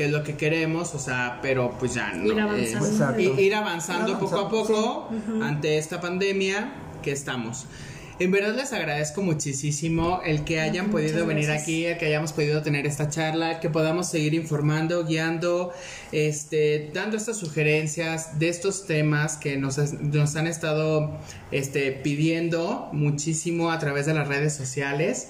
que 0.00 0.06
es 0.06 0.12
lo 0.12 0.24
que 0.24 0.34
queremos, 0.34 0.94
o 0.94 0.98
sea, 0.98 1.40
pero 1.42 1.76
pues 1.78 1.92
ya 1.92 2.14
no. 2.14 2.24
Ir 2.32 2.40
avanzando. 2.40 3.18
eh, 3.18 3.42
ir 3.42 3.54
avanzando 3.54 4.18
poco 4.18 4.38
a 4.38 4.48
poco 4.48 5.10
ante 5.42 5.76
esta 5.76 6.00
pandemia 6.00 6.72
que 7.02 7.12
estamos. 7.12 7.66
En 8.18 8.30
verdad 8.30 8.54
les 8.56 8.72
agradezco 8.72 9.20
muchísimo 9.20 10.22
el 10.24 10.44
que 10.44 10.58
hayan 10.58 10.90
Muchas 10.90 11.10
podido 11.10 11.26
venir 11.26 11.44
gracias. 11.44 11.64
aquí, 11.64 11.84
el 11.84 11.98
que 11.98 12.06
hayamos 12.06 12.32
podido 12.32 12.62
tener 12.62 12.86
esta 12.86 13.10
charla, 13.10 13.60
que 13.60 13.68
podamos 13.68 14.08
seguir 14.08 14.32
informando, 14.32 15.04
guiando, 15.04 15.70
este, 16.12 16.90
dando 16.94 17.18
estas 17.18 17.36
sugerencias 17.36 18.38
de 18.38 18.48
estos 18.48 18.86
temas 18.86 19.36
que 19.36 19.58
nos, 19.58 19.76
nos 20.00 20.34
han 20.34 20.46
estado 20.46 21.18
este, 21.50 21.92
pidiendo 21.92 22.88
muchísimo 22.92 23.70
a 23.70 23.78
través 23.78 24.06
de 24.06 24.14
las 24.14 24.26
redes 24.26 24.54
sociales. 24.54 25.28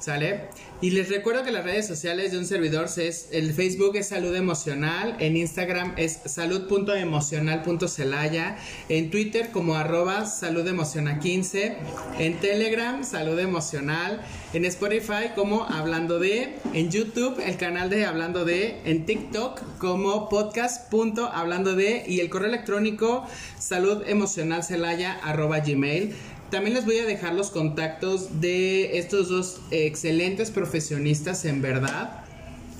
¿Sale? 0.00 0.48
Y 0.80 0.90
les 0.90 1.08
recuerdo 1.08 1.42
que 1.42 1.50
las 1.50 1.64
redes 1.64 1.88
sociales 1.88 2.30
de 2.30 2.38
un 2.38 2.46
servidor 2.46 2.86
es 2.98 3.30
el 3.32 3.52
Facebook 3.52 3.96
es 3.96 4.10
Salud 4.10 4.32
Emocional, 4.36 5.16
en 5.18 5.36
Instagram 5.36 5.94
es 5.96 6.20
salud.emocional.celaya, 6.24 8.56
en 8.88 9.10
Twitter 9.10 9.50
como 9.50 9.74
arroba 9.74 10.24
salud 10.24 10.64
emocional 10.68 11.18
15, 11.18 11.78
en 12.20 12.38
Telegram 12.38 13.02
salud 13.02 13.40
emocional, 13.40 14.24
en 14.52 14.64
Spotify 14.66 15.30
como 15.34 15.64
hablando 15.64 16.20
de, 16.20 16.54
en 16.72 16.92
YouTube 16.92 17.40
el 17.44 17.56
canal 17.56 17.90
de 17.90 18.06
hablando 18.06 18.44
de, 18.44 18.80
en 18.84 19.04
TikTok 19.04 19.60
como 19.78 20.28
podcast.hablando 20.28 21.74
de 21.74 22.04
y 22.06 22.20
el 22.20 22.30
correo 22.30 22.50
electrónico 22.50 23.26
salud 23.58 24.04
arroba 25.24 25.58
gmail. 25.58 26.14
También 26.50 26.74
les 26.74 26.86
voy 26.86 26.98
a 26.98 27.04
dejar 27.04 27.34
los 27.34 27.50
contactos 27.50 28.40
de 28.40 28.98
estos 28.98 29.28
dos 29.28 29.60
excelentes 29.70 30.50
profesionistas 30.50 31.44
en 31.44 31.60
verdad. 31.60 32.24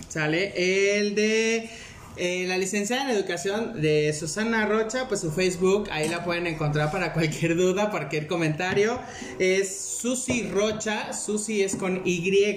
¿Sale? 0.08 0.98
El 0.98 1.14
de 1.14 1.68
eh, 2.16 2.46
la 2.48 2.58
licenciada 2.58 3.04
en 3.04 3.16
educación 3.16 3.80
de 3.80 4.12
Susana 4.12 4.66
Rocha, 4.66 5.06
pues 5.06 5.20
su 5.20 5.30
Facebook, 5.30 5.88
ahí 5.92 6.08
la 6.08 6.24
pueden 6.24 6.48
encontrar 6.48 6.90
para 6.90 7.12
cualquier 7.12 7.56
duda, 7.56 7.90
cualquier 7.90 8.26
comentario. 8.26 8.98
Es 9.38 9.78
Susi 10.00 10.48
Rocha, 10.48 11.12
Susi 11.12 11.62
es 11.62 11.76
con 11.76 12.02
Y. 12.04 12.56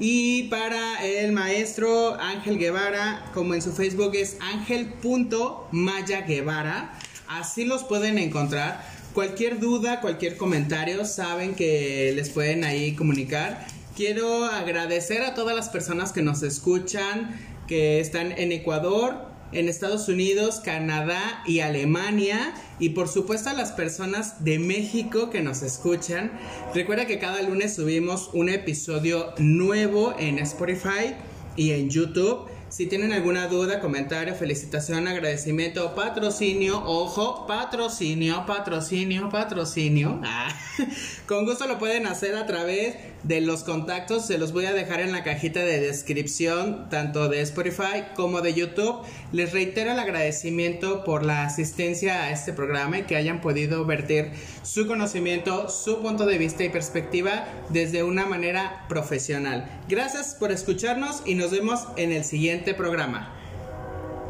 Y 0.00 0.44
para 0.44 1.06
el 1.06 1.30
maestro 1.32 2.18
Ángel 2.18 2.58
Guevara, 2.58 3.30
como 3.34 3.54
en 3.54 3.62
su 3.62 3.72
Facebook 3.72 4.12
es 4.14 4.36
ángel.maya 4.40 6.22
Guevara, 6.22 6.98
así 7.28 7.64
los 7.64 7.84
pueden 7.84 8.18
encontrar. 8.18 8.82
Cualquier 9.14 9.60
duda, 9.60 10.00
cualquier 10.00 10.38
comentario, 10.38 11.04
saben 11.04 11.54
que 11.54 12.12
les 12.16 12.30
pueden 12.30 12.64
ahí 12.64 12.94
comunicar. 12.94 13.66
Quiero 13.94 14.46
agradecer 14.46 15.22
a 15.22 15.34
todas 15.34 15.54
las 15.54 15.68
personas 15.68 16.12
que 16.12 16.22
nos 16.22 16.42
escuchan, 16.42 17.38
que 17.68 18.00
están 18.00 18.32
en 18.32 18.52
Ecuador, 18.52 19.26
en 19.52 19.68
Estados 19.68 20.08
Unidos, 20.08 20.60
Canadá 20.64 21.42
y 21.46 21.60
Alemania. 21.60 22.54
Y 22.78 22.90
por 22.90 23.06
supuesto 23.06 23.50
a 23.50 23.52
las 23.52 23.72
personas 23.72 24.44
de 24.44 24.58
México 24.58 25.28
que 25.28 25.42
nos 25.42 25.62
escuchan. 25.62 26.32
Recuerda 26.74 27.06
que 27.06 27.18
cada 27.18 27.42
lunes 27.42 27.74
subimos 27.74 28.30
un 28.32 28.48
episodio 28.48 29.34
nuevo 29.36 30.14
en 30.18 30.38
Spotify 30.38 31.16
y 31.54 31.72
en 31.72 31.90
YouTube. 31.90 32.48
Si 32.72 32.86
tienen 32.86 33.12
alguna 33.12 33.48
duda, 33.48 33.80
comentario, 33.80 34.34
felicitación, 34.34 35.06
agradecimiento 35.06 35.94
patrocinio, 35.94 36.82
ojo, 36.82 37.46
patrocinio, 37.46 38.46
patrocinio, 38.46 39.28
patrocinio. 39.28 40.18
Ah, 40.24 40.48
con 41.28 41.44
gusto 41.44 41.66
lo 41.66 41.78
pueden 41.78 42.06
hacer 42.06 42.34
a 42.34 42.46
través 42.46 42.96
de 43.22 43.40
los 43.40 43.64
contactos. 43.64 44.26
Se 44.26 44.38
los 44.38 44.52
voy 44.52 44.66
a 44.66 44.72
dejar 44.72 45.00
en 45.00 45.12
la 45.12 45.22
cajita 45.22 45.60
de 45.60 45.80
descripción, 45.80 46.88
tanto 46.90 47.28
de 47.28 47.40
Spotify 47.42 48.04
como 48.14 48.40
de 48.40 48.54
YouTube. 48.54 49.02
Les 49.32 49.52
reitero 49.52 49.92
el 49.92 49.98
agradecimiento 49.98 51.04
por 51.04 51.24
la 51.24 51.44
asistencia 51.44 52.24
a 52.24 52.30
este 52.30 52.52
programa 52.52 52.98
y 52.98 53.02
que 53.02 53.16
hayan 53.16 53.40
podido 53.40 53.84
vertir 53.84 54.30
su 54.62 54.86
conocimiento, 54.86 55.68
su 55.68 56.00
punto 56.00 56.26
de 56.26 56.38
vista 56.38 56.64
y 56.64 56.68
perspectiva 56.68 57.46
desde 57.70 58.02
una 58.02 58.26
manera 58.26 58.86
profesional. 58.88 59.68
Gracias 59.88 60.34
por 60.34 60.52
escucharnos 60.52 61.22
y 61.26 61.34
nos 61.34 61.50
vemos 61.50 61.86
en 61.96 62.12
el 62.12 62.24
siguiente 62.24 62.74
programa. 62.74 63.41